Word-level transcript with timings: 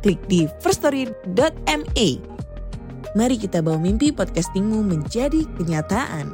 klik 0.00 0.20
di 0.26 0.48
firststory.me. 0.64 2.08
Mari 3.12 3.36
kita 3.36 3.60
bawa 3.60 3.76
mimpi 3.76 4.08
podcastingmu 4.14 4.80
menjadi 4.80 5.44
kenyataan. 5.60 6.32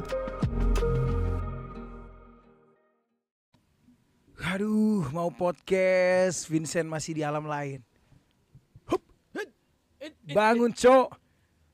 Aduh, 4.57 5.05
mau 5.13 5.29
podcast, 5.29 6.47
Vincent 6.49 6.87
masih 6.87 7.13
di 7.13 7.21
alam 7.21 7.45
lain. 7.45 7.83
Hup. 8.89 9.03
Bangun, 10.31 10.73
Cok. 10.73 11.07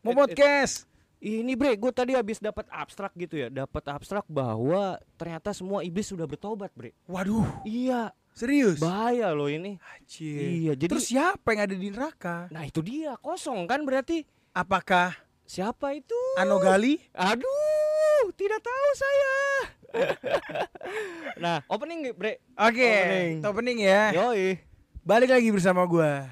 Mau 0.04 0.12
podcast. 0.18 0.90
Ini 1.24 1.56
bre, 1.56 1.80
gue 1.80 1.92
tadi 1.96 2.12
habis 2.12 2.44
dapat 2.44 2.68
abstrak 2.68 3.16
gitu 3.16 3.40
ya, 3.40 3.48
dapat 3.48 3.88
abstrak 3.88 4.28
bahwa 4.28 5.00
ternyata 5.16 5.56
semua 5.56 5.80
iblis 5.80 6.12
sudah 6.12 6.28
bertobat 6.28 6.68
bre. 6.76 6.92
Waduh, 7.08 7.48
Iya, 7.64 8.12
serius? 8.34 8.78
bahaya 8.78 9.32
loh 9.32 9.48
ini. 9.48 9.78
Anjir. 9.80 10.42
Iya, 10.42 10.72
jadi- 10.76 10.92
Terus 10.92 11.08
siapa 11.08 11.48
yang 11.50 11.62
ada 11.64 11.76
di 11.76 11.88
neraka? 11.88 12.50
Nah 12.50 12.64
itu 12.64 12.82
dia 12.82 13.16
kosong 13.18 13.64
kan 13.64 13.82
berarti 13.82 14.26
Apakah 14.52 15.18
siapa 15.44 15.94
itu? 15.94 16.14
Anogali? 16.38 17.02
Aduh, 17.12 18.30
tidak 18.34 18.62
tahu 18.62 18.88
saya. 18.94 19.36
nah 21.44 21.58
opening 21.66 22.02
nih 22.02 22.14
bre. 22.14 22.34
Oke, 22.56 22.86
Opening. 22.86 23.36
opening 23.44 23.78
ya. 23.82 24.02
Yoi. 24.14 24.62
Balik 25.02 25.34
lagi 25.34 25.50
bersama 25.50 25.84
gua, 25.84 26.30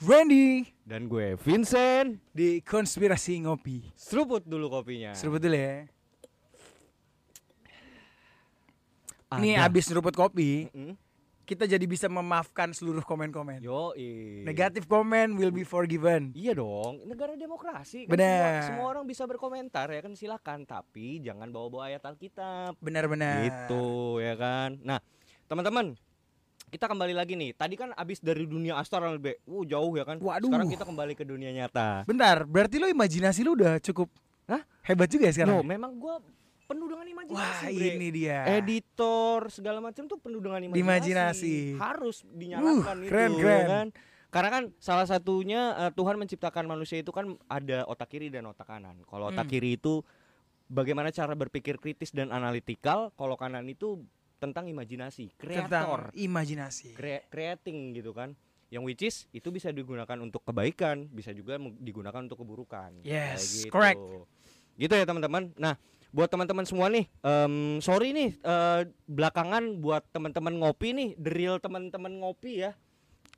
Randy 0.00 0.64
Dan 0.82 1.06
gue 1.06 1.36
Vincent. 1.38 2.18
di 2.32 2.58
Konspirasi 2.60 3.44
Ngopi. 3.44 3.92
Seruput 3.94 4.42
dulu 4.42 4.72
kopinya. 4.72 5.12
Seru 5.12 5.36
betul 5.36 5.52
ya. 5.52 5.84
Ini 9.32 9.56
Ada. 9.56 9.68
abis 9.68 9.88
ngeruput 9.88 10.12
kopi, 10.12 10.68
Mm-mm. 10.68 10.92
Kita 11.52 11.68
jadi 11.68 11.84
bisa 11.84 12.08
memaafkan 12.08 12.72
seluruh 12.72 13.04
komen-komen. 13.04 13.60
Yoi. 13.60 14.40
Negatif 14.40 14.88
komen 14.88 15.36
will 15.36 15.52
be 15.52 15.68
forgiven. 15.68 16.32
Iya 16.32 16.56
dong, 16.56 17.04
negara 17.04 17.36
demokrasi. 17.36 18.08
Kan 18.08 18.16
Benar. 18.16 18.64
Semua, 18.64 18.68
semua 18.72 18.86
orang 18.88 19.04
bisa 19.04 19.28
berkomentar 19.28 19.92
ya 19.92 20.00
kan 20.00 20.16
silakan, 20.16 20.64
tapi 20.64 21.20
jangan 21.20 21.52
bawa-bawa 21.52 21.92
ayat 21.92 22.08
Alkitab. 22.08 22.80
Benar-benar. 22.80 23.44
Gitu 23.44 23.84
ya 24.24 24.32
kan. 24.40 24.80
Nah, 24.80 25.04
teman-teman, 25.44 25.92
kita 26.72 26.88
kembali 26.88 27.12
lagi 27.12 27.36
nih. 27.36 27.52
Tadi 27.52 27.76
kan 27.76 27.92
abis 27.92 28.24
dari 28.24 28.48
dunia 28.48 28.80
astral 28.80 29.20
Be. 29.20 29.44
Uh, 29.44 29.68
jauh 29.68 29.92
ya 29.92 30.08
kan. 30.08 30.16
Waduh. 30.16 30.48
Sekarang 30.48 30.72
kita 30.72 30.88
kembali 30.88 31.12
ke 31.12 31.28
dunia 31.28 31.52
nyata. 31.52 32.08
Bentar, 32.08 32.48
berarti 32.48 32.80
lo 32.80 32.88
imajinasi 32.88 33.44
lo 33.44 33.52
udah 33.52 33.76
cukup 33.84 34.08
Hah? 34.48 34.64
hebat 34.88 35.12
juga 35.12 35.28
ya 35.28 35.36
sekarang? 35.36 35.60
No, 35.60 35.68
memang 35.68 36.00
gua 36.00 36.16
penuh 36.72 36.88
dengan 36.88 37.06
imajinasi. 37.06 37.36
Wah, 37.36 37.70
Bre. 37.70 37.90
ini 37.92 38.08
dia. 38.10 38.38
Editor 38.50 39.38
segala 39.46 39.78
macam 39.78 40.04
tuh 40.04 40.16
penuh 40.16 40.40
dengan 40.40 40.58
imajinasi. 40.58 40.80
Imajinasi. 40.80 41.54
Harus 41.76 42.24
dinyalakan 42.26 42.96
Uh, 42.96 43.04
itu 43.04 43.10
keren, 43.10 43.30
ya 43.30 43.38
keren. 43.38 43.66
kan. 43.68 43.86
Karena 44.32 44.48
kan 44.50 44.62
salah 44.78 45.04
satunya 45.04 45.60
eh, 45.78 45.92
Tuhan 45.92 46.16
menciptakan 46.16 46.64
manusia 46.64 46.96
itu 46.96 47.12
kan 47.12 47.36
ada 47.46 47.84
otak 47.84 48.08
kiri 48.08 48.26
dan 48.26 48.48
otak 48.48 48.64
kanan. 48.64 48.96
Kalau 49.04 49.28
otak 49.28 49.44
Hmm. 49.44 49.52
kiri 49.52 49.76
itu 49.76 50.00
bagaimana 50.66 51.08
cara 51.08 51.32
berpikir 51.32 51.76
kritis 51.76 52.08
dan 52.10 52.32
analitikal, 52.32 53.12
kalau 53.12 53.36
kanan 53.36 53.68
itu 53.68 54.00
tentang 54.38 54.66
imajinasi, 54.66 55.36
kreator, 55.36 56.08
Tentang 56.08 56.16
imajinasi. 56.16 56.96
crea- 56.96 57.28
creating 57.28 57.92
gitu 57.92 58.10
kan. 58.10 58.32
Yang 58.66 58.82
which 58.82 59.02
is 59.04 59.16
itu 59.30 59.52
bisa 59.52 59.68
digunakan 59.68 60.16
untuk 60.16 60.40
kebaikan, 60.42 61.04
bisa 61.06 61.28
juga 61.30 61.60
digunakan 61.60 62.24
untuk 62.24 62.40
keburukan. 62.40 63.04
Kayak 63.04 63.36
Yes, 63.36 63.42
gitu. 63.58 63.68
correct. 63.68 64.00
Gitu 64.74 64.88
ya 64.90 65.04
teman-teman. 65.04 65.52
Nah, 65.54 65.76
buat 66.12 66.28
teman-teman 66.28 66.68
semua 66.68 66.92
nih, 66.92 67.08
em, 67.24 67.80
sorry 67.80 68.12
nih 68.12 68.36
eh, 68.36 68.80
belakangan 69.08 69.80
buat 69.80 70.04
teman-teman 70.12 70.60
ngopi 70.60 70.92
nih, 70.92 71.10
the 71.16 71.32
real 71.32 71.56
teman-teman 71.56 72.20
ngopi 72.20 72.68
ya. 72.68 72.76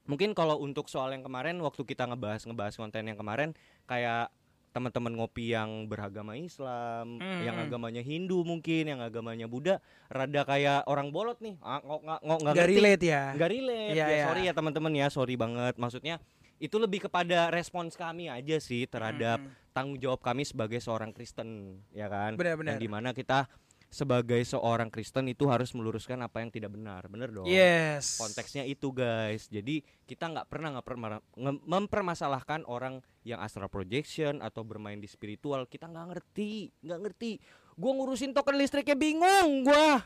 Mungkin 0.04 0.36
kalau 0.36 0.60
untuk 0.60 0.90
soal 0.90 1.14
yang 1.16 1.24
kemarin 1.24 1.56
waktu 1.62 1.80
kita 1.86 2.04
ngebahas 2.04 2.44
ngebahas 2.44 2.74
konten 2.76 3.08
yang 3.08 3.16
kemarin 3.16 3.56
kayak 3.88 4.28
teman-teman 4.74 5.14
ngopi 5.14 5.54
yang 5.54 5.86
beragama 5.86 6.34
Islam, 6.34 7.22
Hmm, 7.22 7.46
yang 7.46 7.54
hmm. 7.62 7.70
agamanya 7.70 8.02
Hindu 8.02 8.42
mungkin, 8.42 8.90
yang 8.90 8.98
agamanya 8.98 9.46
Buddha, 9.46 9.78
rada 10.10 10.42
kayak 10.42 10.82
orang 10.90 11.14
bolot 11.14 11.38
nih, 11.38 11.54
ah, 11.62 11.78
nggak 11.78 12.20
nggak 12.26 12.38
nggak 12.42 12.68
relate 12.74 13.04
ya. 13.06 13.22
Nggak 13.38 13.50
relate. 13.54 13.94
Iya, 13.94 14.02
ya, 14.02 14.06
iya. 14.10 14.24
sorry 14.26 14.42
ya 14.50 14.52
teman-teman 14.52 14.92
ya, 14.98 15.06
sorry 15.14 15.34
banget. 15.38 15.78
Maksudnya 15.78 16.18
itu 16.64 16.80
lebih 16.80 17.04
kepada 17.04 17.52
respons 17.52 17.92
kami 17.92 18.32
aja 18.32 18.56
sih 18.56 18.88
terhadap 18.88 19.36
Hmm, 19.44 19.52
tanggung 19.76 19.98
jawab 20.00 20.24
kami 20.24 20.48
sebagai 20.48 20.80
seorang 20.80 21.12
Kristen, 21.12 21.76
ya 21.92 22.08
kan? 22.08 22.40
Benar-benar. 22.40 22.78
Yang 22.78 22.80
di 22.80 22.88
mana 22.88 23.10
kita 23.12 23.50
sebagai 23.94 24.42
seorang 24.42 24.90
Kristen 24.90 25.30
itu 25.30 25.46
harus 25.46 25.70
meluruskan 25.70 26.18
apa 26.26 26.42
yang 26.42 26.50
tidak 26.50 26.74
benar, 26.74 27.06
bener 27.06 27.30
dong. 27.30 27.46
Yes. 27.46 28.18
Konteksnya 28.18 28.66
itu 28.66 28.90
guys. 28.90 29.46
Jadi 29.46 29.86
kita 30.02 30.26
nggak 30.34 30.50
pernah 30.50 30.74
nggak 30.74 30.86
pernah 30.86 31.22
mempermasalahkan 31.62 32.66
orang 32.66 32.98
yang 33.22 33.38
astral 33.38 33.70
projection 33.70 34.42
atau 34.42 34.66
bermain 34.66 34.98
di 34.98 35.06
spiritual. 35.06 35.70
Kita 35.70 35.86
nggak 35.86 36.06
ngerti, 36.10 36.74
nggak 36.82 37.00
ngerti. 37.06 37.38
Gua 37.78 37.92
ngurusin 37.94 38.34
token 38.34 38.58
listriknya 38.58 38.98
bingung 38.98 39.62
gua. 39.62 40.02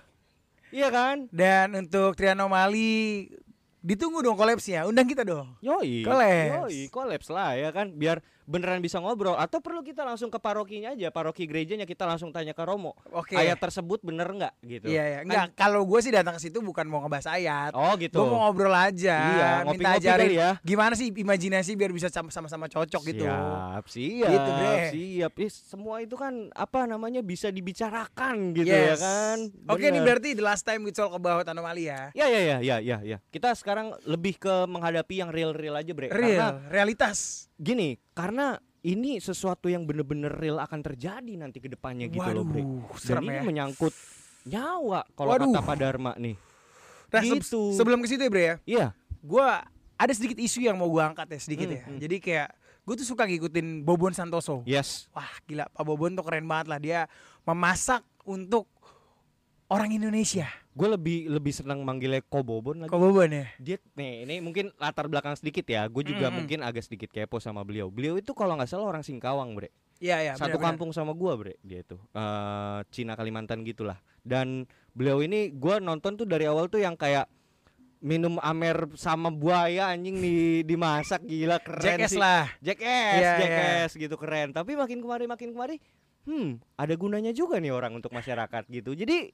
Iya 0.69 0.93
kan? 0.93 1.33
Dan 1.33 1.73
untuk 1.73 2.13
Trianomali 2.13 3.25
ditunggu 3.83 4.25
dong 4.25 4.37
kolapsnya. 4.39 4.87
Undang 4.87 5.07
kita 5.07 5.23
dong. 5.23 5.55
Yoi. 5.63 6.03
Kolaps. 6.03 6.53
Yoi, 6.69 6.81
kolaps 6.91 7.29
lah 7.31 7.55
ya 7.55 7.71
kan 7.71 7.95
biar 7.95 8.23
beneran 8.49 8.81
bisa 8.81 8.97
ngobrol 8.97 9.37
atau 9.37 9.61
perlu 9.61 9.85
kita 9.85 10.03
langsung 10.03 10.27
ke 10.27 10.41
parokinya 10.41 10.91
aja, 10.91 11.13
paroki 11.13 11.45
gerejanya 11.45 11.85
kita 11.85 12.03
langsung 12.03 12.33
tanya 12.33 12.51
ke 12.51 12.65
Romo. 12.65 12.97
Oke. 13.13 13.37
Ayat 13.37 13.61
tersebut 13.61 14.01
bener 14.01 14.25
nggak 14.25 14.55
gitu. 14.65 14.89
Iya, 14.89 15.03
iya. 15.05 15.19
Kan- 15.19 15.27
Enggak, 15.29 15.47
kalau 15.55 15.85
gue 15.85 16.01
sih 16.01 16.09
datang 16.09 16.33
ke 16.33 16.41
situ 16.41 16.59
bukan 16.59 16.85
mau 16.85 17.05
ngebahas 17.05 17.29
ayat. 17.31 17.77
Oh 17.77 17.93
gitu. 17.95 18.17
Gue 18.17 18.27
mau 18.27 18.49
ngobrol 18.49 18.73
aja. 18.73 19.17
Iya, 19.21 19.49
minta 19.61 19.65
ngopi-ngopi 19.69 19.97
ajarin 20.01 20.25
kali 20.25 20.35
ya. 20.35 20.51
gimana 20.59 20.93
sih 20.95 21.13
imajinasi 21.13 21.71
biar 21.75 21.93
bisa 21.93 22.09
sam- 22.09 22.33
sama-sama 22.33 22.65
cocok 22.67 23.03
gitu. 23.07 23.23
Siap, 23.23 23.85
siap, 23.87 24.33
Gitu, 24.33 24.51
Bre. 24.51 24.77
siap. 24.91 25.33
Ih, 25.37 25.51
semua 25.53 26.01
itu 26.01 26.17
kan 26.17 26.33
apa 26.51 26.89
namanya 26.89 27.21
bisa 27.21 27.53
dibicarakan 27.53 28.55
gitu 28.55 28.65
ya 28.67 28.97
Yes. 28.97 28.99
kan. 28.99 29.39
Oke, 29.69 29.85
ini 29.85 29.99
Bener. 29.99 30.17
berarti 30.17 30.29
the 30.33 30.43
last 30.43 30.63
time 30.63 30.81
we 30.81 30.91
talk 30.91 31.13
about 31.13 31.45
anomali 31.45 31.85
ya. 31.87 32.09
Ya 32.13 32.25
ya 32.27 32.41
ya 32.41 32.57
ya 32.59 32.77
ya 32.81 32.97
ya. 33.03 33.19
Kita 33.29 33.53
sekarang 33.53 33.93
lebih 34.03 34.37
ke 34.37 34.65
menghadapi 34.65 35.15
yang 35.19 35.29
real-real 35.29 35.75
aja, 35.75 35.93
Bre. 35.93 36.09
Karena 36.09 36.25
Real, 36.25 36.53
realitas. 36.71 37.48
Gini, 37.59 38.01
karena 38.13 38.57
ini 38.81 39.19
sesuatu 39.19 39.67
yang 39.67 39.85
bener-bener 39.85 40.31
real 40.31 40.57
akan 40.57 40.81
terjadi 40.81 41.35
nanti 41.35 41.59
ke 41.59 41.67
depannya 41.67 42.07
gitu 42.07 42.25
loh, 42.25 42.43
Bre. 42.43 42.63
Waduh, 42.63 42.97
Dan 42.97 43.23
ini 43.23 43.35
ya. 43.35 43.43
menyangkut 43.43 43.93
nyawa 44.45 45.03
kalau 45.13 45.31
Waduh. 45.31 45.51
kata 45.51 45.61
Pak 45.61 45.77
Dharma 45.77 46.13
nih. 46.17 46.37
Nah, 47.09 47.21
se- 47.21 47.37
Gitu. 47.37 47.63
sebelum 47.75 47.99
ke 47.99 48.07
situ 48.07 48.23
ya, 48.23 48.31
Bre 48.31 48.43
ya. 48.43 48.55
Iya. 48.65 48.87
Gua 49.19 49.67
ada 49.95 50.13
sedikit 50.13 50.39
isu 50.39 50.63
yang 50.63 50.79
mau 50.79 50.87
gua 50.87 51.11
angkat 51.11 51.27
ya 51.29 51.39
sedikit 51.39 51.67
Hmm, 51.67 51.75
ya. 51.75 51.83
hmm. 51.85 51.99
Jadi 51.99 52.17
kayak 52.19 52.49
gue 52.85 52.95
tuh 52.97 53.05
suka 53.05 53.27
ngikutin 53.27 53.83
Bobon 53.83 54.15
Santoso. 54.15 54.63
Yes. 54.65 55.11
Wah, 55.11 55.29
gila 55.45 55.67
Pak 55.67 55.83
Bobon 55.83 56.15
tuh 56.15 56.23
keren 56.23 56.47
banget 56.47 56.67
lah 56.67 56.79
dia 56.79 57.01
memasak 57.43 58.01
untuk 58.23 58.65
orang 59.69 59.91
Indonesia. 59.93 60.49
Gue 60.73 60.89
lebih 60.95 61.27
lebih 61.27 61.51
senang 61.51 61.83
manggilnya 61.83 62.23
Kobobon 62.23 62.87
lagi. 62.87 62.91
Kok 62.91 63.01
Bobon 63.03 63.31
ya? 63.35 63.47
Dia 63.59 63.77
nih 63.99 64.25
ini 64.25 64.35
mungkin 64.39 64.71
latar 64.79 65.11
belakang 65.11 65.35
sedikit 65.35 65.67
ya. 65.67 65.85
Gue 65.91 66.07
juga 66.07 66.31
Mm-mm. 66.31 66.45
mungkin 66.45 66.63
agak 66.63 66.87
sedikit 66.87 67.11
kepo 67.11 67.43
sama 67.43 67.67
beliau. 67.67 67.91
Beliau 67.91 68.15
itu 68.15 68.31
kalau 68.31 68.55
nggak 68.55 68.71
salah 68.71 68.87
orang 68.87 69.03
Singkawang, 69.03 69.59
Bre. 69.59 69.75
Iya, 69.99 70.23
iya. 70.23 70.33
Satu 70.39 70.55
benar-benar. 70.55 70.67
kampung 70.79 70.91
sama 70.95 71.11
gua, 71.11 71.35
Bre. 71.35 71.59
Dia 71.67 71.83
tuh. 71.83 71.99
Eh 72.15 72.79
Cina 72.95 73.19
Kalimantan 73.19 73.67
gitulah. 73.67 73.99
Dan 74.23 74.71
beliau 74.95 75.19
ini 75.19 75.51
gua 75.51 75.83
nonton 75.83 76.15
tuh 76.15 76.27
dari 76.27 76.47
awal 76.47 76.71
tuh 76.71 76.79
yang 76.79 76.95
kayak 76.95 77.27
minum 77.99 78.39
amer 78.39 78.87
sama 78.95 79.27
buaya 79.27 79.91
anjing 79.91 80.23
di 80.23 80.63
dimasak 80.63 81.27
gila 81.27 81.59
keren 81.59 81.99
Jackass 81.99 82.15
sih. 82.15 82.23
lah. 82.23 82.47
Jackass, 82.63 83.19
Iya, 83.19 83.33
Jackass 83.43 83.91
gitu 83.99 84.15
keren. 84.15 84.55
Tapi 84.55 84.79
makin 84.79 85.03
kemari 85.03 85.27
makin 85.27 85.51
kemari, 85.51 85.83
hmm, 86.25 86.49
ada 86.75 86.95
gunanya 86.95 87.31
juga 87.31 87.59
nih 87.59 87.71
orang 87.71 87.95
untuk 87.95 88.11
masyarakat 88.11 88.65
gitu. 88.67 88.93
Jadi 88.93 89.31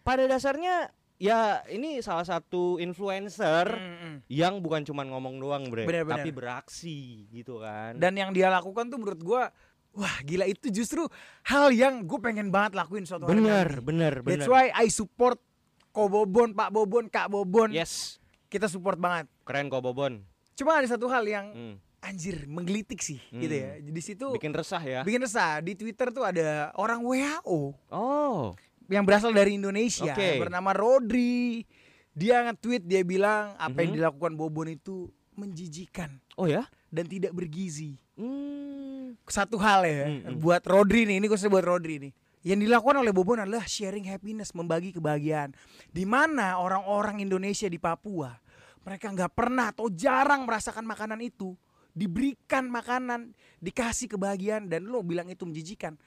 pada 0.00 0.24
dasarnya 0.24 0.88
ya 1.14 1.60
ini 1.66 1.98
salah 1.98 2.22
satu 2.22 2.78
influencer 2.78 3.66
Mm-mm. 3.68 4.14
yang 4.26 4.58
bukan 4.58 4.82
cuma 4.82 5.02
ngomong 5.02 5.36
doang, 5.36 5.66
Bre, 5.66 5.84
Bener-bener. 5.84 6.18
tapi 6.18 6.30
beraksi 6.30 6.98
gitu 7.28 7.58
kan. 7.58 7.94
Dan 7.94 8.14
yang 8.14 8.30
dia 8.30 8.48
lakukan 8.48 8.86
tuh 8.86 8.96
menurut 8.96 9.20
gua 9.20 9.42
wah 9.90 10.16
gila 10.22 10.44
itu 10.44 10.70
justru 10.70 11.02
hal 11.42 11.70
yang 11.70 12.04
gue 12.04 12.18
pengen 12.18 12.48
banget 12.48 12.76
lakuin 12.76 13.02
suatu 13.02 13.26
hari 13.26 13.34
bener, 13.34 13.66
nanti. 13.72 13.82
bener, 13.82 14.12
bener. 14.20 14.30
That's 14.36 14.46
why 14.46 14.70
I 14.70 14.86
support 14.88 15.42
Ko 15.90 16.06
Bobon, 16.06 16.54
Pak 16.54 16.70
Bobon, 16.70 17.08
Kak 17.08 17.26
Bobon. 17.26 17.72
Yes, 17.72 18.22
Kita 18.46 18.64
support 18.64 18.94
banget. 18.96 19.26
keren 19.42 19.66
kok 19.66 19.82
Bobon. 19.82 20.22
Cuma 20.54 20.78
ada 20.78 20.86
satu 20.86 21.08
hal 21.08 21.24
yang 21.24 21.46
Hmm. 21.50 21.74
Anjir 22.00 22.46
menggelitik 22.46 22.98
sih 22.98 23.18
gitu 23.28 23.50
Hmm. 23.50 23.64
ya. 23.64 23.70
Di 23.82 24.02
situ 24.02 24.26
Bikin 24.30 24.52
resah 24.52 24.80
ya. 24.80 25.00
bikin 25.02 25.20
resah. 25.20 25.58
Di 25.58 25.74
Twitter 25.74 26.08
tuh 26.08 26.22
ada 26.22 26.70
orang 26.74 27.02
WHO 27.02 27.74
Oh. 27.90 28.54
yang 28.86 29.02
berasal 29.02 29.30
dari 29.30 29.56
Indonesia 29.56 30.14
Oke. 30.14 30.38
bernama 30.38 30.70
Rodri. 30.70 31.66
Dia 32.12 32.42
nge-tweet 32.44 32.82
dia 32.82 33.02
bilang 33.02 33.54
apa 33.54 33.78
yang 33.78 33.94
Mhm. 33.94 33.98
dilakukan 33.98 34.32
Bobon 34.34 34.68
itu 34.68 35.06
menjijikan 35.34 36.18
Oh 36.34 36.46
ya? 36.46 36.66
dan 36.88 37.06
tidak 37.06 37.30
bergizi. 37.30 37.94
Hmm. 38.14 39.14
Satu 39.24 39.54
hal 39.56 39.84
ya 39.84 40.06
Hmm, 40.06 40.20
hmm. 40.24 40.36
buat 40.38 40.62
Rodri 40.64 41.04
nih, 41.04 41.18
ini 41.18 41.26
khususnya 41.26 41.52
buat 41.52 41.62
Rodri 41.62 41.98
nih. 42.00 42.12
Yang 42.42 42.58
dilakukan 42.66 42.96
oleh 42.98 43.12
Bobon 43.12 43.38
adalah 43.38 43.66
sharing 43.66 44.06
happiness, 44.06 44.50
membagi 44.50 44.90
kebahagiaan. 44.90 45.52
Di 45.90 46.02
mana 46.02 46.58
orang-orang 46.58 47.20
Indonesia 47.20 47.66
di 47.66 47.76
Papua 47.76 48.34
mereka 48.82 49.12
nggak 49.12 49.32
pernah 49.36 49.68
atau 49.68 49.86
jarang 49.92 50.42
merasakan 50.42 50.82
makanan 50.82 51.20
itu, 51.20 51.52
diberikan 51.98 52.70
makanan, 52.70 53.34
dikasih 53.58 54.14
kebahagiaan 54.14 54.70
dan 54.70 54.86
lo 54.86 55.02
bilang 55.02 55.26
itu 55.26 55.42
menjijikan. 55.42 55.98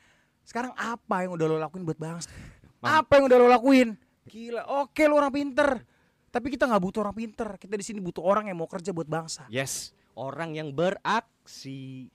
Sekarang 0.48 0.72
apa 0.80 1.28
yang 1.28 1.36
udah 1.36 1.46
lo 1.52 1.58
lakuin 1.60 1.84
buat 1.84 2.00
bangsa? 2.00 2.32
Apa 2.80 3.20
yang 3.20 3.28
udah 3.28 3.38
lo 3.38 3.48
lakuin? 3.52 4.00
Gila, 4.32 4.64
oke 4.88 5.04
lo 5.12 5.20
orang 5.20 5.36
pinter. 5.36 5.84
Tapi 6.32 6.48
kita 6.48 6.64
nggak 6.64 6.80
butuh 6.80 7.04
orang 7.04 7.18
pinter. 7.20 7.60
Kita 7.60 7.76
di 7.76 7.84
sini 7.84 8.00
butuh 8.00 8.24
orang 8.24 8.48
yang 8.48 8.56
mau 8.56 8.72
kerja 8.72 8.96
buat 8.96 9.06
bangsa. 9.06 9.44
Yes. 9.52 9.92
Orang 10.16 10.56
yang 10.56 10.72
beraksi. 10.72 12.08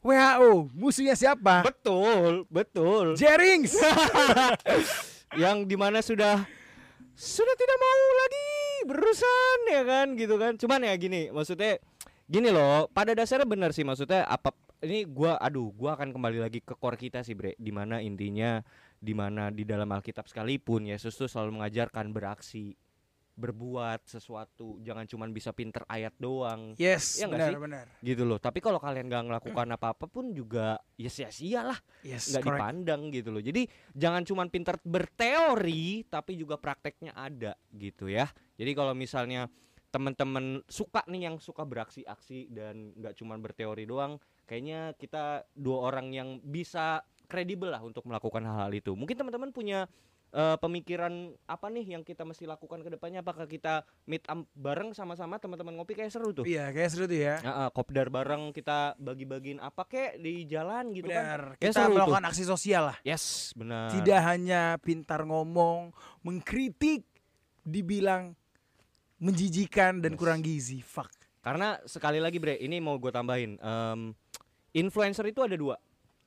WHO, 0.00 0.72
musuhnya 0.74 1.14
siapa? 1.14 1.62
Betul, 1.62 2.48
betul. 2.50 3.14
Jerings. 3.14 3.78
yang 5.42 5.62
di 5.62 5.76
mana 5.78 6.02
sudah 6.02 6.42
sudah 7.14 7.54
tidak 7.54 7.78
mau 7.78 8.02
lagi 8.16 8.48
berurusan 8.88 9.58
ya 9.68 9.82
kan 9.84 10.06
gitu 10.16 10.34
kan 10.40 10.52
cuman 10.56 10.88
ya 10.88 10.94
gini 10.96 11.28
maksudnya 11.28 11.76
gini 12.30 12.46
loh 12.48 12.86
pada 12.94 13.10
dasarnya 13.10 13.42
benar 13.42 13.74
sih 13.74 13.82
maksudnya 13.82 14.22
apa 14.22 14.54
ini 14.80 15.02
gua 15.02 15.34
aduh 15.36 15.74
gua 15.74 15.98
akan 15.98 16.14
kembali 16.14 16.38
lagi 16.38 16.62
ke 16.62 16.78
core 16.78 16.94
kita 16.94 17.26
sih 17.26 17.34
bre 17.34 17.58
di 17.58 17.74
mana 17.74 17.98
intinya 17.98 18.62
di 18.96 19.10
mana 19.10 19.50
di 19.50 19.66
dalam 19.66 19.90
Alkitab 19.90 20.30
sekalipun 20.30 20.86
Yesus 20.86 21.18
tuh 21.18 21.26
selalu 21.26 21.58
mengajarkan 21.58 22.14
beraksi 22.14 22.78
berbuat 23.34 24.04
sesuatu 24.04 24.76
jangan 24.84 25.08
cuman 25.08 25.32
bisa 25.32 25.50
pinter 25.50 25.80
ayat 25.88 26.12
doang 26.20 26.76
Yes, 26.76 27.18
nggak 27.18 27.30
benar 27.32 27.48
sih? 27.48 27.56
benar. 27.56 27.84
gitu 28.04 28.22
loh 28.22 28.36
tapi 28.36 28.60
kalau 28.60 28.76
kalian 28.76 29.08
nggak 29.08 29.24
ngelakukan 29.26 29.66
apa-apa 29.74 30.04
pun 30.06 30.30
juga 30.30 30.76
ya 30.94 31.08
sia-sia 31.08 31.64
lah 31.66 31.78
Yes, 32.04 32.30
nggak 32.30 32.44
dipandang 32.46 33.08
gitu 33.10 33.32
loh. 33.32 33.40
Jadi 33.40 33.64
jangan 33.96 34.22
cuman 34.22 34.52
pintar 34.52 34.76
berteori 34.84 36.04
tapi 36.06 36.36
juga 36.36 36.60
prakteknya 36.60 37.16
ada 37.16 37.56
gitu 37.72 38.06
ya. 38.08 38.28
Jadi 38.60 38.70
kalau 38.72 38.92
misalnya 38.92 39.48
teman-teman 39.90 40.62
suka 40.70 41.02
nih 41.10 41.30
yang 41.30 41.36
suka 41.42 41.66
beraksi-aksi 41.66 42.50
dan 42.54 42.94
nggak 42.94 43.18
cuman 43.18 43.42
berteori 43.42 43.84
doang, 43.84 44.22
kayaknya 44.46 44.94
kita 44.94 45.44
dua 45.54 45.90
orang 45.90 46.14
yang 46.14 46.38
bisa 46.42 47.02
kredibel 47.26 47.70
lah 47.70 47.82
untuk 47.82 48.06
melakukan 48.06 48.42
hal-hal 48.46 48.70
itu. 48.74 48.94
Mungkin 48.94 49.14
teman-teman 49.18 49.50
punya 49.54 49.90
eh, 50.30 50.56
pemikiran 50.62 51.34
apa 51.50 51.66
nih 51.70 51.98
yang 51.98 52.02
kita 52.06 52.22
mesti 52.22 52.46
lakukan 52.46 52.86
ke 52.86 52.90
depannya? 52.94 53.22
Apakah 53.22 53.50
kita 53.50 53.82
meet 54.06 54.22
up 54.30 54.46
bareng 54.54 54.94
sama-sama 54.94 55.42
teman-teman 55.42 55.74
ngopi 55.78 55.98
kayak 55.98 56.14
seru 56.14 56.30
tuh? 56.30 56.46
Iya, 56.46 56.70
kayak 56.70 56.90
seru 56.90 57.10
tuh 57.10 57.18
ya. 57.18 57.42
Nah, 57.42 57.54
eh, 57.66 57.70
kopdar 57.74 58.10
bareng 58.10 58.54
kita 58.54 58.94
bagi-bagiin 58.98 59.58
apa 59.58 59.86
kek 59.90 60.22
di 60.22 60.46
jalan 60.46 60.94
gitu 60.94 61.10
kan. 61.10 61.22
Benar. 61.22 61.42
Kayak 61.58 61.74
Kita 61.74 61.82
tuh. 61.82 61.94
melakukan 61.98 62.24
aksi 62.30 62.44
sosial 62.46 62.82
lah. 62.94 62.96
Yes, 63.02 63.54
benar. 63.58 63.90
Tidak 63.90 64.20
hanya 64.22 64.78
pintar 64.78 65.26
ngomong, 65.26 65.90
mengkritik, 66.22 67.06
dibilang 67.66 68.38
menjijikan 69.20 70.00
dan 70.00 70.16
Yes. 70.16 70.20
kurang 70.20 70.40
gizi. 70.40 70.80
Fuck. 70.80 71.12
Karena 71.40 71.76
sekali 71.88 72.20
lagi 72.20 72.36
bre, 72.36 72.56
ini 72.60 72.80
mau 72.80 72.96
gue 73.00 73.12
tambahin, 73.12 73.56
em, 73.60 74.12
influencer 74.76 75.24
itu 75.28 75.40
ada 75.40 75.56
dua. 75.56 75.76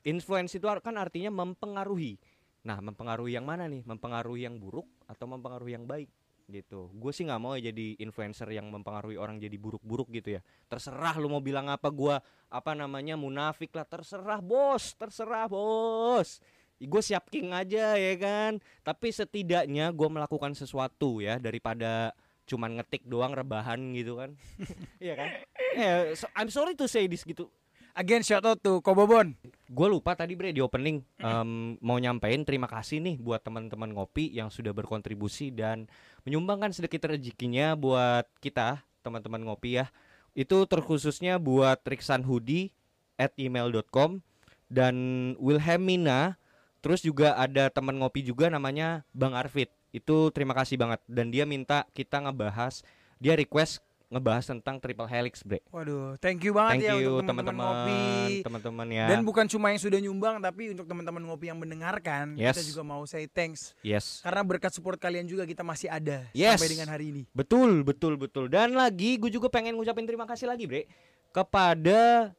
Influence 0.06 0.58
itu 0.58 0.66
kan 0.82 0.96
artinya 0.98 1.30
mempengaruhi. 1.30 2.18
Nah, 2.64 2.80
mempengaruhi 2.80 3.36
yang 3.36 3.46
mana 3.46 3.68
nih? 3.68 3.84
Mempengaruhi 3.84 4.48
yang 4.48 4.56
buruk 4.58 4.88
atau 5.06 5.26
mempengaruhi 5.28 5.76
yang 5.76 5.86
baik? 5.86 6.10
Gitu. 6.44 6.92
Gue 7.00 7.12
sih 7.16 7.24
nggak 7.24 7.40
mau 7.40 7.56
jadi 7.56 7.96
influencer 8.04 8.52
yang 8.52 8.68
mempengaruhi 8.68 9.16
orang 9.16 9.40
jadi 9.40 9.56
buruk-buruk 9.56 10.12
gitu 10.12 10.40
ya. 10.40 10.42
Terserah 10.68 11.16
lu 11.16 11.32
mau 11.32 11.40
bilang 11.40 11.72
apa 11.72 11.88
gua 11.88 12.20
apa 12.52 12.76
namanya 12.76 13.16
munafik 13.16 13.72
lah, 13.72 13.88
terserah 13.88 14.44
bos, 14.44 14.92
terserah 15.00 15.48
bos. 15.48 16.44
Gue 16.84 17.00
siap 17.00 17.32
king 17.32 17.56
aja 17.56 17.96
ya 17.96 18.14
kan. 18.20 18.60
Tapi 18.84 19.08
setidaknya 19.16 19.88
gue 19.96 20.10
melakukan 20.12 20.52
sesuatu 20.52 21.24
ya 21.24 21.40
daripada 21.40 22.12
cuman 22.44 22.80
ngetik 22.80 23.08
doang 23.08 23.32
rebahan 23.32 23.80
gitu 23.96 24.20
kan. 24.20 24.36
Iya 25.04 25.14
kan? 25.16 25.30
Eh, 25.74 26.02
so- 26.14 26.32
I'm 26.36 26.48
sorry 26.48 26.76
to 26.76 26.86
say 26.86 27.08
this 27.08 27.24
gitu. 27.24 27.48
Again 27.94 28.26
shout 28.26 28.42
out 28.42 28.58
to 28.58 28.82
Kobobon. 28.82 29.38
Gue 29.70 29.86
lupa 29.86 30.18
tadi 30.18 30.34
bre 30.34 30.50
di 30.50 30.66
opening 30.66 31.06
em, 31.22 31.78
mau 31.78 32.02
nyampein 32.02 32.42
terima 32.42 32.66
kasih 32.66 32.98
nih 32.98 33.22
buat 33.22 33.46
teman-teman 33.46 33.94
ngopi 33.94 34.34
yang 34.34 34.50
sudah 34.50 34.74
berkontribusi 34.74 35.54
dan 35.54 35.86
menyumbangkan 36.26 36.74
sedikit 36.74 37.06
rezekinya 37.06 37.78
buat 37.78 38.26
kita 38.42 38.82
teman-teman 39.06 39.46
ngopi 39.46 39.78
ya. 39.78 39.94
Itu 40.34 40.66
terkhususnya 40.66 41.38
buat 41.38 41.86
Riksan 41.86 42.26
Hoodie 42.26 42.74
at 43.22 43.30
email.com 43.38 44.26
dan 44.74 44.96
Wilhelmina. 45.38 46.42
Terus 46.82 47.06
juga 47.06 47.38
ada 47.38 47.70
teman 47.70 48.02
ngopi 48.02 48.26
juga 48.26 48.50
namanya 48.50 49.06
Bang 49.14 49.38
Arfit. 49.38 49.70
Itu 49.94 50.34
terima 50.34 50.58
kasih 50.58 50.76
banget 50.76 51.00
dan 51.06 51.30
dia 51.30 51.46
minta 51.46 51.86
kita 51.94 52.18
ngebahas 52.18 52.82
dia 53.22 53.38
request 53.38 53.80
ngebahas 54.10 54.46
tentang 54.46 54.78
triple 54.78 55.10
helix 55.10 55.42
bre. 55.42 55.58
Waduh, 55.74 56.22
thank 56.22 56.46
you 56.46 56.54
banget 56.54 56.86
Thank 56.86 56.86
ya 56.86 56.94
you 57.02 57.18
untuk 57.18 57.34
teman-teman 57.34 57.66
ngopi. 57.66 58.46
teman-teman, 58.46 58.88
ya. 58.94 59.06
Dan 59.10 59.26
bukan 59.26 59.50
cuma 59.50 59.74
yang 59.74 59.82
sudah 59.82 59.98
nyumbang 59.98 60.38
tapi 60.38 60.70
untuk 60.70 60.86
teman-teman 60.86 61.22
ngopi 61.26 61.50
yang 61.50 61.58
mendengarkan, 61.58 62.38
kita 62.38 62.62
Yes. 62.62 62.70
juga 62.70 62.86
mau 62.86 63.02
say 63.10 63.26
thanks 63.26 63.74
yes. 63.82 64.22
karena 64.22 64.46
berkat 64.46 64.70
support 64.70 65.02
kalian 65.02 65.26
juga 65.26 65.50
kita 65.50 65.66
masih 65.66 65.90
ada 65.90 66.30
Yes. 66.30 66.62
sampai 66.62 66.78
dengan 66.78 66.94
hari 66.94 67.10
ini. 67.10 67.24
Betul, 67.34 67.82
betul, 67.82 68.14
betul. 68.14 68.54
Dan 68.54 68.78
lagi 68.78 69.18
gue 69.18 69.34
juga 69.34 69.50
pengen 69.50 69.74
ngucapin 69.74 70.06
terima 70.06 70.30
kasih 70.30 70.46
lagi, 70.46 70.70
Bre, 70.70 70.86
kepada 71.34 72.30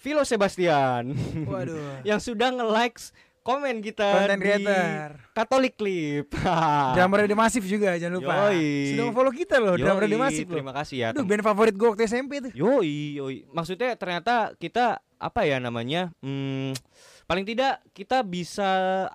Vilo 0.00 0.24
Sebastian 0.24 1.12
Waduh. 1.44 2.00
yang 2.08 2.16
sudah 2.16 2.48
nge-likes 2.48 3.12
komen 3.40 3.80
kita 3.80 4.04
Content 4.04 4.40
di 4.40 4.44
creator. 4.44 5.08
Katolik 5.32 5.74
Clip. 5.74 6.28
Drummer 6.94 7.24
Radio 7.24 7.36
Masif 7.36 7.64
juga 7.64 7.96
jangan 7.96 8.20
lupa. 8.20 8.52
Yoi. 8.52 8.92
Sudah 8.94 9.04
follow 9.10 9.32
kita 9.32 9.56
loh, 9.56 9.74
Drummer 9.74 10.04
Radio 10.04 10.20
Masif. 10.20 10.44
Terima 10.46 10.72
kasih 10.76 10.96
ya. 10.96 11.08
Tem- 11.16 11.24
band 11.24 11.42
favorit 11.42 11.74
gue 11.74 11.88
waktu 11.88 12.04
SMP 12.04 12.40
tuh. 12.44 12.52
Yoi, 12.52 13.16
yoi. 13.16 13.36
Maksudnya 13.50 13.96
ternyata 13.96 14.52
kita 14.56 15.00
apa 15.16 15.40
ya 15.44 15.56
namanya? 15.60 16.12
Hmm, 16.20 16.72
paling 17.24 17.44
tidak 17.44 17.80
kita 17.92 18.20
bisa 18.20 18.70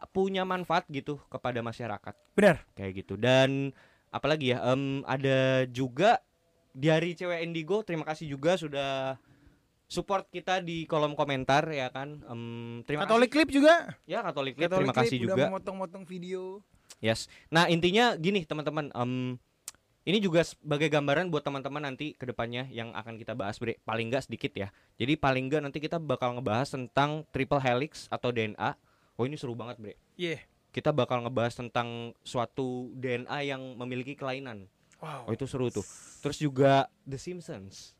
punya 0.09 0.45
manfaat 0.45 0.85
gitu 0.89 1.21
kepada 1.29 1.61
masyarakat. 1.61 2.13
Benar. 2.35 2.65
kayak 2.75 2.91
gitu 3.05 3.15
dan 3.15 3.71
apalagi 4.11 4.55
ya 4.55 4.63
em, 4.71 5.03
ada 5.03 5.63
juga 5.67 6.19
dari 6.71 7.15
cewek 7.15 7.43
Indigo 7.43 7.83
terima 7.83 8.03
kasih 8.03 8.27
juga 8.27 8.59
sudah 8.59 9.15
support 9.85 10.25
kita 10.27 10.59
di 10.59 10.83
kolom 10.83 11.13
komentar 11.13 11.65
ya 11.67 11.87
kan 11.87 12.21
Em, 12.25 12.41
terima 12.83 13.03
Katolik 13.03 13.27
kasih 13.27 13.45
Clip 13.45 13.49
juga. 13.53 13.73
ya 14.03 14.19
Katolik 14.21 14.53
Clip, 14.53 14.65
Katolik 14.65 14.81
terima 14.83 14.95
kasih 14.95 15.09
Clip 15.15 15.23
udah 15.23 15.35
juga 15.35 15.45
memotong-motong 15.47 16.03
video. 16.03 16.59
yes 16.99 17.27
nah 17.47 17.65
intinya 17.65 18.13
gini 18.15 18.41
teman-teman 18.41 18.89
em, 18.89 19.37
ini 20.03 20.17
juga 20.19 20.41
sebagai 20.41 20.85
gambaran 20.87 21.27
buat 21.27 21.41
teman-teman 21.41 21.81
nanti 21.83 22.13
ke 22.13 22.25
depannya 22.25 22.69
yang 22.69 22.93
akan 22.93 23.15
kita 23.15 23.33
bahas 23.33 23.57
bre 23.57 23.81
paling 23.81 24.07
nggak 24.07 24.25
sedikit 24.25 24.53
ya 24.53 24.69
jadi 24.95 25.13
paling 25.15 25.47
nggak 25.47 25.61
nanti 25.61 25.77
kita 25.77 25.97
bakal 25.97 26.33
ngebahas 26.33 26.69
tentang 26.71 27.25
triple 27.29 27.57
helix 27.57 28.05
atau 28.07 28.29
DNA 28.29 28.77
oh 29.15 29.23
ini 29.23 29.33
seru 29.33 29.53
banget 29.53 29.77
bre 29.77 29.93
Iya. 30.13 30.41
kita 30.69 30.89
bakal 30.89 31.21
ngebahas 31.21 31.55
tentang 31.55 31.89
suatu 32.21 32.91
DNA 32.93 33.47
yang 33.47 33.61
memiliki 33.75 34.13
kelainan 34.13 34.65
Wow. 34.95 35.27
Oh 35.27 35.31
itu 35.31 35.43
seru 35.43 35.67
tuh. 35.67 35.83
Terus 36.23 36.39
juga 36.39 36.87
The 37.03 37.19
Simpsons. 37.19 37.93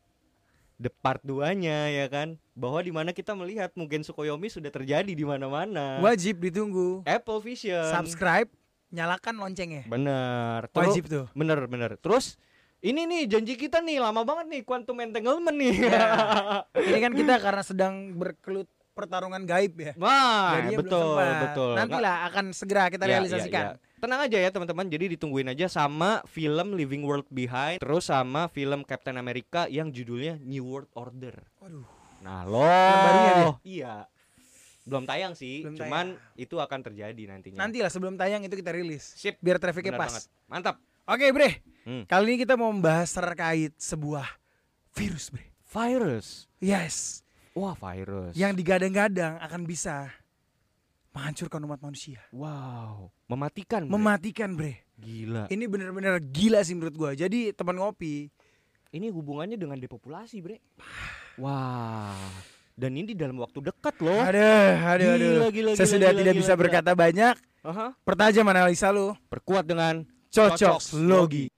The 0.76 0.92
part 0.92 1.24
2-nya 1.24 1.88
ya 1.88 2.06
kan. 2.12 2.36
Bahwa 2.52 2.80
di 2.84 2.92
mana 2.92 3.12
kita 3.16 3.32
melihat 3.32 3.72
mungkin 3.76 4.04
Sukoyomi 4.04 4.52
sudah 4.52 4.68
terjadi 4.68 5.08
di 5.08 5.24
mana-mana. 5.24 6.00
Wajib 6.04 6.40
ditunggu. 6.44 7.04
Apple 7.08 7.40
Vision. 7.40 7.88
Subscribe, 7.92 8.48
nyalakan 8.92 9.40
loncengnya. 9.40 9.84
Bener. 9.88 10.68
Terus 10.72 10.92
Wajib 10.92 11.04
tuh. 11.08 11.26
bener 11.32 11.64
bener. 11.64 11.96
Terus 12.00 12.36
ini 12.84 13.08
nih 13.08 13.22
janji 13.26 13.56
kita 13.56 13.80
nih 13.80 13.98
lama 13.98 14.22
banget 14.22 14.46
nih 14.52 14.62
quantum 14.62 15.00
entanglement 15.00 15.56
nih. 15.56 15.88
Ya. 15.88 16.06
Ini 16.86 16.98
kan 17.00 17.12
kita 17.16 17.34
karena 17.40 17.62
sedang 17.64 17.94
berkelut 18.14 18.68
pertarungan 18.96 19.44
gaib 19.44 19.76
ya. 19.76 19.92
Wah, 20.00 20.56
Jadinya 20.56 20.78
betul 20.80 21.16
betul. 21.20 21.72
Nantilah 21.76 22.16
akan 22.32 22.44
segera 22.56 22.88
kita 22.88 23.04
Ya, 23.04 23.08
ya, 23.08 23.14
realisasikan. 23.20 23.62
ya. 23.62 23.72
Tenang 23.96 24.20
aja 24.24 24.38
ya 24.40 24.48
teman-teman. 24.48 24.88
Jadi 24.88 25.04
ditungguin 25.20 25.52
aja 25.52 25.68
sama 25.68 26.24
film 26.24 26.72
Living 26.72 27.04
World 27.04 27.28
Behind, 27.28 27.76
terus 27.76 28.08
sama 28.08 28.48
film 28.48 28.80
Captain 28.88 29.20
America 29.20 29.68
yang 29.68 29.92
judulnya 29.92 30.40
New 30.40 30.64
World 30.64 30.88
Order. 30.96 31.36
Waduh. 31.60 31.84
Nah 32.24 32.42
lo, 32.42 32.64
barunya 32.64 33.34
iya, 33.62 33.94
belum 34.82 35.04
tayang 35.04 35.34
sih, 35.36 35.62
Belum 35.62 35.76
cuman 35.76 36.06
itu 36.34 36.56
akan 36.56 36.80
terjadi 36.80 37.22
nantinya. 37.28 37.58
Nantilah 37.60 37.90
sebelum 37.92 38.14
tayang 38.14 38.42
itu 38.42 38.54
kita 38.54 38.72
rilis. 38.72 39.04
Sip, 39.14 39.36
Biar 39.42 39.60
trafficnya 39.60 39.94
benar 39.94 40.08
pas. 40.08 40.10
banget. 40.10 40.24
Mantap. 40.48 40.76
Oke, 41.06 41.26
Bre. 41.30 41.50
Hmm. 41.86 42.02
Kali 42.06 42.34
ini 42.34 42.36
kita 42.42 42.58
mau 42.58 42.70
membahas 42.70 43.10
terkait 43.10 43.74
sebuah 43.78 44.26
Virus, 44.94 45.30
Bre. 45.30 45.50
Virus. 45.66 46.46
Yes. 46.58 47.25
Wah, 47.56 47.72
virus. 47.72 48.36
Yang 48.36 48.52
digadang-gadang 48.60 49.40
akan 49.40 49.64
bisa 49.64 50.12
menghancurkan 51.16 51.64
umat 51.64 51.80
manusia. 51.80 52.20
wow, 52.28 53.08
mematikan. 53.24 53.88
Bre. 53.88 53.92
Mematikan, 53.96 54.52
Bre. 54.52 54.84
Gila. 55.00 55.48
Ini 55.48 55.64
bener-bener 55.64 56.20
gila 56.20 56.60
sih 56.60 56.76
menurut 56.76 56.92
gua. 56.92 57.10
Jadi 57.16 57.56
teman 57.56 57.80
ngopi, 57.80 58.28
Ini 58.86 59.12
hubungannya 59.12 59.56
dengan 59.56 59.76
depopulasi, 59.76 60.40
Bre. 60.40 60.60
Wah. 61.36 62.16
Dan 62.76 62.92
ini 62.96 63.16
dalam 63.16 63.40
waktu 63.40 63.64
dekat 63.64 63.96
loh. 64.04 64.20
aduh, 64.20 64.76
aduh, 64.76 65.08
aduh. 65.16 65.30
Gila, 65.32 65.48
gila, 65.48 65.70
Saya 65.72 65.84
gila, 65.88 65.94
sudah 65.96 66.10
gila, 66.12 66.20
tidak 66.20 66.34
gila, 66.36 66.42
bisa 66.44 66.52
gila. 66.52 66.60
berkata 66.60 66.90
banyak. 66.92 67.34
Aha. 67.64 67.86
Pertajam 68.04 68.46
analisa 68.46 68.92
lu. 68.92 69.16
Perkuat 69.32 69.64
dengan 69.64 70.04
Cocok 70.28 70.80
logi. 71.00 71.48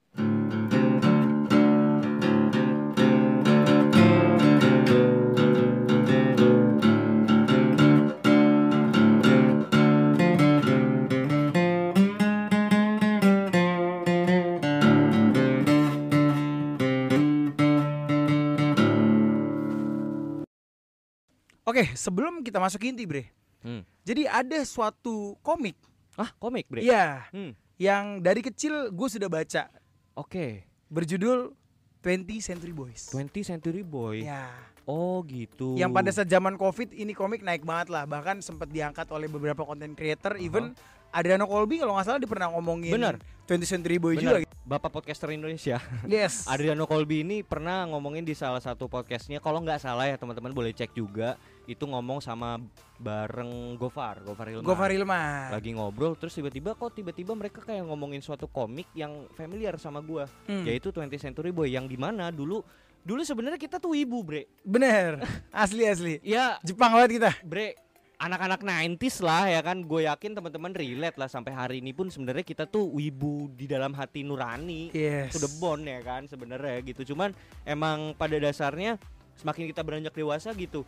Oke, 21.69 21.85
sebelum 21.93 22.41
kita 22.41 22.57
masuk 22.57 22.81
inti, 22.81 23.05
Bre. 23.05 23.29
Hmm. 23.61 23.85
Jadi 24.01 24.25
ada 24.25 24.57
suatu 24.65 25.37
komik, 25.45 25.77
Ah, 26.17 26.33
komik, 26.41 26.65
Bre. 26.65 26.81
iya, 26.81 27.29
Hmm. 27.29 27.53
yang 27.77 28.25
dari 28.25 28.41
kecil 28.41 28.89
gue 28.89 29.09
sudah 29.13 29.29
baca, 29.29 29.69
Oke. 30.17 30.65
berjudul 30.89 31.53
20 32.01 32.41
Century 32.41 32.73
Boys. 32.73 33.13
20 33.13 33.45
Century 33.45 33.85
Boy. 33.85 34.25
Ya, 34.25 34.49
Oh, 34.89 35.21
gitu. 35.29 35.77
yang 35.77 35.93
pada 35.93 36.09
saat 36.09 36.33
zaman 36.33 36.57
Covid 36.57 36.97
ini 36.97 37.13
komik 37.13 37.45
naik 37.45 37.69
banget 37.69 37.93
lah, 37.93 38.09
bahkan 38.09 38.41
sempat 38.41 38.73
diangkat 38.73 39.05
oleh 39.13 39.29
beberapa 39.29 39.61
content 39.61 39.93
creator, 39.93 40.41
even 40.41 40.73
Adriano 41.13 41.45
Colby 41.45 41.85
kalau 41.85 42.01
nggak 42.01 42.07
salah 42.07 42.21
dia 42.21 42.29
pernah 42.29 42.49
ngomongin 42.49 42.97
Bener. 42.97 43.21
20 43.45 43.69
Century 43.69 44.01
Boy 44.01 44.17
Benar. 44.17 44.41
juga. 44.41 44.49
Bapak 44.65 44.89
podcaster 44.93 45.33
Indonesia. 45.33 45.81
Yes. 46.09 46.45
Adriano 46.45 46.85
Colby 46.85 47.25
ini 47.25 47.41
pernah 47.41 47.85
ngomongin 47.89 48.25
di 48.25 48.33
salah 48.33 48.61
satu 48.61 48.89
podcastnya 48.89 49.41
kalau 49.41 49.61
nggak 49.61 49.81
salah 49.81 50.05
ya 50.05 50.17
teman-teman 50.17 50.53
boleh 50.53 50.73
cek 50.73 50.93
juga 50.93 51.37
itu 51.69 51.85
ngomong 51.85 52.19
sama 52.19 52.57
bareng 52.99 53.77
Gofar 53.77 54.21
Gofar 54.23 54.49
Hilman 54.49 54.65
Gofar 54.65 54.89
Hilman. 54.89 55.53
lagi 55.53 55.71
ngobrol 55.71 56.17
terus 56.17 56.33
tiba-tiba 56.33 56.73
kok 56.73 56.91
tiba-tiba 56.91 57.33
mereka 57.33 57.61
kayak 57.61 57.85
ngomongin 57.85 58.19
suatu 58.19 58.47
komik 58.47 58.89
yang 58.93 59.29
familiar 59.31 59.77
sama 59.77 60.01
gua 60.01 60.25
Hmm. 60.45 60.65
yaitu 60.65 60.89
20th 60.89 61.21
Century 61.23 61.51
Boy 61.51 61.71
yang 61.71 61.85
di 61.85 61.95
mana 61.95 62.29
dulu 62.31 62.65
dulu 62.99 63.21
sebenarnya 63.21 63.57
kita 63.57 63.77
tuh 63.77 63.93
ibu 63.93 64.21
bre 64.21 64.49
Bener, 64.61 65.21
asli 65.55 65.85
asli. 65.85 66.15
ya 66.21 66.57
Jepang 66.61 66.91
banget 66.91 67.11
kita. 67.15 67.31
bre 67.43 67.77
anak-anak 68.19 68.61
90s 68.61 69.21
lah 69.21 69.47
ya 69.47 69.61
kan 69.61 69.79
gue 69.79 70.03
yakin 70.03 70.35
teman-teman 70.35 70.73
relate 70.73 71.15
lah 71.15 71.29
sampai 71.29 71.53
hari 71.53 71.77
ini 71.79 71.93
pun 71.93 72.09
sebenarnya 72.09 72.43
kita 72.43 72.67
tuh 72.67 72.91
wibu 72.91 73.47
di 73.49 73.65
dalam 73.65 73.95
hati 73.95 74.27
nurani 74.27 74.91
Yes. 74.91 75.31
to 75.31 75.39
the 75.39 75.53
bone 75.57 75.85
ya 75.85 76.01
kan 76.01 76.27
sebenarnya 76.27 76.83
gitu 76.83 77.15
cuman 77.15 77.31
emang 77.63 78.13
pada 78.13 78.35
dasarnya 78.37 78.99
semakin 79.37 79.71
kita 79.71 79.81
beranjak 79.81 80.11
dewasa 80.13 80.51
gitu 80.51 80.83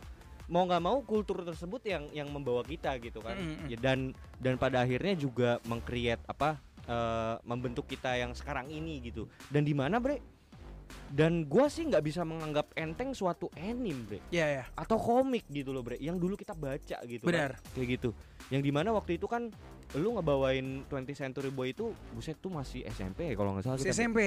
mau 0.51 0.67
nggak 0.67 0.83
mau 0.83 0.99
kultur 1.01 1.41
tersebut 1.41 1.79
yang 1.87 2.03
yang 2.11 2.27
membawa 2.27 2.59
kita 2.61 2.99
gitu 2.99 3.23
kan 3.23 3.39
Mm, 3.39 3.47
mm, 3.47 3.55
mm. 3.55 3.67
Ya, 3.71 3.77
dan 3.79 3.99
dan 4.37 4.53
pada 4.59 4.83
akhirnya 4.83 5.15
juga 5.15 5.63
mengcreate 5.63 6.19
apa 6.27 6.59
eh, 6.83 7.35
membentuk 7.47 7.87
kita 7.87 8.19
yang 8.19 8.35
sekarang 8.35 8.67
ini 8.67 8.99
gitu 8.99 9.31
dan 9.47 9.63
di 9.63 9.71
mana 9.71 9.97
bre 9.97 10.19
dan 11.07 11.47
gua 11.47 11.71
sih 11.71 11.87
nggak 11.87 12.03
bisa 12.03 12.27
menganggap 12.27 12.75
enteng 12.75 13.15
suatu 13.15 13.47
anime 13.55 14.03
bre 14.03 14.19
Iya 14.27 14.45
ya. 14.59 14.63
atau 14.75 14.99
komik 14.99 15.47
gitu 15.47 15.71
loh 15.71 15.87
bre 15.87 15.95
yang 16.03 16.19
dulu 16.19 16.35
kita 16.35 16.51
baca 16.51 16.99
gitu 17.07 17.23
Benar. 17.23 17.55
kan. 17.55 17.71
kayak 17.71 17.87
gitu 17.95 18.09
yang 18.51 18.59
di 18.59 18.71
mana 18.75 18.91
waktu 18.91 19.15
itu 19.15 19.31
kan 19.31 19.47
lu 19.95 20.15
ngebawain 20.15 20.83
20 20.87 21.15
Century 21.15 21.51
Boy 21.51 21.71
itu 21.71 21.91
buset 22.11 22.35
tuh 22.39 22.51
masih 22.51 22.83
SMP 22.87 23.31
ya 23.31 23.35
kalau 23.35 23.55
nggak 23.55 23.63
salah 23.63 23.75
kita 23.79 23.91
SMP. 23.91 24.19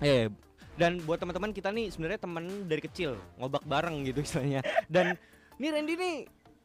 Eh, 0.00 0.28
dan 0.76 1.00
buat 1.04 1.16
teman-teman 1.16 1.52
kita 1.52 1.68
nih 1.68 1.88
sebenarnya 1.88 2.20
teman 2.20 2.44
dari 2.64 2.80
kecil 2.80 3.16
ngobak 3.36 3.64
bareng 3.64 4.04
gitu 4.04 4.20
istilahnya. 4.20 4.60
Dan 4.88 5.16
nih 5.60 5.70
Randy 5.70 5.94
nih 5.94 6.16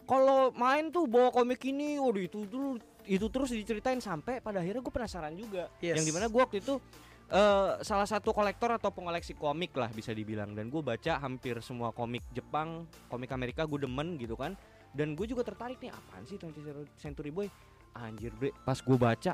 kalau 0.06 0.54
main 0.54 0.94
tuh 0.94 1.10
bawa 1.10 1.34
komik 1.34 1.66
ini, 1.66 1.98
waduh 1.98 2.24
itu 2.24 2.46
dulu 2.46 2.78
itu 3.06 3.26
terus 3.30 3.54
diceritain 3.54 4.02
sampai 4.02 4.42
pada 4.42 4.62
akhirnya 4.62 4.82
gue 4.82 4.94
penasaran 4.94 5.34
juga. 5.38 5.70
Yes. 5.82 6.02
Yang 6.02 6.06
di 6.10 6.14
mana 6.14 6.26
gue 6.30 6.42
waktu 6.42 6.58
itu 6.62 6.78
eh, 7.30 7.72
salah 7.82 8.08
satu 8.10 8.34
kolektor 8.34 8.70
atau 8.74 8.90
pengoleksi 8.94 9.38
komik 9.38 9.74
lah 9.78 9.90
bisa 9.94 10.14
dibilang 10.14 10.54
dan 10.54 10.70
gue 10.70 10.82
baca 10.82 11.22
hampir 11.22 11.58
semua 11.62 11.94
komik 11.94 12.26
Jepang, 12.34 12.86
komik 13.10 13.30
Amerika 13.34 13.66
gue 13.66 13.86
demen 13.86 14.18
gitu 14.18 14.38
kan. 14.38 14.54
Dan 14.96 15.14
gue 15.14 15.28
juga 15.28 15.44
tertarik 15.44 15.82
nih 15.84 15.92
apaan 15.92 16.24
sih 16.24 16.40
20th 16.40 16.88
Century 16.96 17.34
Boy? 17.34 17.52
Anjir 17.96 18.32
bre, 18.36 18.52
pas 18.64 18.80
gue 18.80 18.98
baca 18.98 19.34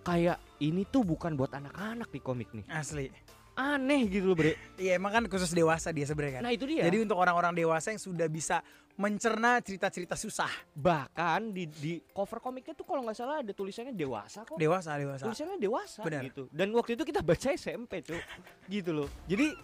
kayak 0.00 0.38
ini 0.64 0.88
tuh 0.88 1.04
bukan 1.04 1.36
buat 1.36 1.52
anak-anak 1.52 2.08
nih 2.08 2.22
komik 2.24 2.48
nih 2.56 2.64
Asli. 2.72 3.12
Aneh 3.52 4.06
gitu 4.06 4.26
loh 4.26 4.34
bre 4.34 4.54
Iya 4.80 4.96
emang 4.96 5.12
kan 5.12 5.24
khusus 5.26 5.50
dewasa 5.50 5.90
dia 5.90 6.04
sebenarnya 6.04 6.38
kan. 6.38 6.42
nah 6.42 6.52
itu 6.52 6.64
dia 6.64 6.82
Jadi 6.82 6.98
untuk 7.00 7.16
orang-orang 7.16 7.52
dewasa 7.52 7.90
yang 7.90 7.98
sudah 7.98 8.26
bisa 8.26 8.62
mencerna 8.94 9.58
cerita-cerita 9.58 10.12
susah. 10.12 10.50
bahkan 10.72 11.48
di 11.48 11.64
di 11.64 11.92
cover 12.06 12.36
komiknya 12.38 12.74
tuh 12.74 12.84
kalau 12.84 13.00
nggak 13.00 13.16
salah 13.16 13.40
ada 13.40 13.50
tulisannya 13.50 13.92
dewasa 13.92 14.44
kok 14.44 14.56
Dewasa, 14.56 14.92
dewasa. 14.94 15.24
tulisannya 15.24 15.56
dewasa 15.56 16.00
Benar. 16.02 16.22
gitu 16.26 16.42
dan 16.50 16.68
waktu 16.70 16.94
itu 16.94 17.04
kita 17.04 17.20
baca 17.20 17.48
SMP 17.50 18.00
tuh 18.02 18.20
gitu 18.66 18.92
loh 18.92 19.08
jadi 19.24 19.56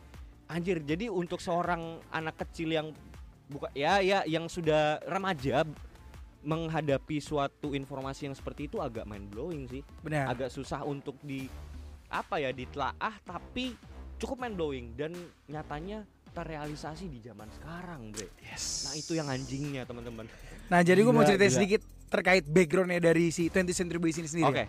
anjir 0.47 0.81
jadi 0.81 1.09
untuk 1.09 1.38
seorang 1.38 1.83
anak 2.09 2.38
kecil 2.38 2.71
yang 2.71 2.97
buka 3.47 3.69
ya 3.73 4.00
ya 4.00 4.25
yang 4.25 4.47
sudah 4.47 5.05
remaja 5.05 5.69
menghadapi 6.40 7.19
suatu 7.19 7.75
informasi 7.75 8.31
yang 8.31 8.35
seperti 8.35 8.66
itu 8.66 8.78
agak 8.78 9.02
mind 9.02 9.26
blowing 9.28 9.66
sih 9.66 9.83
Benar. 10.00 10.31
agak 10.31 10.49
susah 10.49 10.81
untuk 10.81 11.19
di 11.21 11.50
apa 12.08 12.38
ya 12.38 12.50
ditelaah 12.50 13.14
tapi 13.20 13.75
cukup 14.16 14.36
mind 14.38 14.54
blowing 14.54 14.86
dan 14.94 15.12
nyatanya 15.46 16.02
terrealisasi 16.28 17.06
di 17.06 17.18
zaman 17.18 17.48
sekarang 17.50 18.10
bre 18.10 18.28
Yes. 18.40 18.84
nah 18.84 18.94
itu 18.94 19.12
yang 19.12 19.26
anjingnya 19.26 19.82
teman-teman 19.82 20.28
Nah, 20.66 20.82
jadi 20.82 20.98
gue 20.98 21.10
mau 21.10 21.22
gila. 21.46 21.46
sedikit 21.48 21.78
terkait 22.06 22.42
backgroundnya 22.42 22.98
dari 23.00 23.30
si 23.30 23.46
20th 23.46 23.70
Century 23.76 23.98
Boys 23.98 24.16
ini 24.16 24.26
sendiri. 24.26 24.46
oke 24.46 24.64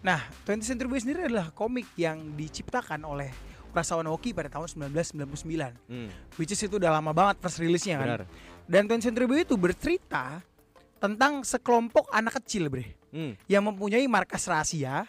Nah, 0.00 0.20
20th 0.44 0.68
Century 0.68 0.86
Boys 0.86 1.02
sendiri 1.02 1.24
adalah 1.24 1.50
komik 1.50 1.90
yang 1.94 2.34
diciptakan 2.34 3.02
oleh 3.02 3.34
Prasawan 3.70 4.06
Oki 4.06 4.30
pada 4.30 4.46
tahun 4.48 4.70
1999. 4.92 5.74
Hmm, 5.84 6.06
Which 6.36 6.48
is 6.48 6.60
itu 6.60 6.76
udah 6.76 6.92
lama 6.92 7.10
banget 7.10 7.40
first 7.40 7.58
release-nya 7.58 7.96
kan. 7.96 8.06
benar 8.06 8.22
Dan 8.64 8.86
20th 8.86 9.00
Century 9.02 9.26
Boys 9.26 9.42
itu 9.42 9.56
bercerita 9.56 10.38
tentang 10.96 11.42
sekelompok 11.42 12.06
anak 12.08 12.38
kecil, 12.38 12.68
Bre, 12.68 12.94
Hmm, 13.10 13.34
yang 13.44 13.62
mempunyai 13.64 14.04
markas 14.04 14.44
rahasia 14.44 15.02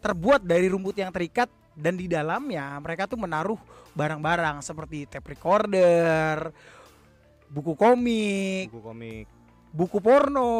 terbuat 0.00 0.42
dari 0.42 0.66
rumput 0.66 0.96
yang 0.96 1.12
terikat 1.12 1.48
dan 1.76 1.94
di 1.94 2.10
dalamnya 2.10 2.76
mereka 2.82 3.06
tuh 3.06 3.20
menaruh 3.20 3.60
barang-barang 3.94 4.64
seperti 4.64 5.06
tape 5.06 5.36
recorder, 5.36 6.50
buku 7.52 7.72
komik, 7.78 8.68
buku 8.72 8.82
komik 8.82 9.26
buku 9.70 9.98
porno. 10.02 10.50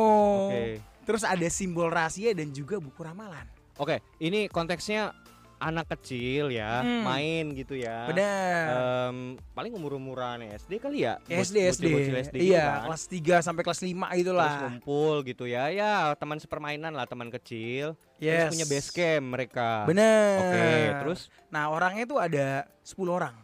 oke 0.50 0.88
Terus 1.00 1.26
ada 1.26 1.48
simbol 1.50 1.90
rahasia 1.90 2.30
dan 2.36 2.54
juga 2.54 2.78
buku 2.78 3.02
ramalan. 3.02 3.46
oke 3.80 3.98
ini 4.22 4.46
konteksnya 4.46 5.10
anak 5.60 5.86
kecil 5.90 6.48
ya 6.48 6.80
Hmm. 6.80 7.04
main 7.04 7.52
gitu 7.52 7.76
ya 7.76 8.08
Benar. 8.08 8.64
Em, 9.06 9.16
paling 9.52 9.70
umur-umuran 9.70 10.40
SD 10.42 10.76
kali 10.76 11.04
ya 11.04 11.20
SD 11.22 11.68
SD. 11.68 11.84
bocil-bocil 11.86 12.16
SD 12.22 12.36
gitu 12.38 12.50
iya, 12.50 12.64
kan. 12.80 12.80
kelas 12.88 13.02
3 13.06 13.36
sampai 13.40 13.62
kelas 13.62 13.80
5 13.80 13.92
terus 14.08 14.20
itulah. 14.22 14.52
ngumpul 14.58 15.14
gitu 15.22 15.44
ya 15.44 15.68
ya 15.68 15.92
teman 16.14 16.36
sepermainan 16.36 16.90
lah 16.90 17.04
teman 17.04 17.28
kecil 17.30 17.92
Yes. 18.16 18.48
terus 18.48 18.52
punya 18.54 18.66
base 18.66 18.88
camp 18.90 19.24
mereka 19.30 19.84
Bener. 19.84 20.36
oke 20.40 20.68
terus 20.98 21.20
Nah, 21.46 21.68
orangnya 21.68 22.02
itu 22.02 22.16
ada 22.16 22.46
10 22.80 23.12
orang. 23.12 23.36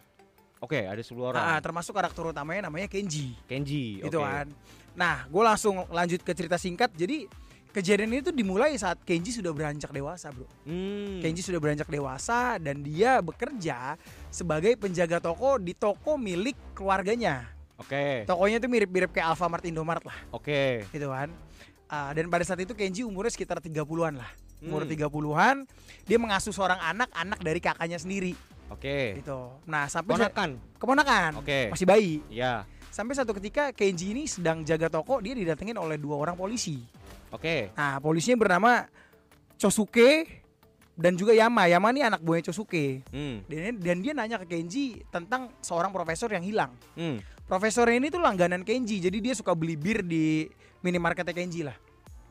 oke 0.59 0.79
ada 0.79 0.99
10 0.99 1.21
orang 1.27 1.43
Ah, 1.43 1.61
termasuk 1.61 1.93
karakter 1.93 2.25
utamanya 2.27 2.65
namanya 2.65 2.87
Kenji. 2.87 3.37
Kenji 3.45 4.01
Gitu 4.01 4.17
oke. 4.17 4.25
kan. 4.25 4.49
Nah, 4.95 5.27
gue 5.27 5.43
langsung 5.43 5.85
lanjut 5.91 6.19
ke 6.19 6.33
cerita 6.33 6.57
singkat. 6.57 6.89
Jadi 6.91 7.29
kejadian 7.77 8.09
itu 8.17 8.33
dimulai 8.33 8.73
saat 8.75 8.97
Kenji 9.05 9.29
sudah 9.29 9.53
beranjak 9.53 9.93
dewasa, 9.93 10.33
Bro. 10.33 10.49
Hmm. 10.65 11.21
Kenji 11.21 11.45
sudah 11.45 11.61
beranjak 11.61 11.85
dewasa 11.87 12.57
dan 12.57 12.81
dia 12.81 13.21
bekerja 13.21 14.01
sebagai 14.27 14.73
penjaga 14.75 15.21
toko 15.21 15.61
di 15.61 15.77
toko 15.77 16.17
milik 16.17 16.57
keluarganya. 16.73 17.53
Oke, 17.77 18.25
Tokonya 18.25 18.57
itu 18.57 18.73
mirip-mirip 18.73 19.13
kayak 19.13 19.37
Alfamart 19.37 19.61
Indomaret 19.63 20.01
lah, 20.01 20.17
oke. 20.33 20.89
gitu 20.89 21.13
kan. 21.13 21.29
Ah, 21.87 22.09
dan 22.11 22.27
pada 22.27 22.41
saat 22.41 22.57
itu 22.59 22.73
Kenji 22.73 23.05
umurnya 23.05 23.29
sekitar 23.29 23.61
30-an 23.61 24.17
lah. 24.17 24.33
Umur 24.59 24.89
Hmm. 24.89 24.97
30-an, 24.97 25.69
dia 26.03 26.17
mengasuh 26.17 26.51
seorang 26.51 26.81
anak, 26.81 27.13
anak 27.13 27.37
dari 27.39 27.61
kakaknya 27.61 28.01
sendiri 28.01 28.33
Oke. 28.73 29.21
gitu. 29.21 29.53
Nah, 29.69 29.85
sampai 29.87 30.17
sa- 30.17 30.33
Ponakan. 30.33 30.51
keponakan, 30.81 31.31
Oke. 31.39 31.69
masih 31.69 31.85
bayi. 31.85 32.25
Ya. 32.33 32.65
Sampai 32.89 33.13
satu 33.13 33.37
ketika 33.37 33.69
Kenji 33.71 34.17
ini 34.17 34.25
sedang 34.25 34.65
jaga 34.65 34.89
toko, 34.89 35.21
dia 35.21 35.37
didatengin 35.37 35.77
oleh 35.77 36.01
dua 36.01 36.17
orang 36.17 36.33
polisi. 36.33 36.81
Oke. 37.33 37.71
Nah, 37.75 37.99
polisinya 37.99 38.39
bernama 38.39 38.87
Chosuke 39.57 40.43
dan 40.97 41.13
juga 41.17 41.37
Yama. 41.37 41.69
Yama 41.69 41.93
ini 41.93 42.03
anak 42.05 42.25
buahnya 42.25 42.53
Chosuke. 42.53 43.05
Hmm. 43.13 43.45
Dan, 43.49 43.77
dan 43.81 43.97
dia 44.01 44.13
nanya 44.17 44.37
ke 44.41 44.47
Kenji 44.49 45.05
tentang 45.13 45.53
seorang 45.61 45.93
profesor 45.93 46.33
yang 46.33 46.45
hilang. 46.45 46.73
Hmm. 46.97 47.21
Profesornya 47.47 48.03
ini 48.03 48.09
tuh 48.11 48.19
langganan 48.19 48.67
Kenji, 48.67 48.99
jadi 48.99 49.23
dia 49.23 49.35
suka 49.37 49.55
beli 49.55 49.79
bir 49.79 50.03
di 50.03 50.51
minimarketnya 50.83 51.31
Kenji 51.31 51.63
lah. 51.63 51.79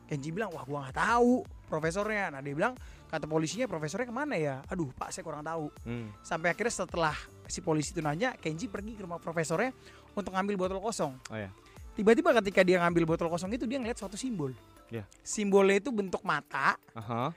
Kenji 0.06 0.30
bilang, 0.30 0.52
wah 0.52 0.62
gua 0.62 0.86
nggak 0.86 0.96
tahu 1.02 1.42
profesornya. 1.66 2.30
Nah 2.30 2.44
dia 2.44 2.54
bilang, 2.54 2.76
kata 3.10 3.26
polisinya 3.26 3.66
profesornya 3.66 4.06
ke 4.06 4.14
mana 4.14 4.36
ya? 4.38 4.62
Aduh 4.70 4.92
pak 4.94 5.10
saya 5.10 5.24
kurang 5.24 5.42
tahu. 5.42 5.72
Hmm. 5.82 6.12
Sampai 6.22 6.52
akhirnya 6.52 6.84
setelah 6.84 7.16
si 7.48 7.64
polisi 7.64 7.90
itu 7.96 8.04
nanya, 8.04 8.36
Kenji 8.38 8.68
pergi 8.70 8.94
ke 8.94 9.02
rumah 9.02 9.18
profesornya 9.18 9.72
untuk 10.14 10.36
ngambil 10.36 10.68
botol 10.68 10.78
kosong. 10.84 11.16
Oh 11.32 11.38
ya. 11.38 11.50
Tiba-tiba 11.96 12.36
ketika 12.44 12.60
dia 12.60 12.84
ngambil 12.84 13.16
botol 13.16 13.32
kosong 13.32 13.50
itu 13.56 13.64
dia 13.64 13.80
ngeliat 13.80 13.96
suatu 13.96 14.20
simbol. 14.20 14.52
Ya. 14.88 15.02
Simbolnya 15.20 15.78
itu 15.78 15.90
bentuk 15.90 16.22
mata, 16.22 16.78
Aha. 16.92 17.34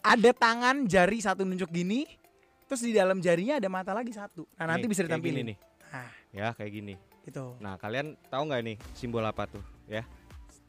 ada 0.00 0.30
tangan 0.32 0.84
jari 0.84 1.18
satu 1.18 1.42
nunjuk 1.42 1.68
gini, 1.68 2.02
terus 2.64 2.80
di 2.80 2.90
dalam 2.90 3.18
jarinya 3.18 3.56
ada 3.56 3.68
mata 3.68 3.90
lagi 3.90 4.10
satu. 4.10 4.42
Nah 4.56 4.66
nanti 4.68 4.84
Nih, 4.84 4.90
bisa 4.90 5.00
kayak 5.00 5.10
ditampilin. 5.14 5.44
nih. 5.46 5.58
Nah 5.86 6.08
Ya, 6.30 6.48
kayak 6.50 6.70
gini. 6.72 6.94
gitu. 7.20 7.54
Nah, 7.58 7.74
kalian 7.76 8.14
tahu 8.26 8.42
nggak 8.44 8.62
nih 8.64 8.76
simbol 8.92 9.20
apa 9.20 9.44
tuh, 9.44 9.60
ya? 9.84 10.02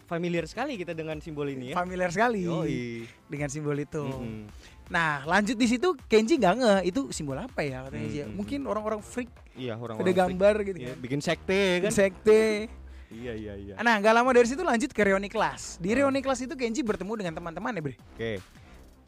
Familiar 0.03 0.43
sekali 0.43 0.75
kita 0.75 0.91
dengan 0.91 1.17
simbol 1.17 1.47
ini 1.47 1.71
ya. 1.71 1.75
Familiar 1.75 2.11
sekali 2.11 2.43
Yoi. 2.43 3.07
dengan 3.25 3.47
simbol 3.47 3.79
itu. 3.79 4.03
Mm-mm. 4.03 4.43
Nah 4.89 5.23
lanjut 5.23 5.55
di 5.55 5.63
situ 5.65 5.95
Kenji 6.03 6.35
nggak 6.35 6.55
nge 6.57 6.73
itu 6.83 7.01
simbol 7.09 7.39
apa 7.39 7.63
ya 7.63 7.79
katanya 7.81 8.03
Hmm, 8.03 8.11
dia. 8.11 8.25
hmm, 8.27 8.35
Mungkin 8.35 8.59
orang-orang 8.65 8.99
freak 8.99 9.31
Iya, 9.53 9.79
orang 9.79 9.95
ada 9.95 10.11
gambar 10.11 10.55
gitu 10.65 10.77
Iya, 10.77 10.91
kan. 10.91 10.97
bikin 10.99 11.19
sekte 11.23 11.63
kan? 11.79 11.91
Sekte. 11.91 12.67
Iya, 13.11 13.33
iya, 13.35 13.53
iya. 13.53 13.73
Nah 13.77 13.99
nggak 13.99 14.13
lama 14.13 14.29
dari 14.31 14.47
situ 14.47 14.63
lanjut 14.63 14.89
ke 14.89 15.01
reuni 15.03 15.27
kelas. 15.27 15.77
Di 15.77 15.91
reuni 15.91 16.19
kelas 16.19 16.39
itu 16.41 16.55
Kenji 16.55 16.79
bertemu 16.79 17.13
dengan 17.17 17.33
teman-teman 17.35 17.71
ya 17.71 17.81
bre. 17.81 17.95
Oke. 18.15 18.39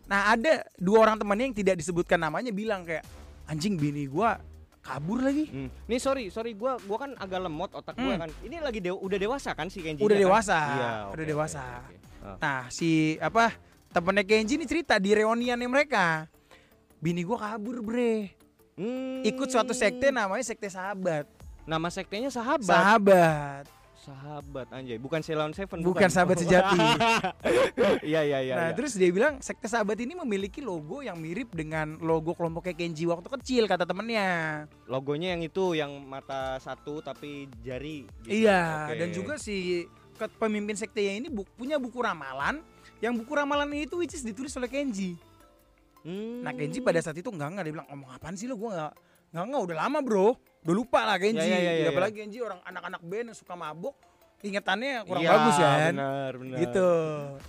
Nah 0.04 0.30
ada 0.30 0.68
dua 0.76 0.98
orang 1.02 1.16
temannya 1.16 1.48
yang 1.48 1.56
tidak 1.56 1.76
disebutkan 1.80 2.20
namanya 2.20 2.52
bilang 2.52 2.84
kayak 2.84 3.08
anjing 3.48 3.80
bini 3.80 4.04
gua 4.06 4.38
kabur 4.80 5.24
lagi. 5.24 5.48
Hmm. 5.48 5.72
Nih 5.88 5.96
sorry, 5.98 6.28
sorry 6.28 6.52
gua 6.52 6.76
gua 6.84 7.08
kan 7.08 7.16
agak 7.16 7.40
lemot 7.42 7.72
otak 7.72 7.96
gua 7.96 8.14
Hmm. 8.14 8.22
kan. 8.22 8.30
Ini 8.44 8.60
lagi 8.60 8.84
dew- 8.84 9.00
udah 9.00 9.16
dewasa 9.16 9.56
kan 9.56 9.72
si 9.72 9.80
Kenji? 9.80 10.04
Udah 10.04 10.14
kan? 10.14 10.24
dewasa, 10.28 10.60
Iya, 10.60 10.92
udah 11.10 11.24
oke, 11.24 11.32
dewasa. 11.32 11.64
oke, 11.64 11.96
oke. 11.96 11.96
Ah. 12.22 12.38
Nah 12.38 12.60
si 12.68 12.90
apa 13.18 13.56
temennya 13.90 14.24
Kenji 14.24 14.60
ini 14.60 14.68
cerita 14.68 15.00
di 15.00 15.16
reuniannya 15.16 15.66
mereka. 15.66 16.28
Bini 17.00 17.24
gua 17.24 17.40
kabur 17.42 17.80
bre. 17.80 18.36
Hmm. 18.76 19.24
Ikut 19.24 19.48
suatu 19.48 19.72
sekte 19.72 20.12
namanya 20.12 20.44
sekte 20.44 20.68
sahabat. 20.68 21.24
Nama 21.64 21.88
sektenya 21.88 22.28
sahabat. 22.28 22.68
Sahabat. 22.68 23.64
Sahabat 24.04 24.68
anjay, 24.70 25.00
bukan 25.00 25.24
Ceylon 25.24 25.56
Seven 25.56 25.80
Bukan 25.80 26.12
sahabat 26.12 26.36
sejati. 26.44 26.76
Iya 28.04 28.20
iya 28.22 28.40
iya. 28.42 28.54
nah 28.54 28.68
iya. 28.68 28.76
terus 28.76 28.94
dia 28.94 29.08
bilang 29.08 29.40
sekte 29.40 29.66
sahabat 29.66 29.96
ini 29.96 30.12
memiliki 30.14 30.60
logo 30.60 31.00
yang 31.00 31.16
mirip 31.16 31.48
dengan 31.50 31.96
logo 31.98 32.36
kelompoknya 32.36 32.76
Kenji 32.76 33.08
waktu 33.08 33.32
kecil 33.40 33.64
kata 33.64 33.88
temennya. 33.88 34.68
logonya 34.86 35.32
yang 35.32 35.42
itu 35.42 35.72
yang 35.74 36.04
mata 36.04 36.60
satu 36.60 37.00
tapi 37.00 37.48
jari. 37.64 38.04
gitu. 38.28 38.44
Iya 38.44 38.92
Oke. 38.92 39.00
dan 39.00 39.08
juga 39.10 39.34
si 39.40 39.88
pemimpin 40.36 40.76
sektenya 40.76 41.14
ini 41.18 41.28
bu- 41.28 41.48
punya 41.56 41.80
buku 41.80 41.98
ramalan 41.98 42.60
yang 43.00 43.16
buku 43.16 43.32
ramalan 43.32 43.72
itu 43.74 43.96
which 43.98 44.14
is 44.14 44.22
ditulis 44.22 44.52
oleh 44.54 44.68
Kenji. 44.68 45.16
Hmm. 46.04 46.44
Nah 46.44 46.52
Kenji 46.52 46.84
pada 46.84 47.00
saat 47.00 47.16
itu 47.16 47.32
enggak 47.32 47.50
enggak 47.50 47.64
dia 47.64 47.74
bilang 47.74 47.88
ngomong 47.88 48.10
apaan 48.12 48.36
sih 48.36 48.46
lo 48.46 48.60
gue 48.60 48.68
enggak 48.68 48.92
enggak 49.34 49.44
enggak 49.44 49.62
udah 49.66 49.78
lama 49.80 50.00
bro 50.00 50.28
udah 50.64 50.76
lupa 50.76 51.04
lah 51.04 51.18
Kenji. 51.18 51.42
Ya, 51.42 51.50
ya, 51.50 51.60
ya, 51.60 51.72
ya, 51.76 51.90
Apalagi 51.90 52.16
Kenji 52.16 52.40
orang 52.40 52.62
anak-anak 52.64 53.02
band 53.02 53.26
yang 53.28 53.36
suka 53.36 53.54
mabok 53.54 53.98
ingetannya 54.40 55.04
kurang 55.04 55.24
Iya, 55.24 55.32
bagus 55.34 55.56
kan. 55.58 55.92
Benar, 55.94 56.32
benar. 56.36 56.58
Gitu. 56.60 56.90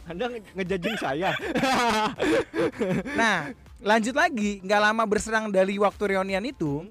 Anda 0.05 0.25
nge- 0.31 0.53
ngejajing 0.55 0.97
saya. 0.97 1.31
Nah, 3.15 3.51
lanjut 3.81 4.15
lagi, 4.15 4.59
nggak 4.61 4.81
lama 4.81 5.03
berserang 5.05 5.49
dari 5.49 5.77
waktu 5.77 6.03
reunian 6.09 6.43
itu, 6.43 6.87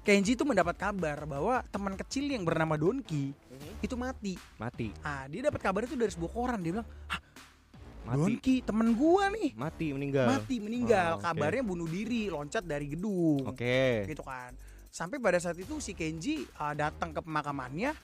Kenji 0.00 0.32
itu 0.32 0.44
mendapat 0.44 0.76
kabar 0.76 1.24
bahwa 1.24 1.64
teman 1.66 1.92
kecil 1.94 2.28
yang 2.28 2.44
bernama 2.44 2.76
Donki 2.76 3.32
Mhm. 3.32 3.80
itu 3.80 3.94
mati. 3.94 4.36
Mati, 4.54 4.92
Ah, 5.00 5.24
dia 5.24 5.40
dapat 5.42 5.60
kabar 5.60 5.80
itu 5.80 5.96
dari 5.96 6.08
sebuah 6.08 6.28
koran. 6.30 6.60
Dia 6.60 6.76
bilang, 6.76 6.88
"Hah, 7.06 7.20
mati, 8.04 8.16
Donki 8.20 8.54
temen 8.60 8.92
gua 8.94 9.32
nih 9.32 9.50
mati 9.56 9.86
meninggal. 9.96 10.26
mati 10.28 10.56
meninggal. 10.60 11.18
Oh. 11.18 11.20
Kabarnya 11.24 11.64
bunuh 11.64 11.88
diri, 11.88 12.28
loncat 12.28 12.64
dari 12.64 12.92
gedung." 12.92 13.48
Oke. 13.48 14.04
Gitu 14.04 14.20
kan. 14.20 14.52
Sampai 14.92 15.18
pada 15.18 15.42
saat 15.42 15.58
itu 15.58 15.82
si 15.82 15.96
Kenji 15.96 16.46
ah, 16.60 16.76
datang 16.76 17.10
ke 17.10 17.18
pemakamannya 17.18 17.96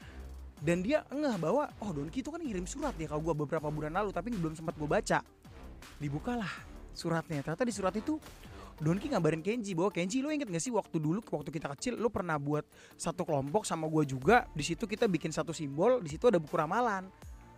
dan 0.61 0.85
dia 0.85 1.07
ngeh 1.09 1.37
bahwa 1.41 1.71
oh 1.81 1.91
Donki 1.95 2.21
itu 2.21 2.29
kan 2.29 2.41
ngirim 2.41 2.67
surat 2.67 2.93
ya 2.99 3.09
kalau 3.09 3.23
gua 3.23 3.35
beberapa 3.37 3.71
bulan 3.73 3.95
lalu 3.95 4.11
tapi 4.11 4.33
belum 4.35 4.57
sempat 4.57 4.75
gua 4.75 5.01
baca. 5.01 5.23
Dibukalah 6.03 6.51
suratnya. 6.93 7.41
Ternyata 7.45 7.65
di 7.65 7.73
surat 7.73 7.95
itu 7.97 8.21
Donki 8.81 9.13
ngabarin 9.13 9.45
Kenji 9.45 9.77
bahwa 9.77 9.93
Kenji 9.93 10.25
lo 10.25 10.33
inget 10.33 10.49
gak 10.49 10.65
sih 10.65 10.73
waktu 10.73 10.97
dulu 10.97 11.21
waktu 11.21 11.53
kita 11.53 11.69
kecil 11.77 12.01
lo 12.01 12.09
pernah 12.09 12.41
buat 12.41 12.65
satu 12.97 13.29
kelompok 13.29 13.69
sama 13.69 13.85
gua 13.85 14.09
juga 14.09 14.49
di 14.57 14.65
situ 14.65 14.89
kita 14.89 15.05
bikin 15.05 15.29
satu 15.29 15.53
simbol 15.53 16.01
di 16.01 16.09
situ 16.09 16.29
ada 16.33 16.41
buku 16.41 16.57
ramalan. 16.57 17.09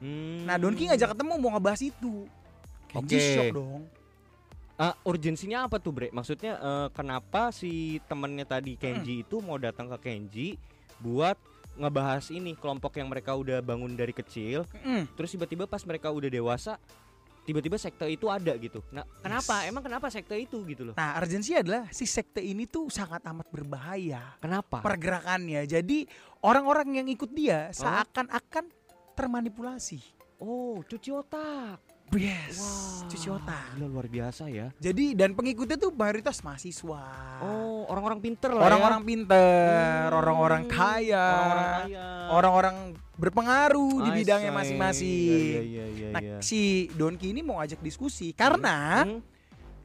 Hmm. 0.03 0.43
Nah 0.43 0.59
Donki 0.59 0.91
ngajak 0.91 1.15
ketemu 1.15 1.33
mau 1.39 1.51
ngebahas 1.55 1.79
itu. 1.81 2.27
Kenji 2.91 3.17
Oke. 3.17 3.23
shock 3.23 3.55
dong. 3.55 3.83
Ah, 4.75 4.99
urgensinya 5.07 5.71
apa 5.71 5.79
tuh, 5.79 5.95
Bre? 5.95 6.11
Maksudnya 6.11 6.59
eh, 6.59 6.89
kenapa 6.91 7.55
si 7.55 8.03
temennya 8.11 8.43
tadi 8.43 8.75
Kenji 8.75 9.23
itu 9.23 9.39
mau 9.39 9.55
datang 9.57 9.87
ke 9.95 10.11
Kenji 10.11 10.59
buat 10.99 11.39
ngebahas 11.79 12.29
ini 12.29 12.53
kelompok 12.59 12.99
yang 13.01 13.09
mereka 13.09 13.33
udah 13.33 13.65
bangun 13.65 13.97
dari 13.97 14.13
kecil, 14.13 14.69
Mm. 14.85 15.09
terus 15.17 15.33
tiba-tiba 15.33 15.65
pas 15.65 15.81
mereka 15.89 16.13
udah 16.13 16.29
dewasa, 16.29 16.77
tiba-tiba 17.49 17.81
sekte 17.81 18.05
itu 18.13 18.29
ada 18.29 18.53
gitu. 18.61 18.85
Nah, 18.93 19.09
kenapa? 19.25 19.65
Emang 19.65 19.81
kenapa 19.81 20.13
sekte 20.13 20.37
itu 20.37 20.61
gitu 20.69 20.93
loh? 20.93 20.95
Nah 21.01 21.17
urgensi 21.17 21.57
adalah 21.57 21.89
si 21.89 22.05
sekte 22.05 22.45
ini 22.45 22.69
tuh 22.69 22.93
sangat 22.93 23.25
amat 23.25 23.49
berbahaya. 23.49 24.37
Kenapa? 24.37 24.85
pergerakannya. 24.85 25.65
Jadi 25.65 26.05
orang-orang 26.45 27.01
yang 27.03 27.09
ikut 27.09 27.33
dia 27.33 27.73
seakan-akan 27.73 28.69
termanipulasi. 29.13 30.01
Oh, 30.37 30.83
cuci 30.83 31.11
otak. 31.11 31.79
Yes, 32.13 32.61
Wah, 32.61 33.09
cuci 33.09 33.29
otak. 33.33 33.65
Gila, 33.73 33.89
luar 33.89 34.05
biasa 34.05 34.45
ya. 34.47 34.69
Jadi 34.77 35.17
dan 35.17 35.33
pengikutnya 35.33 35.81
tuh 35.81 35.97
mayoritas 35.97 36.45
mahasiswa. 36.45 37.01
Oh, 37.41 37.89
orang-orang 37.89 38.21
pinter 38.21 38.53
lah 38.53 38.61
orang-orang 38.63 39.01
ya. 39.01 39.07
pinter, 39.07 40.05
Hmm, 40.05 40.19
orang-orang 40.21 40.63
kaya, 40.69 41.25
Orang-orang 41.25 41.73
kaya. 41.89 42.07
orang-orang 42.29 42.77
berpengaruh 43.17 43.95
di 44.05 44.11
I 44.13 44.17
bidangnya 44.21 44.51
see. 44.51 44.59
masing-masing. 44.61 45.41
Iya, 45.49 45.63
iya, 45.65 45.85
iya, 45.89 46.07
Nah, 46.13 46.21
si 46.45 46.61
Donki 46.93 47.33
ini 47.33 47.41
mau 47.41 47.65
ajak 47.65 47.81
diskusi 47.81 48.37
karena 48.37 49.09
Hmm, 49.09 49.25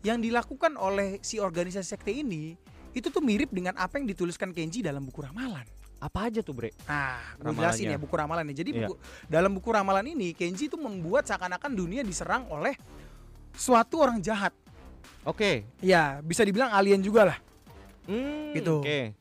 yang 0.04 0.20
dilakukan 0.20 0.76
oleh 0.76 1.24
si 1.24 1.40
organisasi 1.40 1.88
sekte 1.88 2.12
ini 2.12 2.60
itu 2.92 3.08
tuh 3.08 3.24
mirip 3.24 3.56
dengan 3.56 3.72
apa 3.80 3.96
yang 3.96 4.10
dituliskan 4.10 4.52
Kenji 4.52 4.84
dalam 4.84 5.08
buku 5.08 5.24
ramalan. 5.24 5.64
Apa 5.98 6.30
aja 6.30 6.40
tuh, 6.46 6.54
Bre? 6.54 6.72
Nah, 6.86 7.18
gue 7.42 7.54
jelasin 7.58 7.90
ya 7.90 7.98
buku 7.98 8.14
ramalan 8.14 8.46
Jadi 8.54 8.70
Iya. 8.74 8.88
buku, 8.88 8.94
dalam 9.26 9.52
buku 9.54 9.70
ramalan 9.74 10.06
ini 10.06 10.34
Kenji 10.38 10.70
itu 10.70 10.78
membuat 10.78 11.26
seakan-akan 11.26 11.74
dunia 11.74 12.06
diserang 12.06 12.46
oleh 12.54 12.78
suatu 13.58 14.02
orang 14.06 14.22
jahat. 14.22 14.54
Oke. 15.26 15.66
Ya, 15.82 16.22
bisa 16.22 16.46
dibilang 16.46 16.70
alien 16.72 17.02
juga 17.02 17.34
lah. 17.34 17.38
Hmm, 18.06 18.54
Gitu. 18.54 18.80
Oke. 18.80 19.18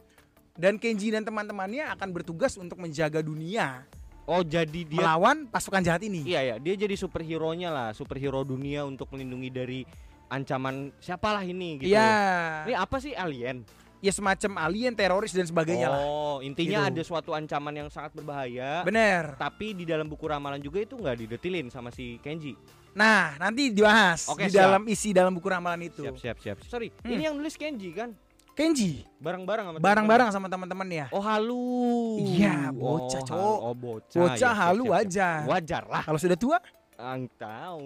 Dan 0.56 0.76
Kenji 0.80 1.12
dan 1.12 1.24
teman-temannya 1.24 1.88
akan 1.92 2.08
bertugas 2.12 2.56
untuk 2.56 2.80
menjaga 2.80 3.20
dunia 3.20 3.84
Oh, 4.26 4.42
jadi 4.42 4.82
dia 4.82 4.98
melawan 4.98 5.46
pasukan 5.46 5.86
jahat 5.86 6.02
ini. 6.02 6.26
Iya 6.26 6.42
ya, 6.42 6.54
dia 6.58 6.74
jadi 6.74 6.98
superhero-nya 6.98 7.70
lah, 7.70 7.88
superhero 7.94 8.42
dunia 8.42 8.82
untuk 8.82 9.06
melindungi 9.14 9.54
dari 9.54 9.80
ancaman 10.26 10.90
siapalah 10.98 11.46
ini 11.46 11.78
gitu. 11.78 11.94
Iya. 11.94 12.66
Ini 12.66 12.74
apa 12.74 12.98
sih 12.98 13.14
alien? 13.14 13.62
Ya 13.98 14.12
semacam 14.12 14.60
alien, 14.60 14.92
teroris 14.92 15.32
dan 15.32 15.42
sebagainya 15.42 15.88
lah. 15.88 16.00
oh, 16.00 16.38
intinya 16.38 16.84
Gitu. 16.84 16.90
ada 16.90 17.02
suatu 17.02 17.30
ancaman 17.32 17.72
yang 17.74 17.88
sangat 17.88 18.12
berbahaya. 18.12 18.82
Bener. 18.82 19.34
Tapi 19.34 19.72
di 19.72 19.84
dalam 19.84 20.04
buku 20.04 20.24
ramalan 20.24 20.58
juga 20.58 20.78
itu 20.78 20.94
nggak 20.94 21.16
didetilin 21.18 21.66
sama 21.68 21.88
si 21.88 22.20
Kenji. 22.20 22.52
Nah, 22.92 23.36
nanti 23.36 23.68
dibahas 23.70 24.24
Oke, 24.26 24.46
di 24.46 24.52
siap. 24.52 24.68
dalam 24.68 24.82
isi 24.86 25.12
dalam 25.12 25.32
buku 25.32 25.46
ramalan 25.46 25.80
itu. 25.82 26.00
Siap, 26.00 26.16
siap, 26.16 26.36
siap. 26.38 26.56
Sorry, 26.62 26.88
Hmm. 26.94 27.08
ini 27.10 27.22
yang 27.24 27.34
nulis 27.34 27.54
Kenji 27.54 27.92
kan? 27.92 28.12
Kenji, 28.52 29.04
Bareng-bareng 29.18 29.64
sama 29.66 29.76
barang-barang 29.78 30.28
sama 30.32 30.46
teman-teman. 30.48 30.86
Oh, 31.12 31.20
halu. 31.20 32.16
Iya, 32.22 32.72
bocah, 32.72 33.20
oh, 33.20 33.28
hal- 33.28 33.60
Oh, 33.62 33.74
bocah. 33.74 34.16
Bocah 34.18 34.32
Ya, 34.32 34.48
siap, 34.48 34.60
halu 34.62 34.72
siap, 34.82 34.88
siap. 34.88 34.96
wajar. 34.96 35.40
Wajar 35.46 35.82
lah. 35.84 36.02
Kalau 36.04 36.16
sudah 36.16 36.36
tua, 36.36 36.56
Ang 36.96 37.28
tahu. 37.36 37.84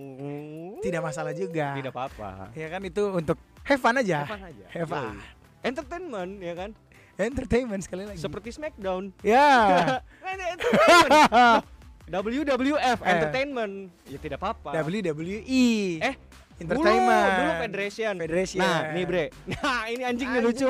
tidak 0.79 1.03
masalah 1.03 1.35
juga. 1.35 1.75
Tidak 1.75 1.91
apa-apa. 1.91 2.55
Ya 2.55 2.67
kan 2.67 2.79
itu 2.81 3.03
untuk 3.11 3.35
have 3.65 3.79
fun 3.79 3.95
aja. 3.97 4.23
Have 4.23 4.31
fun 4.31 4.43
aja. 4.45 4.67
Have 4.71 4.87
fun. 4.87 5.03
Yoi. 5.11 5.40
Entertainment 5.61 6.33
ya 6.39 6.55
kan? 6.57 6.71
Entertainment 7.17 7.83
sekali 7.85 8.09
lagi. 8.09 8.17
Seperti 8.17 8.49
Smackdown. 8.51 9.13
ya. 9.21 10.01
Entertainment. 10.25 11.65
WWF 12.11 12.99
Eh. 13.01 13.11
Entertainment. 13.13 13.75
Ya 14.09 14.19
tidak 14.19 14.39
apa-apa. 14.43 14.75
WWE. 14.75 15.67
Eh, 16.01 16.15
Entertainment. 16.59 17.29
Dulu, 17.29 17.39
dulu 17.39 17.53
Federation. 17.63 18.13
Federation. 18.19 18.61
Nah, 18.61 18.81
nih 18.91 19.05
Bre. 19.07 19.25
Nah, 19.47 19.83
ini 19.87 20.03
anjing 20.03 20.29
nih 20.29 20.43
lucu. 20.43 20.67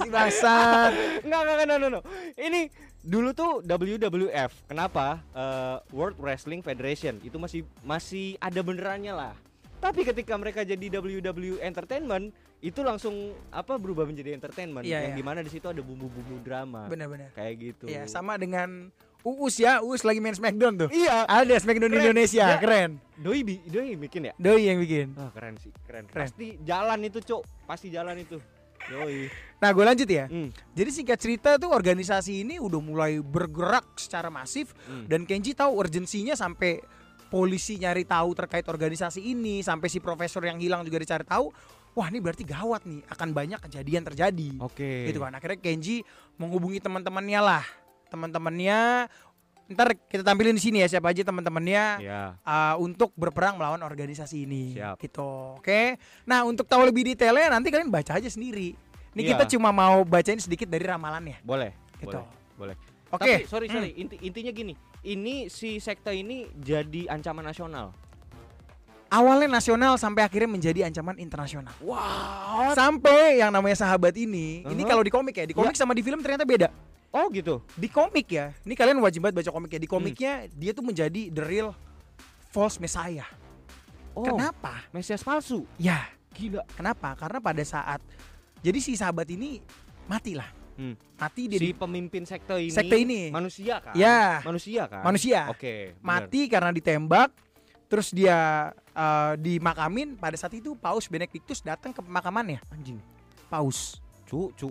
si 0.00 0.08
basat. 0.08 0.90
Enggak, 1.20 1.40
enggak, 1.44 1.56
enggak, 1.60 1.78
no, 1.78 1.86
no. 1.90 2.00
Ini 2.34 2.60
dulu 3.00 3.30
tuh 3.30 3.60
WWF. 3.62 4.50
Kenapa? 4.66 5.20
Eh, 5.36 5.76
World 5.92 6.16
Wrestling 6.16 6.64
Federation. 6.64 7.20
Itu 7.20 7.36
masih 7.36 7.62
masih 7.84 8.40
ada 8.40 8.60
benerannya 8.64 9.12
lah. 9.12 9.34
Tapi 9.80 10.04
ketika 10.04 10.36
mereka 10.36 10.60
jadi 10.60 10.86
WW 10.92 11.56
Entertainment, 11.58 12.30
itu 12.60 12.80
langsung 12.80 13.14
apa 13.48 13.74
berubah 13.74 14.04
menjadi 14.04 14.30
entertainment 14.30 14.84
Iya, 14.84 15.00
yang 15.00 15.12
iya. 15.12 15.16
di 15.16 15.24
mana 15.24 15.40
di 15.40 15.48
situ 15.48 15.64
ada 15.64 15.80
bumbu-bumbu 15.80 16.36
drama. 16.38 16.84
Benar-benar. 16.84 17.32
Kayak 17.32 17.54
gitu. 17.58 17.84
Iya, 17.88 18.04
sama 18.04 18.36
dengan 18.36 18.92
Uus 19.20 19.56
ya, 19.56 19.80
Uus 19.80 20.00
lagi 20.00 20.16
main 20.16 20.32
Smackdown 20.32 20.76
tuh. 20.78 20.88
Iya. 20.90 21.24
Ada 21.24 21.56
Smackdown 21.58 21.92
Keren. 21.92 22.02
Indonesia, 22.02 22.44
Ya. 22.46 22.56
keren. 22.56 23.00
Doi 23.16 23.40
bi- 23.40 23.60
doi 23.62 23.92
bikin 23.98 24.28
ya? 24.28 24.32
Doi 24.34 24.64
yang 24.64 24.76
bikin. 24.78 25.12
Wah, 25.12 25.28
keren 25.30 25.56
sih, 25.56 25.72
keren. 25.82 26.04
Keren. 26.06 26.24
Pasti 26.24 26.56
jalan 26.60 27.00
itu, 27.02 27.18
Cok. 27.18 27.42
Pasti 27.64 27.88
jalan 27.88 28.16
itu. 28.16 28.36
Doi. 28.82 29.28
Nah, 29.60 29.70
gue 29.70 29.84
lanjut 29.86 30.08
ya. 30.08 30.24
Hmm. 30.24 30.48
Jadi 30.72 30.90
singkat 30.90 31.16
cerita 31.16 31.56
tuh 31.56 31.68
organisasi 31.68 32.44
ini 32.44 32.56
udah 32.56 32.80
mulai 32.80 33.20
bergerak 33.20 33.92
secara 33.94 34.28
masif 34.28 34.72
Hmm. 34.84 35.04
dan 35.04 35.24
Kenji 35.24 35.52
tahu 35.52 35.72
urgensinya 35.74 36.32
sampai 36.32 36.80
polisi 37.30 37.78
nyari 37.78 38.02
tahu 38.02 38.34
terkait 38.34 38.66
organisasi 38.66 39.22
ini, 39.22 39.62
sampai 39.62 39.86
si 39.86 40.02
profesor 40.02 40.42
yang 40.42 40.58
hilang 40.58 40.82
juga 40.82 40.98
dicari 40.98 41.22
tahu. 41.22 41.48
Wah, 41.90 42.06
ini 42.06 42.22
berarti 42.22 42.42
gawat 42.46 42.86
nih, 42.86 43.02
akan 43.06 43.28
banyak 43.30 43.58
kejadian 43.66 44.02
terjadi. 44.06 44.58
Oke. 44.62 45.10
Gitu 45.10 45.18
kan. 45.18 45.34
Akhirnya 45.34 45.58
Kenji 45.58 46.02
menghubungi 46.38 46.78
teman-temannya 46.78 47.40
lah. 47.42 47.64
Teman-temannya 48.10 49.06
ntar 49.70 49.94
kita 50.10 50.26
tampilin 50.26 50.58
di 50.58 50.62
sini 50.62 50.82
ya 50.82 50.90
siapa 50.90 51.14
aja 51.14 51.22
teman-temannya 51.22 52.02
Ya. 52.02 52.34
uh, 52.42 52.74
untuk 52.82 53.14
berperang 53.14 53.54
melawan 53.54 53.78
organisasi 53.86 54.42
ini. 54.42 54.74
Siap. 54.74 54.98
Gitu. 54.98 55.30
Oke. 55.62 55.94
Nah, 56.26 56.42
untuk 56.42 56.66
tahu 56.66 56.90
lebih 56.90 57.06
detailnya 57.06 57.54
nanti 57.54 57.70
kalian 57.70 57.86
baca 57.86 58.18
aja 58.18 58.26
sendiri. 58.26 58.74
Ini 59.14 59.20
Iya. 59.22 59.30
kita 59.38 59.44
cuma 59.54 59.70
mau 59.70 60.02
bacain 60.02 60.38
sedikit 60.42 60.66
dari 60.66 60.82
ramalannya. 60.82 61.38
Boleh. 61.46 61.70
Gitu. 62.02 62.18
Boleh. 62.58 62.74
Boleh. 62.74 62.76
Oke. 63.10 63.32
Tapi 63.42 63.50
sorry 63.50 63.66
Hmm. 63.66 63.74
sorry, 63.78 63.90
inti 63.94 64.16
intinya 64.22 64.50
gini. 64.50 64.74
Ini 65.00 65.48
si 65.48 65.80
sekte 65.80 66.12
ini 66.12 66.44
jadi 66.60 67.08
ancaman 67.08 67.40
nasional. 67.40 67.96
Awalnya 69.10 69.50
nasional 69.50 69.98
sampai 69.98 70.22
akhirnya 70.22 70.46
menjadi 70.46 70.86
ancaman 70.86 71.18
internasional. 71.18 71.74
Wow. 71.82 72.76
Sampai 72.78 73.42
yang 73.42 73.50
namanya 73.50 73.82
sahabat 73.82 74.14
ini, 74.14 74.62
ini 74.62 74.70
Uh-huh. 74.70 74.86
kalau 74.86 75.02
di 75.02 75.10
komik 75.10 75.34
ya, 75.34 75.44
di 75.50 75.56
komik 75.56 75.74
sama 75.74 75.98
di 75.98 76.04
film 76.04 76.22
ternyata 76.22 76.46
beda. 76.46 76.70
Oh 77.10 77.26
gitu. 77.32 77.58
Di 77.74 77.90
komik 77.90 78.30
ya, 78.30 78.54
ini 78.62 78.78
kalian 78.78 79.02
wajib 79.02 79.26
banget 79.26 79.42
baca 79.42 79.50
komik 79.50 79.72
ya. 79.74 79.78
Hmm. 79.82 79.84
Di 79.84 79.90
komiknya 79.90 80.32
dia 80.54 80.70
tuh 80.70 80.84
menjadi 80.86 81.32
the 81.34 81.42
real 81.42 81.74
false 82.54 82.78
messiah. 82.78 83.26
Oh. 84.14 84.22
Kenapa? 84.22 84.86
Mesias 84.94 85.26
palsu. 85.26 85.66
Ya, 85.74 86.06
Gila. 86.36 86.62
kenapa? 86.78 87.18
Karena 87.18 87.42
pada 87.42 87.62
saat 87.66 87.98
jadi 88.62 88.78
si 88.78 88.94
sahabat 88.94 89.26
ini 89.32 89.58
mati 90.06 90.38
lah. 90.38 90.59
Hmm. 90.80 90.96
Mati 90.96 91.44
dia 91.44 91.60
Si 91.60 91.68
di- 91.68 91.76
pemimpin 91.76 92.24
sekte 92.24 92.56
ini. 92.56 92.72
Sekte 92.72 92.96
ini. 92.96 93.28
Manusia 93.28 93.84
kan? 93.84 93.92
Ya. 93.92 94.40
Manusia 94.40 94.88
kan? 94.88 95.04
manusia. 95.04 95.52
Oke. 95.52 95.92
bener. 95.92 96.00
mati 96.00 96.48
karena 96.48 96.72
ditembak 96.72 97.28
terus 97.84 98.14
dia 98.14 98.70
uh, 98.94 99.34
dimakamin 99.36 100.14
pada 100.16 100.38
saat 100.38 100.54
itu 100.54 100.72
Paus 100.72 101.04
Benedictus 101.04 101.58
datang 101.60 101.90
ke 101.90 102.00
pemakamannya 102.00 102.62
Anjing. 102.70 102.96
Paus 103.50 103.98
Cu, 104.24 104.54
cu. 104.54 104.70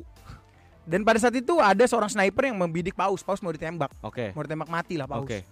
dan 0.87 1.03
pada 1.03 1.19
saat 1.19 1.35
itu 1.35 1.59
ada 1.59 1.83
seorang 1.83 2.07
sniper 2.07 2.47
yang 2.47 2.55
membidik 2.55 2.95
Paus 2.95 3.19
Paus 3.19 3.43
mau 3.43 3.51
ditembak 3.51 3.91
Oke. 3.99 4.31
mau 4.31 4.41
ditembak 4.41 4.71
mati 4.71 4.95
lah 4.95 5.03
Paus 5.03 5.27
Oke. 5.27 5.43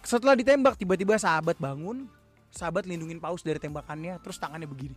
setelah 0.00 0.32
ditembak 0.32 0.80
tiba-tiba 0.80 1.20
sahabat 1.20 1.60
bangun 1.60 2.08
sahabat 2.48 2.88
lindungin 2.88 3.20
Paus 3.20 3.44
dari 3.44 3.60
tembakannya 3.60 4.16
terus 4.24 4.40
tangannya 4.40 4.64
begini 4.64 4.96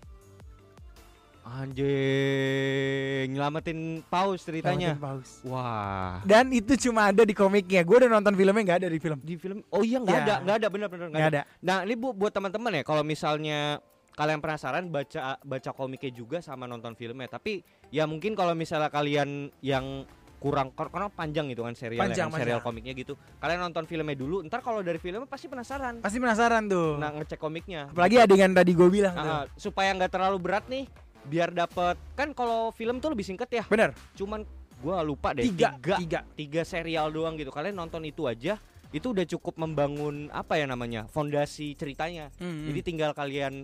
Anjing, 1.49 3.25
nyelamatin 3.31 3.79
paus 4.05 4.41
ceritanya. 4.41 4.93
Nyelamatin 4.93 5.01
Paus 5.01 5.29
Wah. 5.43 6.21
dan 6.23 6.45
itu 6.49 6.77
cuma 6.79 7.09
ada 7.09 7.21
di 7.21 7.33
komiknya 7.33 7.81
gue 7.81 7.95
udah 7.97 8.11
nonton 8.11 8.33
filmnya 8.33 8.61
nggak 8.63 8.79
ada 8.79 8.89
di 8.89 8.97
film 8.97 9.17
Di 9.19 9.35
film 9.35 9.59
Oh 9.69 9.81
iya 9.81 9.97
nggak 9.97 10.13
Ya. 10.13 10.21
ada, 10.21 10.35
nggak 10.39 10.55
ada 10.55 10.67
benar-benar 10.69 11.07
nggak 11.07 11.19
nggak 11.19 11.31
ada. 11.31 11.41
ada 11.43 11.57
Nah, 11.59 11.77
ini 11.81 11.93
bu 11.95 12.13
buat 12.13 12.29
teman-teman 12.29 12.71
ya 12.71 12.83
kalau 12.83 13.01
misalnya 13.01 13.81
kalian 14.11 14.37
penasaran 14.37 14.83
baca 14.87 15.19
baca 15.39 15.71
komiknya 15.71 16.11
juga 16.11 16.37
sama 16.39 16.65
nonton 16.65 16.93
filmnya. 16.93 17.27
Tapi 17.29 17.63
ya 17.89 18.03
mungkin 18.03 18.33
kalau 18.33 18.51
misalnya 18.51 18.87
kalian 18.87 19.29
yang 19.59 20.03
kurang 20.37 20.71
kar- 20.71 20.87
karena 20.87 21.07
panjang 21.09 21.47
gitu 21.47 21.61
kan 21.61 21.71
serialnya 21.73 22.03
Panjang, 22.05 22.27
kan, 22.29 22.39
serial 22.39 22.59
komiknya 22.61 22.93
gitu. 22.93 23.13
Kalian 23.37 23.59
nonton 23.61 23.83
filmnya 23.83 24.15
dulu, 24.15 24.39
ntar 24.41 24.59
kalau 24.59 24.79
dari 24.79 24.95
filmnya 24.95 25.23
pasti 25.25 25.47
penasaran. 25.47 25.99
pasti 25.99 26.15
penasaran 26.15 26.63
tuh 26.65 26.95
Nah, 26.95 27.11
ngecek 27.13 27.35
komiknya. 27.37 27.87
apalagi 27.87 28.15
adegan 28.17 28.51
tadi 28.53 28.71
gue 28.71 28.87
bilang 28.87 29.11
tuh 29.13 29.27
Ah, 29.29 29.43
supaya 29.53 29.91
nggak 29.93 30.07
terlalu 30.09 30.37
berat 30.37 30.63
nih, 30.67 30.87
biar 31.29 31.53
dapet 31.53 31.95
kan 32.17 32.33
kalau 32.33 32.73
film 32.73 32.97
tuh 32.97 33.13
lebih 33.13 33.23
singkat 33.23 33.49
ya. 33.53 33.63
bener. 33.69 33.93
Cuman 34.17 34.43
gua 34.81 35.05
lupa 35.05 35.37
deh 35.37 35.45
tiga 35.45 35.77
tiga, 35.77 35.95
tiga. 36.01 36.19
Tiga 36.33 36.61
serial 36.65 37.13
doang 37.13 37.37
gitu. 37.37 37.53
Kalian 37.53 37.77
nonton 37.77 38.01
itu 38.03 38.25
aja, 38.25 38.57
itu 38.89 39.07
udah 39.13 39.25
cukup 39.29 39.61
membangun 39.61 40.33
apa 40.33 40.57
ya 40.57 40.65
namanya 40.65 41.05
fondasi 41.07 41.77
ceritanya. 41.77 42.33
Hmm, 42.41 42.65
Jadi 42.65 42.79
tinggal 42.81 43.13
kalian 43.13 43.63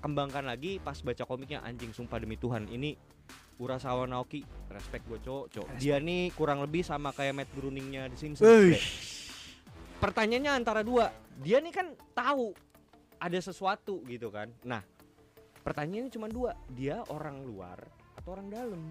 kembangkan 0.00 0.48
lagi 0.48 0.80
pas 0.82 0.98
baca 0.98 1.22
komiknya 1.22 1.62
anjing 1.62 1.92
sumpah 1.94 2.18
demi 2.18 2.34
Tuhan 2.34 2.66
ini 2.66 2.98
Urasawa 3.62 4.10
Naoki 4.10 4.42
respect 4.72 5.06
gue 5.06 5.20
cowok 5.22 5.46
cowok. 5.54 5.68
Dia 5.78 6.02
nih 6.02 6.34
kurang 6.34 6.58
lebih 6.64 6.82
sama 6.82 7.14
kayak 7.14 7.36
Matt 7.38 7.50
Groeningnya 7.54 8.10
di 8.10 8.16
Simpsons. 8.18 8.80
Pertanyaannya 10.02 10.50
antara 10.50 10.82
dua 10.82 11.14
dia 11.38 11.62
nih 11.62 11.70
kan 11.70 11.94
tahu 12.16 12.50
ada 13.22 13.38
sesuatu 13.38 14.02
gitu 14.10 14.34
kan. 14.34 14.50
Nah 14.66 14.82
pertanyaannya 15.62 16.10
cuma 16.10 16.26
dua 16.26 16.52
dia 16.68 17.00
orang 17.06 17.42
luar 17.42 17.78
atau 18.14 18.34
orang 18.34 18.46
dalam 18.46 18.82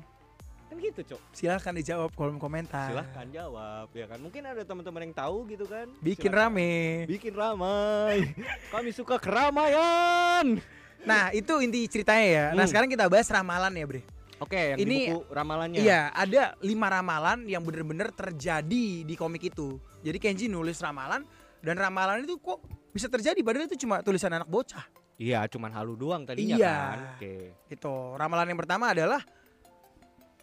kan 0.66 0.80
gitu 0.80 1.04
cok 1.04 1.22
silahkan 1.32 1.76
dijawab 1.76 2.16
kolom 2.16 2.40
komentar 2.40 2.88
silahkan 2.90 3.28
jawab 3.28 3.92
ya 3.92 4.08
kan 4.08 4.18
mungkin 4.18 4.42
ada 4.42 4.64
teman-teman 4.64 5.02
yang 5.04 5.14
tahu 5.14 5.44
gitu 5.46 5.68
kan 5.68 5.92
bikin 6.00 6.32
Silahkan. 6.32 6.48
rame 6.48 6.72
bikin 7.06 7.34
ramai 7.36 8.32
kami 8.74 8.90
suka 8.90 9.20
keramaian 9.20 10.60
Nah 11.02 11.34
itu 11.34 11.50
inti 11.58 11.90
ceritanya 11.90 12.22
ya. 12.24 12.46
Nah 12.54 12.62
Hmm. 12.62 12.70
sekarang 12.70 12.86
kita 12.86 13.10
bahas 13.10 13.26
ramalan 13.26 13.74
ya 13.74 13.90
Bre. 13.90 14.06
Oke, 14.38 14.54
yang 14.54 14.78
Ini- 14.78 14.86
di 14.86 15.10
buku 15.10 15.34
ramalannya. 15.34 15.82
Iya 15.82 16.14
ada 16.14 16.54
lima 16.62 16.94
ramalan 16.94 17.42
yang 17.46 17.66
bener-bener 17.66 18.14
terjadi 18.14 18.86
di 19.02 19.16
komik 19.18 19.42
itu. 19.42 19.82
Jadi 20.02 20.18
Kenji 20.18 20.46
nulis 20.46 20.78
ramalan 20.78 21.26
dan 21.58 21.74
ramalan 21.74 22.22
itu 22.22 22.38
kok 22.38 22.62
bisa 22.90 23.10
terjadi 23.10 23.42
padahal 23.42 23.66
itu 23.66 23.82
cuma 23.82 24.02
tulisan 24.02 24.30
anak 24.30 24.46
bocah. 24.46 24.86
Iya, 25.22 25.46
cuman 25.46 25.70
halu 25.70 25.94
doang 25.94 26.26
tadinya 26.26 26.58
Iya. 26.58 26.74
kan. 26.74 26.98
Oke. 27.14 27.34
Itu 27.70 27.94
ramalan 28.18 28.50
yang 28.50 28.58
pertama 28.58 28.90
adalah 28.90 29.22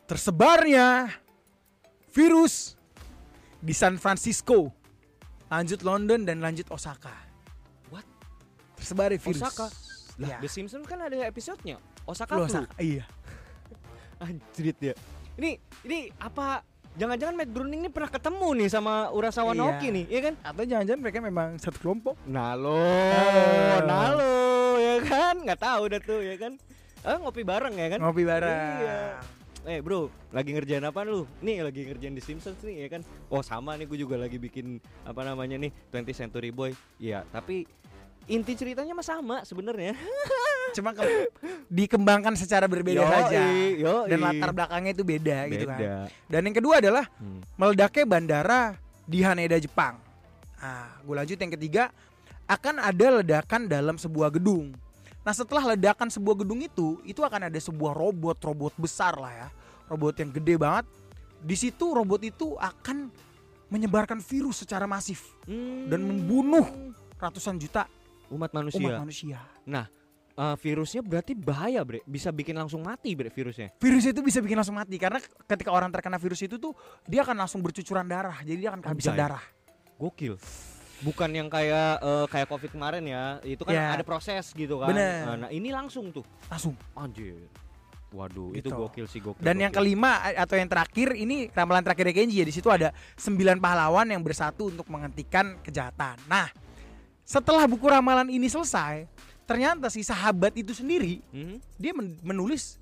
tersebarnya 0.07 1.11
virus 2.15 2.79
di 3.59 3.75
San 3.75 3.99
Francisco, 3.99 4.71
lanjut 5.51 5.83
London 5.83 6.23
dan 6.23 6.39
lanjut 6.39 6.71
Osaka. 6.71 7.11
What? 7.91 8.07
Tersebar 8.79 9.11
virus. 9.11 9.43
Osaka? 9.43 9.67
Lah, 10.19 10.29
Iya. 10.31 10.39
The 10.47 10.51
Simpsons 10.51 10.87
kan 10.87 11.03
ada 11.03 11.27
episodenya. 11.27 11.83
Osaka 12.07 12.39
flu. 12.39 12.47
Osaka. 12.47 12.71
Iya. 12.79 13.03
Anjrit 14.23 14.79
ya. 14.79 14.95
Ini 15.35 15.59
ini 15.83 16.11
apa 16.23 16.63
Jangan-jangan 16.99 17.35
Matt 17.39 17.55
Groening 17.55 17.87
ini 17.87 17.91
pernah 17.95 18.11
ketemu 18.11 18.49
nih 18.59 18.69
sama 18.75 19.07
Urasawa 19.15 19.55
Iya. 19.55 19.61
Naoki 19.63 19.89
nih, 19.95 20.05
iya 20.11 20.21
kan? 20.27 20.35
Atau 20.43 20.67
jangan-jangan 20.67 20.99
mereka 20.99 21.19
memang 21.23 21.49
satu 21.63 21.79
kelompok. 21.79 22.19
Nalo, 22.27 22.75
nalo, 22.75 23.39
ya 23.79 24.38
kan? 25.01 25.35
Nggak 25.39 25.61
tahu 25.61 25.83
dah 25.89 26.01
tuh, 26.01 26.21
ya 26.21 26.37
kan? 26.37 26.53
Ah, 27.01 27.17
ngopi 27.17 27.43
bareng 27.43 27.75
ya 27.75 27.89
kan? 27.91 27.99
Ngopi 28.01 28.23
bareng. 28.23 28.59
Iya. 28.79 29.01
Eh 29.67 29.79
bro, 29.79 30.09
lagi 30.31 30.51
ngerjain 30.51 30.81
apa 30.81 31.03
lu? 31.03 31.29
Nih 31.39 31.61
lagi 31.61 31.85
ngerjain 31.85 32.11
di 32.11 32.23
Simpsons 32.23 32.57
nih 32.61 32.87
ya 32.87 32.89
kan? 32.89 33.03
Oh 33.29 33.43
sama 33.43 33.75
nih 33.75 33.85
gue 33.85 33.99
juga 33.99 34.17
lagi 34.17 34.37
bikin 34.37 34.79
apa 35.05 35.21
namanya 35.23 35.59
nih 35.59 35.69
20 35.89 36.09
Century 36.17 36.49
Boy. 36.49 36.73
Iya, 36.97 37.27
tapi 37.29 37.69
inti 38.25 38.55
ceritanya 38.55 38.93
mah 38.93 39.05
sama 39.05 39.37
sebenarnya. 39.43 39.93
Cuma 40.77 40.93
ke- 40.93 41.33
dikembangkan 41.67 42.33
secara 42.35 42.65
berbeda 42.65 43.01
Yoi, 43.01 43.09
saja. 43.11 43.41
yoi. 43.75 44.09
Dan 44.09 44.19
latar 44.21 44.51
belakangnya 44.53 44.93
itu 44.93 45.05
beda, 45.05 45.39
gitu 45.49 45.65
kan. 45.65 45.79
Beda. 45.81 45.95
Dan 46.29 46.41
yang 46.45 46.57
kedua 46.57 46.75
adalah 46.79 47.05
Hmm. 47.17 47.41
meledaknya 47.57 48.05
bandara 48.05 48.61
di 49.05 49.21
Haneda 49.21 49.57
Jepang. 49.57 49.97
Nah, 50.57 50.97
gue 50.99 51.15
lanjut 51.15 51.37
yang 51.37 51.53
ketiga 51.53 51.85
akan 52.45 52.81
ada 52.81 53.21
ledakan 53.21 53.65
dalam 53.65 53.97
sebuah 53.97 54.29
gedung. 54.31 54.73
Nah, 55.29 55.37
setelah 55.37 55.77
ledakan 55.77 56.09
sebuah 56.09 56.41
gedung 56.41 56.65
itu, 56.65 57.05
itu 57.05 57.21
akan 57.21 57.53
ada 57.53 57.61
sebuah 57.61 57.93
robot, 57.93 58.41
robot 58.41 58.73
besar 58.81 59.13
lah 59.21 59.29
ya, 59.29 59.49
robot 59.93 60.17
yang 60.25 60.33
gede 60.33 60.57
banget. 60.57 60.89
Di 61.45 61.53
situ 61.53 61.85
robot 61.93 62.25
itu 62.25 62.57
akan 62.57 63.13
menyebarkan 63.69 64.25
virus 64.25 64.65
secara 64.65 64.89
masif 64.89 65.37
Hmm. 65.45 65.85
dan 65.93 66.01
membunuh 66.01 66.65
ratusan 67.21 67.61
juta 67.61 67.85
umat 68.33 68.57
manusia. 68.57 68.81
umat 68.81 69.05
manusia. 69.05 69.39
Eh, 70.39 70.57
virusnya 70.65 71.05
berarti 71.05 71.37
bahaya, 71.37 71.85
Bre. 71.85 72.01
Bisa 72.09 72.33
bikin 72.33 72.57
langsung 72.57 72.81
mati, 72.81 73.13
Bre, 73.13 73.29
virusnya. 73.29 73.69
Virus 73.85 74.09
itu 74.09 74.25
bisa 74.25 74.41
bikin 74.41 74.57
langsung 74.57 74.81
mati 74.81 74.97
karena 74.97 75.21
ketika 75.45 75.69
orang 75.69 75.93
terkena 75.93 76.17
virus 76.17 76.41
itu 76.41 76.57
tuh 76.57 76.73
dia 77.05 77.21
akan 77.21 77.37
langsung 77.45 77.61
bercucuran 77.61 78.09
darah, 78.09 78.41
jadi 78.49 78.57
dia 78.65 78.69
akan 78.73 78.81
kehabisan 78.81 79.13
darah. 79.13 79.45
Gokil. 80.01 80.41
Bukan 80.99 81.31
yang 81.31 81.47
kayak 81.47 81.99
eh, 81.99 82.27
kayak 82.27 82.47
Covid 82.47 82.71
kemarin 82.71 83.03
ya. 83.03 83.39
Itu 83.41 83.63
kan 83.63 83.73
Ya. 83.73 83.95
ada 83.95 84.03
proses 84.03 84.51
gitu 84.51 84.83
kan. 84.83 84.91
Bener. 84.91 85.23
Eh, 85.25 85.37
Nah, 85.39 85.51
ini 85.51 85.71
langsung 85.71 86.11
tuh. 86.11 86.27
Langsung. 86.47 86.75
Anjir. 86.93 87.39
Waduh, 88.09 88.57
itu 88.57 88.65
Gitu. 88.65 88.73
gokil 88.73 89.05
sih, 89.05 89.21
gokil. 89.21 89.45
Dan 89.45 89.61
yang 89.61 89.69
gokil. 89.69 89.85
kelima 89.85 90.17
a- 90.19 90.41
atau 90.41 90.57
yang 90.57 90.65
terakhir 90.65 91.13
ini 91.13 91.53
ramalan 91.53 91.85
terakhir 91.85 92.09
Kenji 92.11 92.41
ya 92.41 92.47
di 92.47 92.51
situ 92.51 92.67
ada 92.67 92.89
sembilan 93.15 93.61
pahlawan 93.61 94.09
yang 94.09 94.25
bersatu 94.25 94.73
untuk 94.73 94.89
menghentikan 94.89 95.61
kejahatan. 95.61 96.17
Nah, 96.25 96.49
setelah 97.21 97.69
buku 97.69 97.85
ramalan 97.85 98.33
ini 98.33 98.49
selesai, 98.49 99.05
ternyata 99.45 99.87
si 99.87 100.01
sahabat 100.01 100.57
itu 100.57 100.73
sendiri 100.73 101.21
Mhm. 101.29 101.57
dia 101.77 101.93
men- 101.93 102.17
menulis 102.25 102.81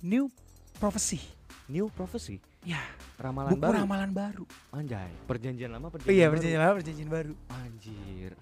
new 0.00 0.32
prophecy. 0.76 1.20
New 1.68 1.86
prophecy, 1.86 2.40
Ya, 2.60 2.80
ramalan 3.16 3.56
buku 3.56 3.62
baru. 3.64 3.76
ramalan 3.84 4.10
baru. 4.12 4.44
Anjay, 4.70 5.08
perjanjian 5.24 5.72
lama 5.72 5.88
perjanjian 5.88 6.12
Iya, 6.12 6.26
baru. 6.28 6.32
perjanjian 6.36 6.60
lama, 6.60 6.74
perjanjian 6.76 7.08
baru. 7.08 7.34
Anjir. 7.48 8.32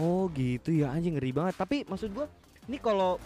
Oh 0.00 0.32
gitu 0.32 0.70
ya 0.72 0.88
anjing 0.96 1.20
ngeri 1.20 1.28
banget. 1.28 1.54
Tapi 1.60 1.84
maksud 1.84 2.08
gua 2.16 2.24
ini 2.64 2.80
kalau 2.80 3.20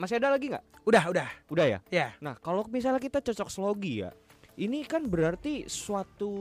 masih 0.00 0.16
ada 0.16 0.32
lagi 0.32 0.48
nggak? 0.48 0.64
Udah, 0.88 1.04
udah. 1.12 1.28
Udah 1.52 1.66
ya. 1.68 1.78
Ya. 1.92 2.16
Nah 2.24 2.40
kalau 2.40 2.64
misalnya 2.72 2.96
kita 2.96 3.20
cocok 3.20 3.52
slogi 3.52 4.00
ya, 4.00 4.16
ini 4.56 4.80
kan 4.88 5.04
berarti 5.04 5.68
suatu 5.68 6.32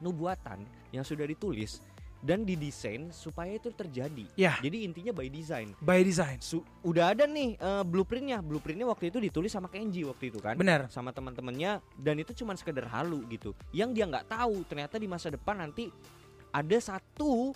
nubuatan 0.00 0.64
yang 0.88 1.04
sudah 1.04 1.28
ditulis 1.28 1.84
dan 2.18 2.42
didesain 2.42 3.14
supaya 3.14 3.54
itu 3.54 3.70
terjadi. 3.70 4.26
Ya. 4.34 4.58
Jadi 4.58 4.82
intinya 4.82 5.14
by 5.14 5.30
design. 5.30 5.74
By 5.78 6.02
design. 6.02 6.42
Su- 6.42 6.66
udah 6.82 7.14
ada 7.14 7.24
nih 7.24 7.54
eh, 7.54 7.84
blueprintnya. 7.86 8.42
Blueprintnya 8.42 8.86
waktu 8.90 9.14
itu 9.14 9.22
ditulis 9.22 9.54
sama 9.54 9.70
Kenji 9.70 10.02
waktu 10.02 10.34
itu 10.34 10.42
kan. 10.42 10.58
Benar. 10.58 10.90
Sama 10.90 11.14
teman-temannya 11.14 11.78
dan 11.94 12.14
itu 12.18 12.34
cuma 12.34 12.58
sekedar 12.58 12.90
halu 12.90 13.22
gitu. 13.30 13.54
Yang 13.70 13.90
dia 13.94 14.04
nggak 14.10 14.26
tahu 14.26 14.66
ternyata 14.66 14.98
di 14.98 15.06
masa 15.06 15.30
depan 15.30 15.62
nanti 15.62 15.90
ada 16.50 16.78
satu 16.82 17.54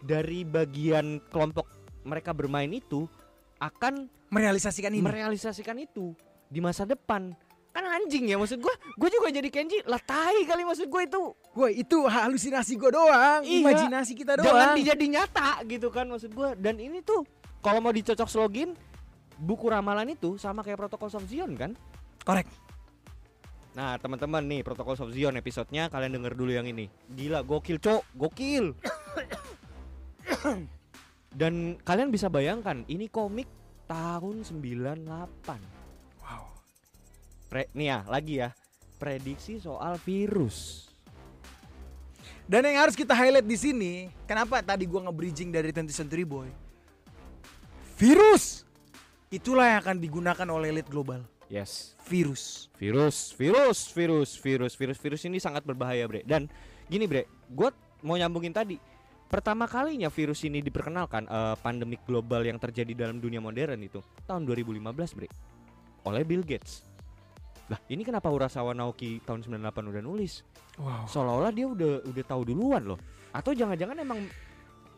dari 0.00 0.46
bagian 0.46 1.20
kelompok 1.28 1.68
mereka 2.06 2.32
bermain 2.32 2.70
itu 2.70 3.04
akan 3.58 4.06
Merealisasikan 4.30 4.92
ini. 4.92 5.00
merealisasikan 5.02 5.76
itu 5.80 6.12
di 6.48 6.60
masa 6.60 6.84
depan 6.84 7.32
kan 7.78 7.86
anjing 7.88 8.26
ya 8.26 8.34
maksud 8.34 8.58
gua 8.58 8.74
gue 8.74 9.08
juga 9.08 9.30
jadi 9.30 9.46
Kenji 9.48 9.78
lah 9.82 9.98
tai 9.98 10.42
kali 10.42 10.62
maksud 10.62 10.84
gue 10.84 11.02
itu 11.04 11.22
Wah, 11.52 11.70
itu 11.70 11.98
halusinasi 12.02 12.74
gue 12.74 12.90
doang, 12.90 13.40
Iya. 13.40 13.62
imajinasi 13.62 14.12
kita 14.12 14.34
jangan 14.36 14.50
doang. 14.68 14.76
dijadi 14.76 15.06
nyata 15.08 15.62
gitu 15.64 15.88
kan 15.88 16.04
maksud 16.04 16.30
gua 16.32 16.52
dan 16.52 16.76
ini 16.76 16.98
tuh 17.00 17.22
kalau 17.58 17.78
mau 17.78 17.90
dicocok 17.90 18.26
slogin 18.26 18.74
buku 19.36 19.66
ramalan 19.66 20.10
itu 20.10 20.34
sama 20.34 20.60
kayak 20.60 20.78
protokol 20.80 21.06
of 21.08 21.22
Zion 21.24 21.54
kan 21.54 21.78
Korek. 22.20 22.50
nah 23.70 23.94
teman-teman 23.94 24.42
nih 24.42 24.60
protokol 24.60 24.98
of 24.98 25.10
Zion 25.10 25.34
episodenya 25.34 25.86
kalian 25.86 26.10
denger 26.12 26.34
dulu 26.34 26.50
yang 26.52 26.66
ini 26.66 26.90
gila 27.08 27.40
gokil 27.40 27.78
cok 27.78 28.02
gokil 28.12 28.74
dan 31.32 31.54
kalian 31.80 32.10
bisa 32.10 32.26
bayangkan 32.26 32.82
ini 32.86 33.06
komik 33.06 33.46
tahun 33.86 34.42
98 34.42 34.98
Wow. 34.98 35.77
Pre- 37.48 37.72
nih 37.72 37.88
ya 37.88 37.98
lagi 38.04 38.34
ya 38.44 38.52
prediksi 39.00 39.56
soal 39.58 39.96
virus 40.00 40.88
Dan 42.48 42.64
yang 42.64 42.80
harus 42.80 42.96
kita 42.96 43.12
highlight 43.12 43.44
di 43.44 43.60
sini, 43.60 43.92
kenapa 44.24 44.64
tadi 44.64 44.88
gua 44.88 45.04
nge-bridging 45.04 45.52
dari 45.52 45.68
20th 45.68 45.92
Century 45.92 46.24
Boy? 46.24 46.48
Virus. 48.00 48.64
Itulah 49.28 49.76
yang 49.76 49.78
akan 49.84 49.96
digunakan 50.00 50.48
oleh 50.48 50.72
elite 50.72 50.88
global. 50.88 51.20
yes 51.48 51.96
Virus. 52.04 52.68
virus 52.76 53.32
virus 53.36 53.78
virus 53.92 54.30
virus 54.36 54.72
virus 54.76 54.98
virus 55.00 55.22
ini 55.24 55.40
sangat 55.40 55.64
berbahaya 55.64 56.04
bre 56.04 56.20
dan 56.24 56.44
gini 56.88 57.08
bre 57.08 57.24
gue 57.48 57.68
mau 58.04 58.16
nyambungin 58.16 58.52
tadi 58.52 58.76
pertama 59.28 59.64
kalinya 59.64 60.08
virus 60.12 60.44
ini 60.44 60.60
diperkenalkan 60.60 61.24
eh, 61.24 61.56
pandemik 61.60 62.04
global 62.04 62.44
yang 62.44 62.56
terjadi 62.60 62.92
dalam 62.96 63.20
dunia 63.20 63.40
modern 63.40 63.80
itu 63.80 64.00
tahun 64.24 64.44
2015 64.44 65.16
bre 65.16 65.28
oleh 66.04 66.22
Bill 66.24 66.44
Gates 66.44 66.84
lah 67.68 67.80
ini 67.92 68.00
kenapa 68.00 68.32
Urasawa 68.32 68.72
Naoki 68.72 69.20
tahun 69.24 69.44
98 69.44 69.92
udah 69.92 70.02
nulis? 70.02 70.40
Wow. 70.78 71.10
seolah-olah 71.10 71.52
dia 71.52 71.66
udah 71.68 72.06
udah 72.08 72.24
tahu 72.24 72.42
duluan 72.48 72.82
loh. 72.84 73.00
Atau 73.34 73.52
jangan-jangan 73.52 73.98
emang 74.00 74.24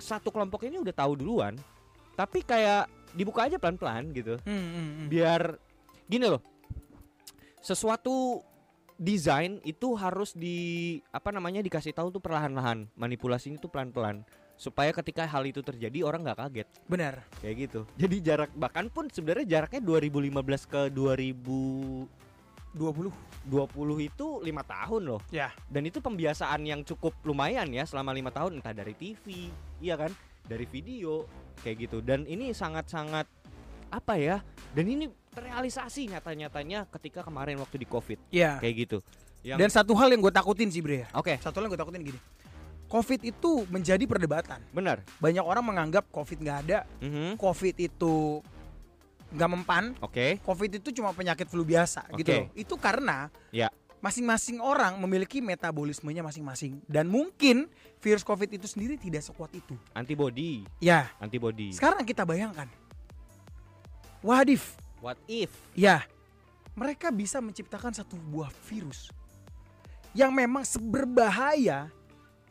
satu 0.00 0.30
kelompok 0.30 0.64
ini 0.64 0.80
udah 0.80 0.94
tahu 0.94 1.18
duluan 1.18 1.58
tapi 2.20 2.44
kayak 2.44 2.84
dibuka 3.16 3.48
aja 3.48 3.56
pelan-pelan 3.56 4.12
gitu. 4.12 4.36
Hmm, 4.44 4.52
hmm, 4.60 4.74
hmm. 4.76 5.06
biar 5.08 5.56
gini 6.04 6.26
loh. 6.28 6.44
Sesuatu 7.64 8.44
desain 9.00 9.56
itu 9.64 9.96
harus 9.96 10.36
di 10.36 11.00
apa 11.08 11.32
namanya 11.32 11.64
dikasih 11.64 11.96
tahu 11.96 12.12
tuh 12.12 12.20
perlahan-lahan. 12.20 12.92
Manipulasinya 12.92 13.56
tuh 13.56 13.72
pelan-pelan. 13.72 14.20
Supaya 14.60 14.92
ketika 14.92 15.24
hal 15.24 15.48
itu 15.48 15.64
terjadi 15.64 16.04
orang 16.04 16.20
nggak 16.20 16.38
kaget. 16.44 16.68
Benar. 16.84 17.24
kayak 17.40 17.56
gitu. 17.56 17.80
Jadi 17.96 18.16
jarak 18.20 18.52
bahkan 18.52 18.92
pun 18.92 19.08
sebenarnya 19.08 19.64
jaraknya 19.64 19.80
2015 19.80 20.68
ke 20.68 20.80
2020 20.92 22.20
20. 22.72 23.10
itu 23.98 24.26
lima 24.40 24.62
tahun 24.62 25.02
loh 25.16 25.20
Ya. 25.28 25.50
dan 25.66 25.82
itu 25.82 25.98
pembiasaan 25.98 26.62
yang 26.62 26.80
cukup 26.82 27.16
lumayan 27.22 27.66
ya 27.68 27.82
selama 27.82 28.14
lima 28.14 28.30
tahun 28.30 28.62
entah 28.62 28.70
dari 28.70 28.94
TV 28.94 29.50
iya 29.78 29.96
kan 29.96 30.12
dari 30.44 30.64
video 30.64 31.26
kayak 31.60 31.88
gitu 31.88 31.98
dan 32.00 32.24
ini 32.24 32.50
sangat-sangat 32.50 33.26
apa 33.90 34.14
ya 34.14 34.38
dan 34.70 34.86
ini 34.86 35.10
terrealisasi 35.30 36.10
nyata-nyatanya 36.10 36.86
ketika 36.90 37.22
kemarin 37.22 37.58
waktu 37.58 37.78
di 37.78 37.86
covid 37.86 38.18
Ya. 38.30 38.58
kayak 38.58 38.86
gitu 38.86 38.98
yang 39.40 39.56
Dan 39.56 39.72
satu 39.72 39.96
hal 39.96 40.12
yang 40.12 40.20
gue 40.20 40.30
takutin 40.30 40.68
sih 40.68 40.84
Bre 40.84 41.08
oke 41.10 41.40
Satu 41.40 41.58
hal 41.58 41.66
yang 41.66 41.72
gue 41.72 41.80
takutin 41.80 42.02
gini. 42.04 42.20
Covid 42.90 43.22
itu 43.22 43.64
menjadi 43.70 44.02
perdebatan. 44.04 44.58
benar 44.68 45.00
Banyak 45.16 45.46
orang 45.46 45.62
menganggap 45.64 46.10
Covid 46.10 46.42
nggak 46.42 46.58
ada, 46.66 46.78
Mhm. 47.00 47.38
Covid 47.38 47.78
itu 47.78 48.42
nggak 49.30 49.50
mempan, 49.50 49.84
oke 49.98 50.42
Covid 50.42 50.82
itu 50.82 50.90
cuma 50.90 51.10
penyakit 51.10 51.46
flu 51.46 51.62
biasa 51.62 52.02
Oke. 52.10 52.20
gitu. 52.20 52.30
loh. 52.34 52.46
Itu 52.52 52.74
karena 52.74 53.30
Ya. 53.50 53.70
masing-masing 54.00 54.58
orang 54.58 54.96
memiliki 54.96 55.38
metabolismenya 55.38 56.20
masing-masing 56.20 56.80
dan 56.88 57.06
mungkin 57.06 57.68
virus 58.00 58.22
Covid 58.22 58.50
itu 58.50 58.66
sendiri 58.66 58.96
tidak 58.96 59.22
sekuat 59.22 59.52
itu. 59.52 59.76
antibody 59.92 60.64
Ya, 60.80 61.12
antibody 61.18 61.70
sekarang 61.70 62.02
kita 62.02 62.24
bayangkan. 62.24 62.66
Wadif, 64.20 64.76
what 65.00 65.16
if 65.24 65.48
ya, 65.72 66.04
mereka 66.76 67.08
bisa 67.08 67.40
menciptakan 67.40 67.96
satu 67.96 68.20
buah 68.20 68.52
virus 68.68 69.08
yang 70.12 70.34
memang 70.34 70.60
seberbahaya 70.60 71.88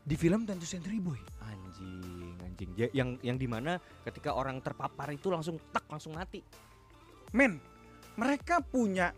di 0.01 0.15
film 0.15 0.47
Tentu 0.47 0.65
Century 0.65 0.97
Boy. 0.97 1.19
anjing 1.43 2.33
anjing 2.41 2.71
Ya, 2.73 2.87
yang 2.89 3.19
yang 3.21 3.37
di 3.37 3.45
mana 3.45 3.77
ketika 4.01 4.33
orang 4.33 4.57
terpapar 4.59 5.11
itu 5.11 5.29
langsung 5.29 5.61
tak 5.69 5.85
langsung 5.87 6.15
mati 6.15 6.41
Men, 7.29 7.61
mereka 8.17 8.59
punya 8.63 9.13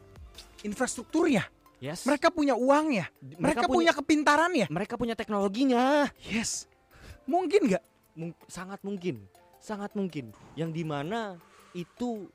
infrastrukturnya, 0.62 1.48
yes. 1.82 2.06
Mereka 2.06 2.30
punya 2.30 2.54
uangnya, 2.54 3.10
mereka, 3.40 3.66
punya, 3.66 3.92
kepintarannya. 3.96 4.68
mereka 4.70 4.96
punya 5.00 5.16
teknologinya. 5.18 6.10
Yes, 6.28 6.70
mungkin 7.26 7.72
nggak? 7.72 7.84
Mung- 8.18 8.38
sangat 8.46 8.84
mungkin. 8.84 9.26
Sangat 9.62 9.94
mungkin. 9.94 10.34
Yang 10.58 10.72
di 10.74 10.84
mana 10.84 11.38
itu 11.78 12.28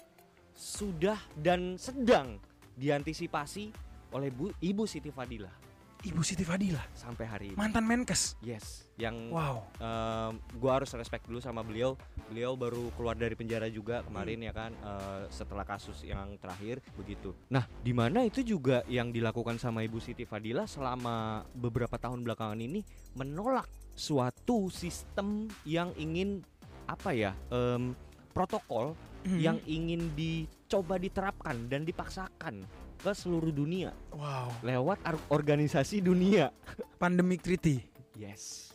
sudah 0.56 1.20
dan 1.36 1.76
sedang 1.76 2.40
diantisipasi 2.78 3.74
oleh 4.16 4.32
Bu 4.32 4.48
Ibu 4.56 4.88
Siti 4.88 5.12
Fadila 5.12 5.65
Ibu 6.06 6.22
Siti 6.22 6.46
Fadila, 6.46 6.78
sampai 6.94 7.24
hari 7.26 7.46
ini 7.50 7.58
mantan 7.58 7.82
Menkes. 7.82 8.38
yes 8.38 8.86
yang 8.94 9.28
Wow. 9.28 9.66
em, 9.76 10.32
gua 10.56 10.78
harus 10.78 10.88
respect 10.94 11.26
dulu 11.26 11.36
sama 11.38 11.60
beliau 11.60 11.98
beliau 12.26 12.54
baru 12.54 12.94
keluar 12.94 13.12
dari 13.12 13.34
penjara 13.34 13.66
juga 13.66 14.00
kemarin 14.02 14.38
Hmm. 14.38 14.46
ya 14.46 14.52
kan 14.52 14.70
eh, 14.72 15.22
setelah 15.28 15.62
kasus 15.62 16.00
yang 16.00 16.38
terakhir 16.38 16.78
begitu 16.94 17.34
nah 17.46 17.66
di 17.80 17.90
mana 17.90 18.22
itu 18.22 18.40
juga 18.40 18.86
yang 18.86 19.10
dilakukan 19.10 19.58
sama 19.58 19.82
Ibu 19.82 19.98
Siti 19.98 20.22
Fadila 20.22 20.64
selama 20.64 21.42
beberapa 21.52 21.98
tahun 21.98 22.22
belakangan 22.22 22.56
ini 22.56 22.86
menolak 23.12 23.66
suatu 23.92 24.70
sistem 24.70 25.44
yang 25.64 25.90
ingin 25.94 26.40
apa 26.86 27.10
ya 27.10 27.34
em, 27.50 27.98
protokol 28.30 28.94
Mhm. 29.26 29.38
yang 29.42 29.58
ingin 29.66 30.14
dicoba 30.14 30.96
diterapkan 30.96 31.66
dan 31.66 31.82
dipaksakan 31.82 32.62
ke 33.06 33.14
seluruh 33.14 33.54
dunia 33.54 33.94
wow, 34.10 34.50
lewat 34.66 34.98
organisasi 35.30 36.02
dunia 36.02 36.50
pandemic 37.02 37.38
treaty. 37.38 37.78
Yes. 38.18 38.74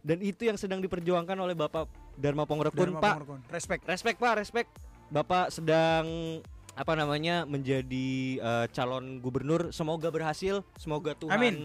Dan 0.00 0.24
itu 0.24 0.48
yang 0.48 0.56
sedang 0.56 0.80
diperjuangkan 0.80 1.36
oleh 1.36 1.52
Bapak 1.52 1.84
Dharma 2.16 2.48
Pongrekun, 2.48 2.96
Dharma 2.96 3.00
Pak. 3.04 3.12
Pangorkon. 3.20 3.40
Respect. 3.52 3.82
Respect, 3.84 4.16
Pak, 4.16 4.34
respect. 4.40 4.68
Bapak 5.12 5.52
sedang 5.52 6.06
apa 6.72 6.92
namanya 6.96 7.44
menjadi 7.44 8.40
eh, 8.40 8.66
calon 8.72 9.20
gubernur. 9.20 9.68
Semoga 9.68 10.08
berhasil. 10.08 10.64
Semoga 10.80 11.12
Tuhan 11.12 11.36
Amin. 11.36 11.56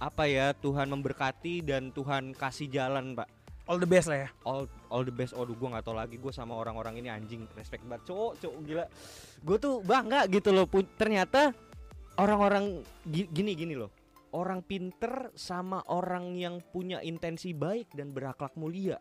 apa 0.00 0.24
ya 0.24 0.56
Tuhan 0.56 0.88
memberkati 0.88 1.68
dan 1.68 1.92
Tuhan 1.92 2.32
kasih 2.32 2.72
jalan, 2.72 3.12
Pak. 3.12 3.41
All 3.70 3.78
the 3.78 3.86
best 3.86 4.10
lah 4.10 4.26
ya. 4.26 4.28
All 4.42 4.66
all 4.90 5.06
the 5.06 5.14
best. 5.14 5.32
Aduh, 5.32 5.54
gua 5.54 5.78
nggak 5.78 5.86
tahu 5.86 5.94
lagi 5.94 6.16
gue 6.18 6.32
sama 6.34 6.58
orang-orang 6.58 6.98
ini 6.98 7.08
anjing. 7.08 7.46
Respect 7.54 7.86
banget, 7.86 8.10
cowok, 8.10 8.32
cowok 8.42 8.58
gila. 8.66 8.84
Gue 9.42 9.56
tuh 9.62 9.74
bangga 9.86 10.26
gitu 10.26 10.50
loh. 10.50 10.66
Ternyata 10.98 11.54
orang-orang 12.18 12.82
gi- 13.06 13.30
gini 13.30 13.54
gini 13.54 13.74
loh. 13.78 13.94
Orang 14.32 14.64
pinter 14.64 15.30
sama 15.36 15.84
orang 15.92 16.34
yang 16.34 16.58
punya 16.58 16.98
intensi 17.04 17.54
baik 17.54 17.92
dan 17.94 18.10
berakhlak 18.10 18.56
mulia. 18.58 18.98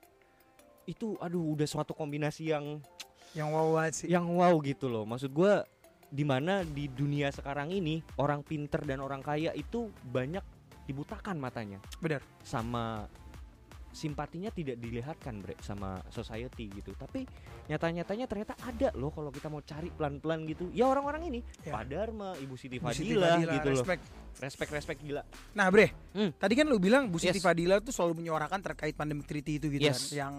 Itu 0.85 1.17
aduh 1.17 1.57
udah 1.57 1.65
suatu 1.65 1.95
kombinasi 1.97 2.51
yang 2.51 2.83
Yang 3.31 3.49
wow 3.49 3.67
sih. 3.89 4.07
yang 4.11 4.27
wow 4.27 4.53
gitu 4.61 4.91
loh. 4.91 5.07
Maksud 5.07 5.31
gua 5.31 5.63
di 6.11 6.27
mana 6.27 6.67
di 6.67 6.91
dunia 6.91 7.31
sekarang 7.31 7.71
ini 7.71 8.03
orang 8.19 8.43
pinter 8.43 8.83
dan 8.83 8.99
orang 8.99 9.23
kaya 9.23 9.55
itu 9.55 9.87
banyak 10.03 10.43
dibutakan 10.83 11.39
matanya 11.39 11.79
Benar. 12.03 12.19
sama 12.43 13.07
simpatinya 13.91 14.47
tidak 14.49 14.79
dilihatkan 14.79 15.39
bre 15.39 15.59
sama 15.59 15.99
society 16.07 16.71
gitu 16.71 16.95
tapi 16.95 17.27
nyata-nyatanya 17.67 18.23
ternyata 18.23 18.55
ada 18.57 18.89
loh 18.95 19.11
kalau 19.11 19.27
kita 19.27 19.47
mau 19.47 19.59
cari 19.59 19.91
pelan-pelan 19.91 20.47
gitu 20.47 20.71
ya 20.71 20.87
orang-orang 20.87 21.27
ini 21.27 21.39
Ya. 21.61 21.75
Pak 21.75 21.83
Dharma 21.85 22.33
Ibu 22.35 22.55
Siti 22.55 22.79
Bu 22.79 22.87
Siti 22.89 23.11
Fadila, 23.11 23.27
Fadila, 23.35 23.53
gitu 23.53 23.67
loh 23.67 23.75
respect. 23.77 24.01
respect 24.39 24.71
respect 24.71 24.99
gila 25.03 25.23
Nah, 25.51 25.67
Bre, 25.67 25.91
Hmm. 26.11 26.31
tadi 26.33 26.53
kan 26.55 26.65
lu 26.65 26.79
bilang 26.79 27.07
Bu 27.07 27.19
Siti 27.19 27.37
Yes. 27.37 27.43
Fadila 27.43 27.77
tuh 27.77 27.91
selalu 27.91 28.19
menyuarakan 28.19 28.59
terkait 28.63 28.95
pandemic 28.95 29.27
treaty 29.27 29.59
itu 29.59 29.67
gitu 29.69 29.83
Yes. 29.83 30.07
kan, 30.07 30.15
yang 30.17 30.33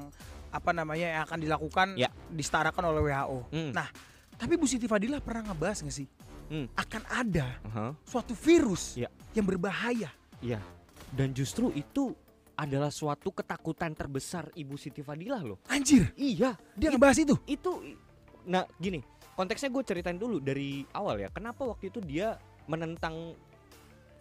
apa 0.49 0.71
namanya 0.73 1.07
yang 1.11 1.23
akan 1.23 1.39
dilakukan 1.39 1.89
Ya. 1.95 2.09
disetarakan 2.29 2.83
oleh 2.87 3.01
WHO. 3.07 3.39
Hmm. 3.49 3.71
Nah, 3.71 3.89
tapi 4.35 4.57
Bu 4.57 4.65
Siti 4.65 4.85
Fadila 4.85 5.21
pernah 5.21 5.45
ngebahas 5.47 5.81
nggak 5.81 5.93
sih 5.95 6.09
Hmm. 6.49 6.69
akan 6.73 7.03
ada 7.07 7.47
Aha, 7.65 7.87
suatu 8.03 8.33
virus 8.35 8.97
Ya. 8.97 9.09
yang 9.33 9.45
berbahaya. 9.45 10.09
iya 10.41 10.61
dan 11.13 11.31
justru 11.31 11.69
itu 11.71 12.17
adalah 12.57 12.93
suatu 12.93 13.33
ketakutan 13.33 13.97
terbesar 13.97 14.53
Ibu 14.53 14.77
Siti 14.77 15.01
Fadila 15.01 15.41
loh. 15.41 15.61
Anjir, 15.69 16.13
iya. 16.17 16.53
Dia 16.77 16.93
ngebahas 16.93 17.19
itu. 17.21 17.35
itu 17.49 17.71
nah 18.43 18.67
gini 18.75 18.99
konteksnya 19.39 19.71
gue 19.71 19.83
ceritain 19.87 20.19
dulu 20.19 20.43
dari 20.43 20.83
awal 20.99 21.15
ya 21.23 21.31
kenapa 21.31 21.63
waktu 21.63 21.95
itu 21.95 22.03
dia 22.03 22.35
menentang 22.67 23.39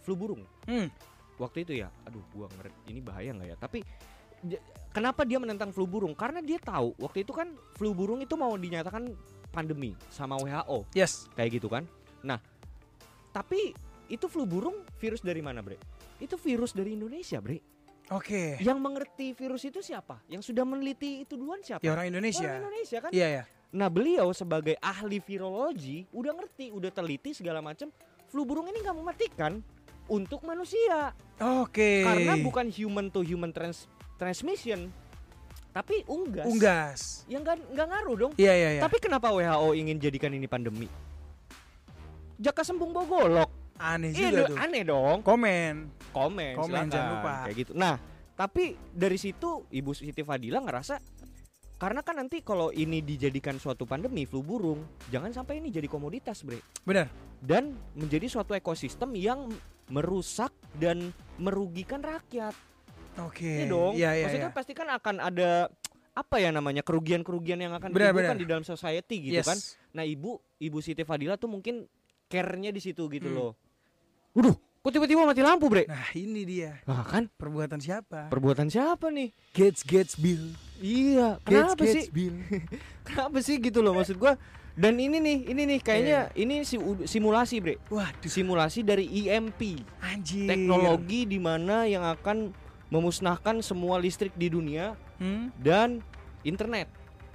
flu 0.05 0.13
burung? 0.13 0.45
Hmm. 0.69 0.89
waktu 1.41 1.65
itu 1.65 1.73
ya 1.81 1.89
aduh 2.05 2.21
gua 2.37 2.45
ngeret 2.53 2.75
ini 2.85 3.01
bahaya 3.01 3.33
nggak 3.33 3.49
ya? 3.49 3.57
Tapi 3.57 3.79
kenapa 4.93 5.25
dia 5.25 5.41
menentang 5.41 5.73
flu 5.73 5.89
burung? 5.89 6.13
Karena 6.13 6.37
dia 6.37 6.61
tahu 6.61 6.93
waktu 7.01 7.25
itu 7.25 7.33
kan 7.33 7.49
flu 7.73 7.97
burung 7.97 8.21
itu 8.21 8.37
mau 8.37 8.53
dinyatakan 8.53 9.09
pandemi 9.49 9.97
sama 10.13 10.37
WHO 10.37 10.85
Yes. 10.93 11.25
kayak 11.33 11.57
gitu 11.57 11.65
kan? 11.65 11.89
Nah 12.21 12.37
tapi 13.33 13.73
itu 14.05 14.29
flu 14.29 14.45
burung 14.45 14.85
virus 15.01 15.25
dari 15.25 15.41
mana 15.41 15.65
bre? 15.65 15.81
Itu 16.21 16.37
virus 16.37 16.77
dari 16.77 16.93
Indonesia 16.93 17.41
bre 17.41 17.57
Oke. 18.11 18.59
yang 18.59 18.75
mengerti 18.83 19.31
virus 19.31 19.63
itu 19.63 19.79
siapa 19.79 20.19
yang 20.27 20.43
sudah 20.43 20.67
meneliti 20.67 21.23
itu 21.23 21.39
duluan 21.39 21.63
siapa 21.63 21.79
Ya 21.79 21.95
orang 21.95 22.11
Indonesia. 22.11 22.43
Orang 22.43 22.67
Indonesia 22.67 22.97
kan 22.99 23.11
Iya 23.15 23.27
ya. 23.31 23.43
Nah 23.71 23.87
beliau 23.87 24.27
sebagai 24.35 24.75
ahli 24.83 25.23
virologi 25.23 26.03
udah 26.11 26.35
ngerti, 26.35 26.75
udah 26.75 26.91
teliti 26.91 27.31
segala 27.31 27.63
macam. 27.63 27.87
Flu 28.27 28.43
burung 28.43 28.67
ini 28.67 28.83
nggak 28.83 28.97
mematikan 28.99 29.63
untuk 30.11 30.43
manusia 30.43 31.15
Oke. 31.39 32.03
karena 32.03 32.35
bukan 32.39 32.67
human 32.67 33.07
to 33.07 33.23
human 33.23 33.55
trans 33.55 33.87
transmission, 34.19 34.91
tapi 35.71 36.03
unggas. 36.07 36.47
unggas. 36.47 37.01
Yang 37.31 37.41
nggak 37.47 37.57
nggak 37.75 37.87
ngaruh 37.95 38.15
dong. 38.27 38.31
Iya 38.35 38.53
iya 38.53 38.69
iya. 38.77 38.81
Tapi 38.83 38.99
kenapa 38.99 39.31
WHO 39.31 39.71
ingin 39.75 39.97
jadikan 40.03 40.35
ini 40.35 40.47
pandemi? 40.51 40.87
Jaka 42.41 42.67
sembung 42.67 42.91
bogolok. 42.91 43.60
Aneh 43.81 44.09
Iya 44.11 44.29
juga 44.29 44.45
tuh. 44.47 44.57
aneh 44.57 44.83
dong. 44.83 45.17
Komen. 45.21 45.73
Komen, 46.11 46.53
Komen, 46.53 46.67
silakan. 46.69 46.87
jangan 46.87 47.09
lupa. 47.11 47.33
Kayak 47.43 47.55
gitu. 47.57 47.71
Nah, 47.73 47.95
tapi 48.33 48.63
dari 48.87 49.17
situ 49.17 49.49
Ibu 49.67 49.91
Siti 49.91 50.21
Fadila 50.21 50.59
ngerasa 50.59 50.95
karena 51.75 51.99
kan 51.99 52.13
nanti 52.15 52.39
kalau 52.39 52.69
ini 52.69 53.01
dijadikan 53.01 53.57
suatu 53.57 53.83
pandemi 53.83 54.23
flu 54.23 54.39
burung, 54.39 54.79
jangan 55.09 55.33
sampai 55.33 55.57
ini 55.57 55.67
jadi 55.67 55.89
komoditas, 55.89 56.45
Bre. 56.45 56.61
Benar. 56.81 57.09
dan 57.41 57.73
menjadi 57.97 58.29
suatu 58.29 58.53
ekosistem 58.53 59.17
yang 59.17 59.49
merusak 59.89 60.53
dan 60.77 61.09
merugikan 61.35 61.97
rakyat. 61.99 62.53
Oke. 63.17 63.43
Iya 63.43 63.65
dong. 63.65 63.93
Iya 63.97 64.09
iya. 64.13 64.23
Maksudnya 64.23 64.47
iya. 64.47 64.55
pasti 64.55 64.71
kan 64.71 64.87
akan 64.87 65.15
ada 65.17 65.67
apa 66.11 66.35
ya 66.37 66.53
namanya 66.53 66.79
kerugian-kerugian 66.79 67.57
yang 67.57 67.73
akan 67.73 67.89
Benar, 67.89 68.13
ditimbulkan 68.13 68.35
benar. 68.35 68.43
di 68.43 68.45
dalam 68.45 68.61
society 68.61 69.15
gitu 69.25 69.41
Yes. 69.41 69.47
kan. 69.47 69.57
Nah, 69.91 70.05
Ibu 70.05 70.29
Ibu 70.59 70.77
Siti 70.79 71.01
Fadila 71.01 71.33
tuh 71.33 71.49
mungkin 71.49 71.89
care-nya 72.27 72.69
di 72.69 72.77
situ 72.77 73.09
gitu 73.09 73.25
Hmm. 73.25 73.35
loh. 73.35 73.51
Waduh, 74.31 74.55
kok 74.55 74.91
tiba-tiba 74.91 75.23
mati 75.23 75.39
lampu, 75.39 75.67
Bre? 75.67 75.83
Nah, 75.85 76.07
ini 76.13 76.41
dia. 76.41 76.79
Nah, 76.83 77.03
kan 77.03 77.27
Perbuatan 77.27 77.77
siapa? 77.77 78.27
perbuatan 78.27 78.71
siapa 78.71 79.11
nih? 79.11 79.35
Gates 79.51 79.83
Gates 79.83 80.15
Bill. 80.15 80.55
Iya, 80.79 81.35
Gates 81.37 81.45
kenapa 81.45 81.83
sih? 81.83 81.93
Gates 82.01 82.09
Bill. 82.09 82.35
Kenapa 83.07 83.37
sih 83.39 83.55
gitu 83.57 83.79
loh 83.79 83.91
maksud 83.91 84.15
gua? 84.15 84.39
Dan 84.71 84.95
ini 84.95 85.19
nih, 85.19 85.51
ini 85.51 85.61
nih 85.67 85.79
kayaknya 85.79 86.19
ini 86.33 86.63
si 86.63 86.79
simulasi, 87.03 87.59
Bre. 87.59 87.75
Waduh, 87.85 88.25
Simulasi 88.25 88.81
dari 88.81 89.03
EMP. 89.05 89.83
anjir. 90.01 90.47
teknologi 90.47 91.27
di 91.27 91.37
mana 91.37 91.83
yang 91.83 92.01
akan 92.01 92.55
memusnahkan 92.87 93.59
semua 93.59 93.95
listrik 93.97 94.31
di 94.33 94.47
dunia 94.47 94.95
Hmm? 95.15 95.53
dan 95.55 96.01
internet 96.41 96.89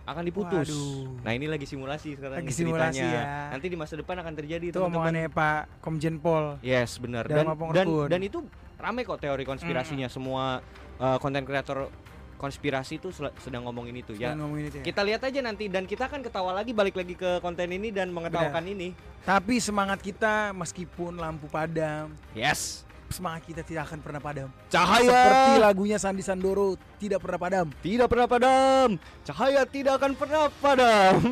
akan 0.07 0.23
diputus. 0.23 0.71
Waduh. 0.71 1.19
Nah 1.27 1.33
ini 1.35 1.51
lagi 1.51 1.67
simulasi 1.67 2.15
sekarang 2.15 2.39
Lagi 2.39 2.55
simulasi 2.55 3.03
ya. 3.03 3.51
Nanti 3.51 3.67
di 3.67 3.77
masa 3.77 3.99
depan 3.99 4.23
akan 4.23 4.33
terjadi 4.39 4.71
Itu 4.71 4.81
omongannya 4.87 5.27
Pak 5.29 5.83
Komjen 5.83 6.23
Pol. 6.23 6.63
Yes 6.63 7.03
benar 7.03 7.27
dan 7.27 7.51
dan, 7.75 7.87
dan 8.07 8.21
itu 8.23 8.47
rame 8.79 9.03
kok 9.03 9.19
teori 9.19 9.43
konspirasinya 9.43 10.07
semua 10.07 10.63
uh, 11.03 11.19
konten 11.19 11.43
kreator 11.43 11.91
konspirasi 12.37 13.01
itu 13.01 13.09
sedang 13.17 13.67
ngomongin 13.67 13.97
itu 13.99 14.13
ya. 14.15 14.31
Jangan 14.31 14.47
ngomongin 14.47 14.65
itu 14.71 14.77
ya. 14.81 14.85
Kita 14.87 15.01
lihat 15.03 15.23
aja 15.27 15.41
nanti 15.43 15.65
dan 15.67 15.89
kita 15.89 16.07
akan 16.07 16.21
ketawa 16.23 16.53
lagi 16.55 16.71
balik 16.77 16.95
lagi 16.95 17.17
ke 17.17 17.41
konten 17.41 17.67
ini 17.73 17.91
dan 17.91 18.13
mengetawakan 18.13 18.63
ini. 18.69 18.93
Tapi 19.27 19.59
semangat 19.59 19.99
kita 20.05 20.55
meskipun 20.55 21.19
lampu 21.19 21.51
padam, 21.51 22.15
Yes. 22.31 22.86
Semangat 23.09 23.47
kita 23.47 23.63
tidak 23.63 23.87
akan 23.89 24.03
pernah 24.03 24.19
padam. 24.19 24.51
Cahaya 24.67 25.07
Seperti 25.07 25.53
lagunya 25.63 25.97
Sandi 25.97 26.21
Sandoro 26.21 26.75
tidak 26.99 27.23
pernah 27.23 27.39
padam. 27.39 27.67
Tidak 27.81 28.07
pernah 28.11 28.27
padam. 28.27 28.89
Cahaya 29.23 29.63
tidak 29.65 30.03
akan 30.03 30.13
pernah 30.19 30.51
padam. 30.59 31.15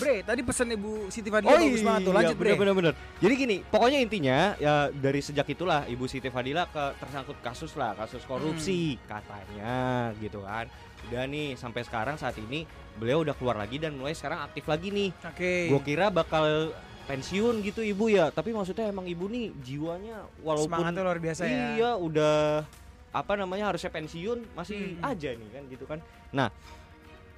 Bre, 0.00 0.16
tadi 0.24 0.40
pesan 0.42 0.68
Ibu 0.74 1.08
Siti 1.08 1.28
Fadila 1.28 1.54
bagus 1.54 1.82
banget 1.82 2.00
tuh. 2.04 2.12
Lanjut, 2.14 2.36
Bre. 2.36 2.54
bener, 2.54 2.58
bener, 2.58 2.74
bener. 2.74 2.94
Jadi 3.18 3.34
gini, 3.34 3.56
pokoknya 3.62 3.98
intinya 4.02 4.38
ya 4.56 4.90
dari 4.90 5.20
sejak 5.22 5.46
itulah 5.48 5.86
Ibu 5.86 6.04
Siti 6.06 6.28
Fadila 6.28 6.66
ke 6.68 6.98
tersangkut 6.98 7.38
kasus 7.40 7.72
lah, 7.74 7.94
kasus 7.94 8.22
korupsi 8.24 8.98
Hmm. 8.98 9.06
katanya 9.08 9.76
gitu 10.18 10.42
kan. 10.42 10.66
Udah 11.08 11.24
nih 11.24 11.54
sampai 11.54 11.86
sekarang 11.86 12.18
saat 12.18 12.34
ini 12.36 12.66
beliau 12.98 13.22
udah 13.22 13.32
keluar 13.38 13.54
lagi 13.54 13.78
dan 13.78 13.94
mulai 13.94 14.12
sekarang 14.12 14.42
aktif 14.42 14.66
lagi 14.66 14.90
nih. 14.90 15.08
Oke. 15.24 15.70
Gue 15.70 15.80
kira 15.84 16.10
bakal 16.10 16.74
pensiun 17.08 17.64
gitu 17.64 17.80
ibu 17.80 18.06
ya, 18.06 18.28
tapi 18.28 18.52
maksudnya 18.52 18.86
emang 18.86 19.08
ibu 19.08 19.26
nih 19.26 19.56
jiwanya 19.58 20.28
walaupun 20.38 20.68
Semangatnya 20.68 21.02
luar 21.02 21.18
biasa 21.18 21.42
ya. 21.42 21.66
iya 21.74 21.90
udah 21.96 22.68
apa 23.08 23.32
namanya 23.34 23.72
harusnya 23.72 23.88
pensiun 23.88 24.44
masih 24.52 25.00
Hmm. 25.00 25.08
aja 25.08 25.32
nih 25.32 25.48
kan 25.48 25.62
gitu 25.66 25.84
kan. 25.88 25.98
Nah 26.30 26.52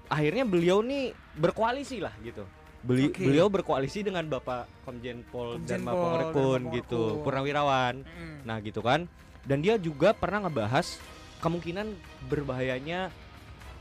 akhirnya 0.06 0.42
beliau 0.42 0.82
nih 0.82 1.14
berkoalisi 1.32 2.02
lah 2.02 2.10
gitu. 2.20 2.42
Beli, 2.80 3.12
Oke. 3.12 3.20
Beliau 3.22 3.46
berkoalisi 3.46 4.00
dengan 4.00 4.24
Bapak 4.24 4.64
Komjen 4.82 5.20
Pol 5.22 5.54
Komjen 5.54 5.68
dan 5.68 5.80
Mapong 5.84 6.10
dan 6.10 6.20
Rekun 6.26 6.60
gitu. 6.74 7.02
Purnawirawan. 7.20 8.02
Mm. 8.02 8.38
Nah 8.42 8.56
gitu 8.58 8.80
kan. 8.80 9.04
Dan 9.44 9.60
dia 9.60 9.76
juga 9.76 10.10
pernah 10.10 10.48
ngebahas 10.48 10.96
kemungkinan 11.38 11.92
berbahayanya 12.26 13.12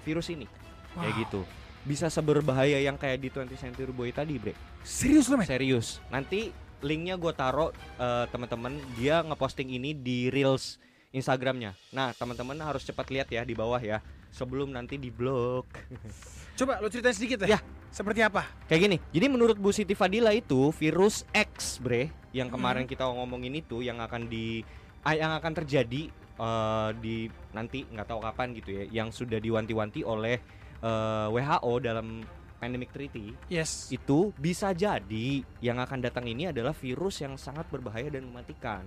virus 0.04 0.30
ini 0.30 0.46
kayak 0.94 1.12
Wow. 1.12 1.22
gitu. 1.24 1.42
Bisa 1.84 2.12
seberbahaya 2.12 2.78
yang 2.80 3.00
kayak 3.00 3.20
di 3.24 3.30
20th 3.32 3.60
Century 3.60 3.94
Boy 3.96 4.12
tadi, 4.12 4.36
Bre. 4.36 4.54
Serius 4.84 5.32
lu, 5.32 5.40
men? 5.40 5.48
Serius. 5.48 6.04
Nanti 6.12 6.52
linknya 6.80 7.16
gue 7.16 7.32
taruh 7.32 7.72
eh, 7.98 8.26
teman-teman. 8.30 8.76
Dia 9.00 9.24
ngeposting 9.24 9.68
ini 9.72 9.96
di 9.96 10.28
reels 10.28 10.78
Instagramnya. 11.10 11.74
Nah 11.90 12.14
teman-teman 12.14 12.54
harus 12.62 12.86
cepat 12.86 13.10
lihat 13.10 13.28
ya 13.34 13.42
di 13.42 13.58
bawah 13.58 13.82
ya. 13.82 14.00
Sebelum 14.30 14.70
nanti 14.70 15.02
di 15.02 15.10
blog. 15.10 15.66
Coba 16.60 16.78
lo 16.78 16.92
ceritain 16.92 17.16
sedikit 17.18 17.50
ya. 17.50 17.58
Ya. 17.58 17.60
Seperti 17.90 18.22
apa? 18.22 18.46
Kayak 18.70 18.82
gini. 18.86 18.98
Jadi 19.10 19.26
menurut 19.26 19.58
Bu 19.58 19.74
Siti 19.74 19.98
Fadila 19.98 20.30
itu 20.30 20.70
virus 20.78 21.26
X, 21.34 21.82
bre, 21.82 22.14
yang 22.30 22.54
kemarin 22.54 22.86
Hmm. 22.86 22.92
kita 22.94 23.10
ngomongin 23.10 23.58
itu 23.58 23.82
yang 23.82 23.98
akan 23.98 24.30
di 24.30 24.62
ah, 25.02 25.18
yang 25.18 25.34
akan 25.34 25.52
terjadi 25.58 26.14
eh, 26.14 26.90
di 27.02 27.26
nanti 27.50 27.90
nggak 27.90 28.06
tahu 28.06 28.22
kapan 28.22 28.54
gitu 28.54 28.70
ya, 28.70 28.84
yang 28.94 29.10
sudah 29.10 29.42
diwanti-wanti 29.42 30.06
oleh 30.06 30.38
eh, 30.80 31.28
WHO 31.30 31.74
dalam 31.80 32.24
pandemic 32.60 32.92
treaty 32.92 33.32
Yes. 33.48 33.88
itu 33.88 34.36
bisa 34.36 34.76
jadi 34.76 35.42
yang 35.64 35.80
akan 35.80 36.04
datang 36.04 36.28
ini 36.28 36.52
adalah 36.52 36.76
virus 36.76 37.24
yang 37.24 37.40
sangat 37.40 37.66
berbahaya 37.72 38.12
dan 38.12 38.28
mematikan. 38.28 38.84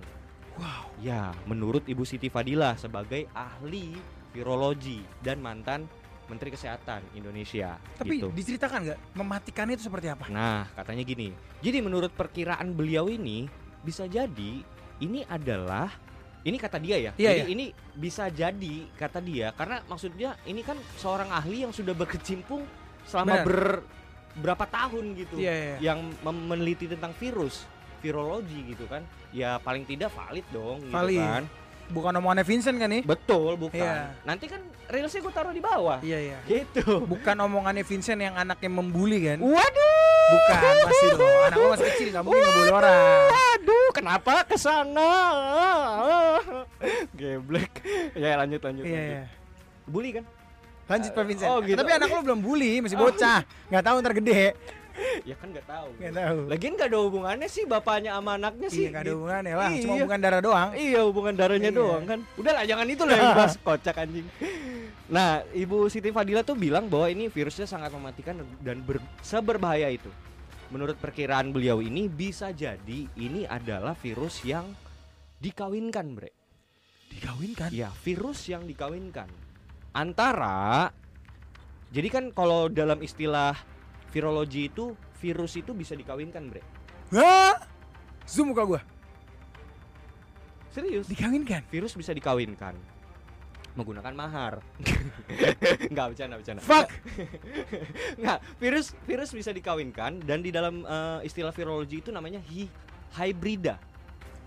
Wow. 0.53 0.93
Ya, 1.01 1.33
menurut 1.49 1.81
Ibu 1.89 2.05
Siti 2.05 2.29
Fadila 2.29 2.77
sebagai 2.77 3.25
ahli 3.33 3.97
virologi 4.29 5.01
dan 5.25 5.41
mantan 5.41 5.89
Menteri 6.29 6.53
Kesehatan 6.53 7.01
Indonesia. 7.17 7.81
Tapi 7.97 8.21
gitu. 8.21 8.29
diceritakan 8.29 8.79
nggak 8.85 8.99
mematikannya 9.17 9.75
itu 9.75 9.85
seperti 9.89 10.07
apa? 10.13 10.29
Nah, 10.29 10.69
katanya 10.77 11.03
gini. 11.03 11.33
Jadi 11.59 11.77
menurut 11.81 12.13
perkiraan 12.13 12.71
beliau 12.77 13.09
ini 13.09 13.49
bisa 13.81 14.05
jadi 14.05 14.61
ini 15.01 15.25
adalah 15.27 15.91
ini 16.43 16.57
kata 16.59 16.77
dia 16.77 16.97
ya. 16.99 17.11
Iya, 17.15 17.31
jadi 17.31 17.43
iya. 17.43 17.53
ini 17.55 17.65
bisa 17.95 18.27
jadi 18.27 18.75
kata 18.99 19.23
dia 19.23 19.55
karena 19.55 19.79
maksudnya 19.87 20.35
ini 20.43 20.59
kan 20.59 20.75
seorang 20.99 21.31
ahli 21.31 21.63
yang 21.63 21.71
sudah 21.71 21.95
berkecimpung 21.95 22.67
selama 23.07 23.41
Benar. 23.41 23.45
ber 23.47 23.61
berapa 24.33 24.65
tahun 24.65 25.13
gitu 25.13 25.37
Iya, 25.37 25.53
iya. 25.53 25.75
yang 25.93 25.99
mem- 26.25 26.45
meneliti 26.49 26.89
tentang 26.89 27.13
virus, 27.15 27.63
virologi 28.01 28.75
gitu 28.75 28.89
kan. 28.89 29.05
Ya 29.31 29.61
paling 29.61 29.85
tidak 29.85 30.11
valid 30.11 30.45
dong 30.51 30.83
gitu 30.83 30.93
Valid. 30.93 31.21
kan. 31.21 31.43
Bukan 31.91 32.11
omongannya 32.15 32.45
Vincent 32.47 32.77
kan 32.79 32.89
nih? 32.89 33.03
Betul, 33.03 33.59
bukan. 33.59 33.81
Iya. 33.83 34.15
Nanti 34.23 34.45
kan 34.47 34.61
reelsnya 34.87 35.19
gue 35.19 35.33
taruh 35.33 35.53
di 35.53 35.59
bawah. 35.59 35.99
Iya 35.99 36.19
iya. 36.19 36.37
Gitu. 36.47 37.03
Bukan 37.03 37.35
omongannya 37.43 37.83
Vincent 37.83 38.19
yang 38.21 38.35
anaknya 38.37 38.69
membuli 38.71 39.19
kan? 39.23 39.37
Waduh. 39.43 40.13
Bukan, 40.23 40.75
pasti 40.87 41.07
dong. 41.19 41.41
Anak 41.43 41.57
gua 41.59 41.69
masih 41.75 41.85
kecil, 41.93 42.07
nggak 42.15 42.23
mungkin 42.23 42.41
ngebully 42.41 42.71
orang. 42.71 43.21
Waduh, 43.27 43.87
kenapa 43.91 44.33
ke 44.47 44.55
sana? 44.55 45.11
Geblek. 47.19 47.73
ya 48.15 48.39
lanjut 48.39 48.61
lanjut. 48.63 48.83
Iya, 48.87 48.95
lanjut. 48.95 49.13
iya. 49.19 49.23
Bully 49.83 50.09
kan? 50.15 50.23
Lanjut 50.83 51.11
Pak 51.15 51.23
Vincent. 51.27 51.49
Oh, 51.51 51.59
gitu. 51.63 51.79
Tapi 51.79 51.91
anak 51.95 52.07
lu 52.11 52.21
belum 52.23 52.39
bully, 52.43 52.83
masih 52.83 52.97
bocah. 52.99 53.43
Nggak 53.71 53.83
tahu 53.83 53.95
ntar 54.03 54.13
gede. 54.15 54.43
ya 55.29 55.35
kan 55.35 55.47
nggak 55.49 55.65
tahu. 55.65 55.87
Nggak 55.97 56.13
tahu. 56.13 56.37
Lagian 56.47 56.73
nggak 56.73 56.89
ada 56.89 56.99
hubungannya 56.99 57.47
sih 57.47 57.63
bapaknya 57.65 58.11
sama 58.13 58.31
anaknya 58.35 58.67
sih. 58.69 58.85
Iya, 58.85 58.89
nggak 58.89 59.01
ada 59.01 59.07
Gitu. 59.07 59.17
hubungannya 59.17 59.53
lah. 59.53 59.69
Cuma 59.69 59.77
Iya. 59.77 59.93
hubungan 59.97 60.19
darah 60.19 60.41
doang. 60.41 60.69
Iya 60.73 60.99
hubungan 61.03 61.33
darahnya 61.33 61.71
Iya. 61.71 61.79
doang 61.79 62.03
kan. 62.03 62.19
Udahlah 62.33 62.63
jangan 62.63 62.87
itu 62.87 63.03
lah 63.03 63.13
yang 63.13 63.27
dibahas 63.33 63.55
kocak 63.57 63.95
anjing. 63.97 64.27
Nah, 65.03 65.29
Ibu 65.49 65.77
Siti 65.87 66.09
Fadila 66.09 66.41
tuh 66.41 66.55
bilang 66.55 66.87
bahwa 66.87 67.07
ini 67.07 67.27
virusnya 67.27 67.65
sangat 67.65 67.91
mematikan 67.91 68.37
dan 68.59 68.81
ber- 68.81 69.03
seberbahaya 69.19 69.89
itu. 69.89 70.09
Menurut 70.69 70.97
perkiraan 70.97 71.53
beliau 71.53 71.79
ini 71.79 72.09
bisa 72.09 72.49
jadi 72.49 73.05
ini 73.13 73.45
adalah 73.45 73.93
virus 73.93 74.41
yang 74.41 74.73
dikawinkan, 75.37 76.17
Bre. 76.17 76.31
Dikawinkan. 77.09 77.69
Ya, 77.69 77.93
virus 78.01 78.47
yang 78.47 78.65
dikawinkan. 78.65 79.29
Antara 79.93 80.89
Jadi 81.93 82.09
kan 82.09 82.33
kalau 82.33 82.73
dalam 82.73 82.97
istilah 83.05 83.53
virologi 84.13 84.69
itu 84.69 84.93
virus 85.17 85.57
itu 85.57 85.73
bisa 85.73 85.97
dikawinkan, 85.97 86.53
Bre. 86.53 86.61
Hah? 87.17 87.57
Zoom 88.29 88.53
muka 88.53 88.63
gua. 88.63 88.81
Serius? 90.69 91.09
Dikawinkan. 91.09 91.65
virus 91.73 91.97
bisa 91.97 92.13
dikawinkan 92.13 92.77
menggunakan 93.73 94.13
mahar. 94.13 94.53
Enggak 95.91 96.13
bercanda 96.13 96.37
bercanda. 96.37 96.61
Fuck. 96.61 96.93
Enggak, 98.21 98.39
virus 98.61 98.93
virus 99.05 99.29
bisa 99.33 99.49
dikawinkan 99.49 100.21
dan 100.21 100.45
di 100.45 100.53
dalam 100.53 100.85
eh, 100.85 101.19
istilah 101.25 101.49
virologi 101.49 102.01
itu 102.05 102.13
namanya 102.13 102.37
hi 102.53 102.69
hybrida. 103.17 103.81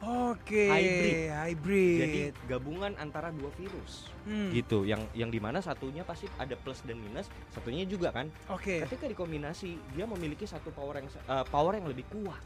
Oke. 0.03 0.69
Hybrid. 0.69 1.33
Hybrid. 1.33 1.99
Jadi 1.99 2.21
gabungan 2.45 2.93
antara 3.01 3.33
dua 3.33 3.49
virus. 3.57 4.13
Hmm. 4.29 4.53
Gitu, 4.53 4.85
yang 4.85 5.01
yang 5.17 5.33
di 5.33 5.41
mana 5.41 5.65
satunya 5.65 6.05
pasti 6.05 6.29
ada 6.37 6.53
plus 6.55 6.85
dan 6.85 7.01
minus, 7.01 7.33
satunya 7.49 7.89
juga 7.89 8.13
kan. 8.13 8.29
Oke. 8.53 8.85
Ketika 8.85 9.09
dikombinasi, 9.09 9.81
dia 9.97 10.05
memiliki 10.05 10.45
satu 10.45 10.69
power 10.71 11.01
yang 11.01 11.09
eh, 11.09 11.45
power 11.49 11.81
yang 11.81 11.89
lebih 11.89 12.05
kuat. 12.13 12.43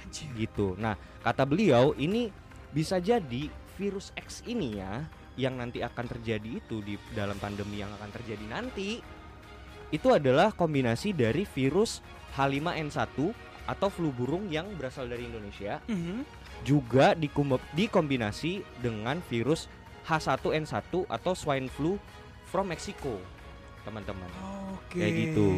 Anjir. 0.00 0.32
gitu. 0.32 0.78
Nah, 0.80 0.96
kata 1.20 1.44
beliau 1.44 1.92
ini 1.94 2.32
bisa 2.72 2.96
jadi 2.96 3.50
virus 3.76 4.14
X 4.16 4.40
ini 4.46 4.80
ya 4.80 5.04
yang 5.36 5.56
nanti 5.56 5.80
akan 5.80 6.06
terjadi 6.06 6.60
itu 6.60 6.80
di 6.80 6.96
dalam 7.12 7.36
pandemi 7.36 7.80
yang 7.80 7.90
akan 7.96 8.10
terjadi 8.12 8.44
nanti 8.46 9.00
itu 9.90 10.08
adalah 10.12 10.52
kombinasi 10.52 11.16
dari 11.16 11.42
virus 11.48 12.04
H5N1 12.36 13.16
atau 13.66 13.88
flu 13.88 14.10
burung 14.10 14.46
yang 14.48 14.68
berasal 14.76 15.06
dari 15.06 15.26
Indonesia 15.26 15.80
Mhm. 15.86 16.39
Juga 16.60 17.16
dikombinasi 17.72 18.52
dengan 18.78 19.18
virus 19.26 19.66
H1N1 20.04 20.84
atau 21.06 21.32
swine 21.32 21.68
flu 21.68 21.96
from 22.48 22.68
Mexico 22.68 23.16
teman-teman 23.80 24.28
Oke. 24.76 25.00
Kayak 25.00 25.12
gitu. 25.32 25.48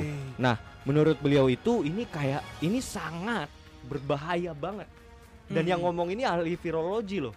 menurut 0.82 1.18
beliau 1.18 1.46
itu 1.46 1.82
ini 1.82 2.06
kayak 2.06 2.42
ini 2.60 2.78
sangat 2.78 3.50
berbahaya 3.82 4.50
banget 4.52 4.86
dan 5.50 5.62
Hmm. 5.62 5.70
yang 5.70 5.80
ngomong 5.82 6.10
ini 6.10 6.22
ahli 6.22 6.54
virologi 6.54 7.18
loh 7.18 7.34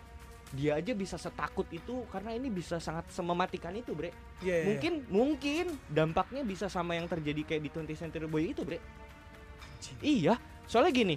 dia 0.54 0.78
aja 0.78 0.94
bisa 0.94 1.18
setakut 1.18 1.66
itu 1.70 2.06
karena 2.08 2.32
ini 2.32 2.48
bisa 2.48 2.78
sangat 2.78 3.10
semematikan 3.10 3.74
itu 3.74 3.92
bre 3.92 4.14
Iya, 4.40 4.46
iya, 4.46 4.56
iya. 4.56 4.66
mungkin 4.68 4.94
mungkin 5.10 5.66
dampaknya 5.90 6.46
bisa 6.46 6.70
sama 6.70 6.94
yang 6.94 7.10
terjadi 7.10 7.42
kayak 7.44 7.62
di 7.66 7.70
20 7.72 7.98
Century 7.98 8.28
Boy 8.30 8.54
itu 8.54 8.62
bre 8.62 8.78
Anjing. 8.78 9.98
iya 10.00 10.38
soalnya 10.64 10.94
gini 10.94 11.16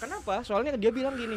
kenapa 0.00 0.40
soalnya 0.42 0.74
dia 0.74 0.90
bilang 0.90 1.14
gini 1.14 1.36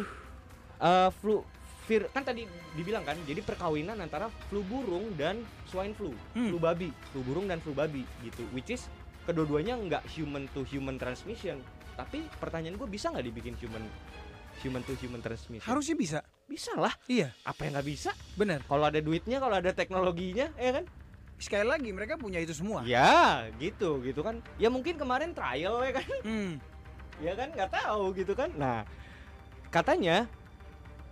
eh 0.76 1.10
flu 1.14 1.44
vir 1.84 2.08
kan 2.10 2.24
tadi 2.24 2.48
dibilang 2.72 3.04
kan 3.04 3.20
jadi 3.22 3.40
perkawinan 3.40 3.98
antara 3.98 4.32
flu 4.48 4.64
burung 4.64 5.12
dan 5.14 5.38
swine 5.64 5.92
flu 5.92 6.10
Hmm. 6.32 6.48
flu 6.48 6.56
babi 6.56 6.88
flu 7.12 7.20
burung 7.22 7.44
dan 7.44 7.60
flu 7.60 7.70
babi 7.70 8.02
gitu 8.20 8.40
which 8.50 8.70
is 8.70 8.88
kedua-duanya 9.22 9.76
nggak 9.76 10.02
human 10.10 10.48
to 10.50 10.64
human 10.64 10.96
transmission 10.96 11.60
tapi 11.94 12.24
pertanyaan 12.36 12.74
gue 12.74 12.88
bisa 12.88 13.08
nggak 13.08 13.22
dibikin 13.22 13.54
human 13.56 13.84
human 14.60 14.80
to 14.82 14.96
human 14.96 15.20
transmission 15.20 15.62
Harusnya 15.62 15.94
bisa. 15.94 16.18
bisa 16.44 16.72
lah 16.74 16.92
Iya, 17.04 17.32
apa 17.42 17.60
yang 17.62 17.72
nggak 17.74 17.86
bisa 17.86 18.10
benar. 18.34 18.60
kalau 18.64 18.84
ada 18.84 18.98
duitnya 18.98 19.36
kalau 19.38 19.54
ada 19.54 19.70
teknologinya 19.70 20.48
ya 20.56 20.72
kan 20.72 20.84
Sekali 21.34 21.66
lagi 21.66 21.90
mereka 21.90 22.14
punya 22.14 22.38
itu 22.38 22.52
semua. 22.52 22.80
ya 22.84 23.44
gitu 23.58 24.00
gitu 24.00 24.20
kan 24.20 24.40
ya 24.56 24.68
mungkin 24.68 24.94
kemarin 24.94 25.32
trial 25.32 25.80
ya 25.80 25.92
kan 25.92 26.08
Hmm. 26.22 26.52
ya 27.18 27.32
kan 27.32 27.48
nggak 27.50 27.70
tahu 27.70 28.12
gitu 28.12 28.32
kan 28.32 28.48
nah 28.54 28.88
katanya 29.68 30.24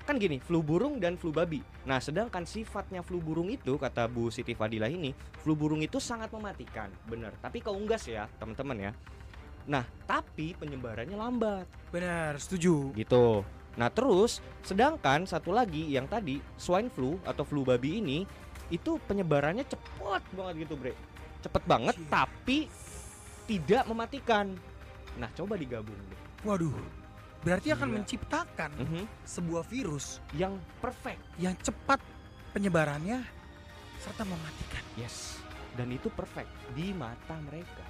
kan 0.03 0.19
gini 0.19 0.43
flu 0.43 0.61
burung 0.61 0.99
dan 0.99 1.15
flu 1.15 1.31
babi. 1.31 1.63
Nah 1.87 2.03
sedangkan 2.03 2.43
sifatnya 2.43 3.01
flu 3.07 3.23
burung 3.23 3.49
itu 3.49 3.79
kata 3.79 4.11
Bu 4.11 4.29
Siti 4.29 4.53
Fadilah 4.53 4.91
ini 4.91 5.15
flu 5.43 5.55
burung 5.55 5.83
itu 5.83 6.03
sangat 6.03 6.31
mematikan. 6.35 6.91
Bener 7.07 7.31
tapi 7.39 7.63
keunggas 7.63 8.07
ya 8.11 8.27
teman-teman 8.37 8.91
ya. 8.91 8.93
Nah 9.71 9.87
tapi 10.05 10.59
penyebarannya 10.59 11.15
lambat. 11.15 11.67
Benar, 11.95 12.37
setuju. 12.43 12.91
gitu. 12.99 13.47
Nah 13.79 13.89
terus 13.89 14.43
sedangkan 14.67 15.25
satu 15.25 15.55
lagi 15.55 15.89
yang 15.89 16.05
tadi 16.11 16.43
swine 16.59 16.91
flu 16.93 17.17
atau 17.25 17.47
flu 17.47 17.63
babi 17.63 18.03
ini 18.03 18.19
itu 18.69 18.99
penyebarannya 19.07 19.65
cepet 19.65 20.23
banget 20.35 20.55
gitu 20.67 20.75
bre. 20.77 20.93
Cepet 21.43 21.63
banget 21.67 21.97
Anjir. 21.99 22.11
tapi 22.11 22.59
tidak 23.47 23.85
mematikan. 23.87 24.55
Nah 25.19 25.29
coba 25.37 25.59
digabung 25.59 25.99
deh 26.09 26.21
Waduh. 26.43 27.02
Berarti 27.43 27.69
akan 27.69 27.85
Gila. 27.85 27.97
menciptakan 27.99 28.71
Mhm. 28.73 29.03
sebuah 29.25 29.63
virus 29.65 30.23
yang 30.33 30.55
perfect 30.79 31.19
yang 31.37 31.55
cepat 31.59 31.99
penyebarannya 32.51 33.27
serta 33.99 34.23
mematikan. 34.23 34.83
yes 34.95 35.39
dan 35.73 35.89
itu 35.89 36.07
perfect 36.09 36.47
di 36.71 36.93
mata 36.93 37.33
mereka 37.41 37.81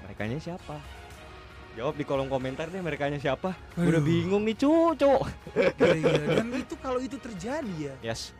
merekanya 0.00 0.36
siapa 0.36 0.76
jawab 1.72 1.94
di 1.94 2.04
kolom 2.04 2.26
komentar 2.26 2.68
deh 2.68 2.78
merekanya 2.78 3.16
siapa 3.16 3.54
Gua 3.72 3.88
udah 3.88 3.96
Aduh. 3.96 4.04
bingung 4.04 4.42
nih 4.42 4.54
cucu 4.54 5.14
Gila-gila. 5.72 6.26
Dan 6.36 6.46
itu 6.52 6.74
kalau 6.76 6.98
itu 6.98 7.16
terjadi 7.16 7.74
ya, 7.80 7.94
yes 8.04 8.34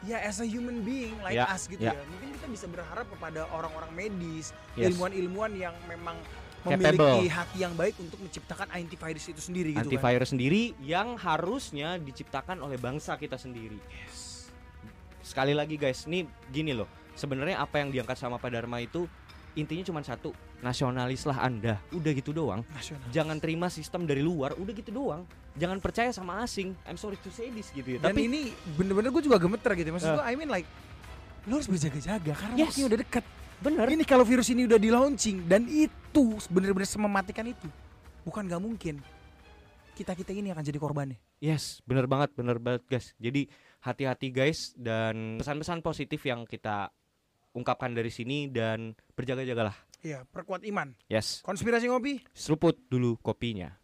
ya 0.00 0.16
as 0.18 0.38
a 0.38 0.46
human 0.46 0.80
being 0.80 1.12
like 1.20 1.34
Ya, 1.34 1.44
us 1.46 1.64
gitu 1.64 1.80
ya. 1.80 1.92
ya. 1.92 2.02
Mungkin 2.06 2.32
kita 2.32 2.46
bisa 2.48 2.66
berharap 2.66 3.04
kepada 3.06 3.44
orang-orang 3.48 3.90
medis, 3.92 4.50
yes 4.74 4.90
ilmuwan-ilmuwan 4.90 5.52
yang 5.54 5.74
memang 5.86 6.16
Capable. 6.62 6.92
memiliki 6.92 7.28
hati 7.28 7.58
yang 7.58 7.72
baik 7.72 7.96
untuk 7.96 8.18
menciptakan 8.18 8.68
antivirus 8.70 9.26
itu 9.26 9.40
sendiri 9.40 9.70
gitu 9.72 9.80
kan. 9.80 9.86
antivirus 9.90 10.28
sendiri 10.30 10.62
yang 10.78 11.16
harusnya 11.16 11.96
diciptakan 11.96 12.60
oleh 12.60 12.76
bangsa 12.76 13.16
kita 13.16 13.34
sendiri 13.34 13.80
sekali 15.20 15.52
lagi 15.52 15.76
guys 15.76 16.04
ini 16.04 16.22
gini 16.48 16.72
loh 16.72 16.84
sebenarnya 17.12 17.58
apa 17.58 17.78
yang 17.78 17.88
diangkat 17.88 18.16
sama 18.16 18.36
Pak 18.36 18.50
Dharma 18.50 18.76
itu 18.78 19.06
intinya 19.52 19.82
cuma 19.82 20.00
satu 20.00 20.30
nasionalis 20.60 21.24
lah 21.24 21.40
anda 21.40 21.78
udah 21.90 22.12
gitu 22.12 22.30
doang 22.30 22.62
Nasional. 22.68 23.02
jangan 23.10 23.36
terima 23.36 23.66
sistem 23.66 24.04
dari 24.04 24.20
luar 24.20 24.54
udah 24.54 24.72
gitu 24.72 24.90
doang 24.90 25.24
jangan 25.54 25.78
percaya 25.78 26.10
sama 26.10 26.40
asing 26.40 26.76
I'm 26.84 26.94
sorry 26.94 27.18
to 27.18 27.30
say 27.30 27.48
this 27.48 27.70
gitu 27.70 27.96
ya 27.96 27.98
Dan 28.00 28.12
tapi 28.12 28.26
ini 28.26 28.52
bener-bener 28.74 29.10
gue 29.10 29.22
juga 29.22 29.36
gemeter 29.36 29.74
gitu. 29.74 29.90
Maksud 29.90 30.06
Eh. 30.06 30.14
gue 30.14 30.24
I 30.24 30.34
mean 30.34 30.48
like 30.48 30.66
lo 31.42 31.56
harus 31.56 31.66
berjaga-jaga 31.66 32.32
karena 32.32 32.54
Yes. 32.54 32.66
waktunya 32.70 32.86
udah 32.86 33.00
dekat. 33.00 33.24
bener 33.60 33.86
Ini 33.88 34.04
kalau 34.04 34.24
virus 34.24 34.48
ini 34.48 34.64
udah 34.64 34.78
di 34.78 34.88
launching 34.88 35.44
dan 35.44 35.66
itu 35.66 35.99
bener-bener 36.50 36.86
semematikan 36.86 37.46
itu. 37.46 37.66
Bukan 38.26 38.50
gak 38.50 38.60
mungkin 38.60 38.98
kita-kita 39.94 40.32
ini 40.32 40.48
akan 40.48 40.64
jadi 40.64 40.80
korbannya. 40.80 41.20
Yes, 41.44 41.84
bener 41.84 42.08
banget, 42.08 42.32
bener 42.32 42.56
banget 42.56 42.84
guys. 42.88 43.12
Jadi 43.20 43.48
hati-hati 43.84 44.28
guys 44.32 44.72
dan 44.76 45.36
pesan-pesan 45.40 45.84
positif 45.84 46.20
yang 46.24 46.48
kita 46.48 46.88
ungkapkan 47.52 47.92
dari 47.92 48.08
sini 48.08 48.48
dan 48.48 48.96
berjaga-jagalah. 49.12 49.76
Iya, 50.00 50.24
perkuat 50.24 50.64
iman. 50.64 50.96
Yes, 51.12 51.44
Konspirasi 51.44 51.92
ngopi. 51.92 52.24
seruput 52.32 52.80
dulu 52.88 53.20
kopinya. 53.20 53.76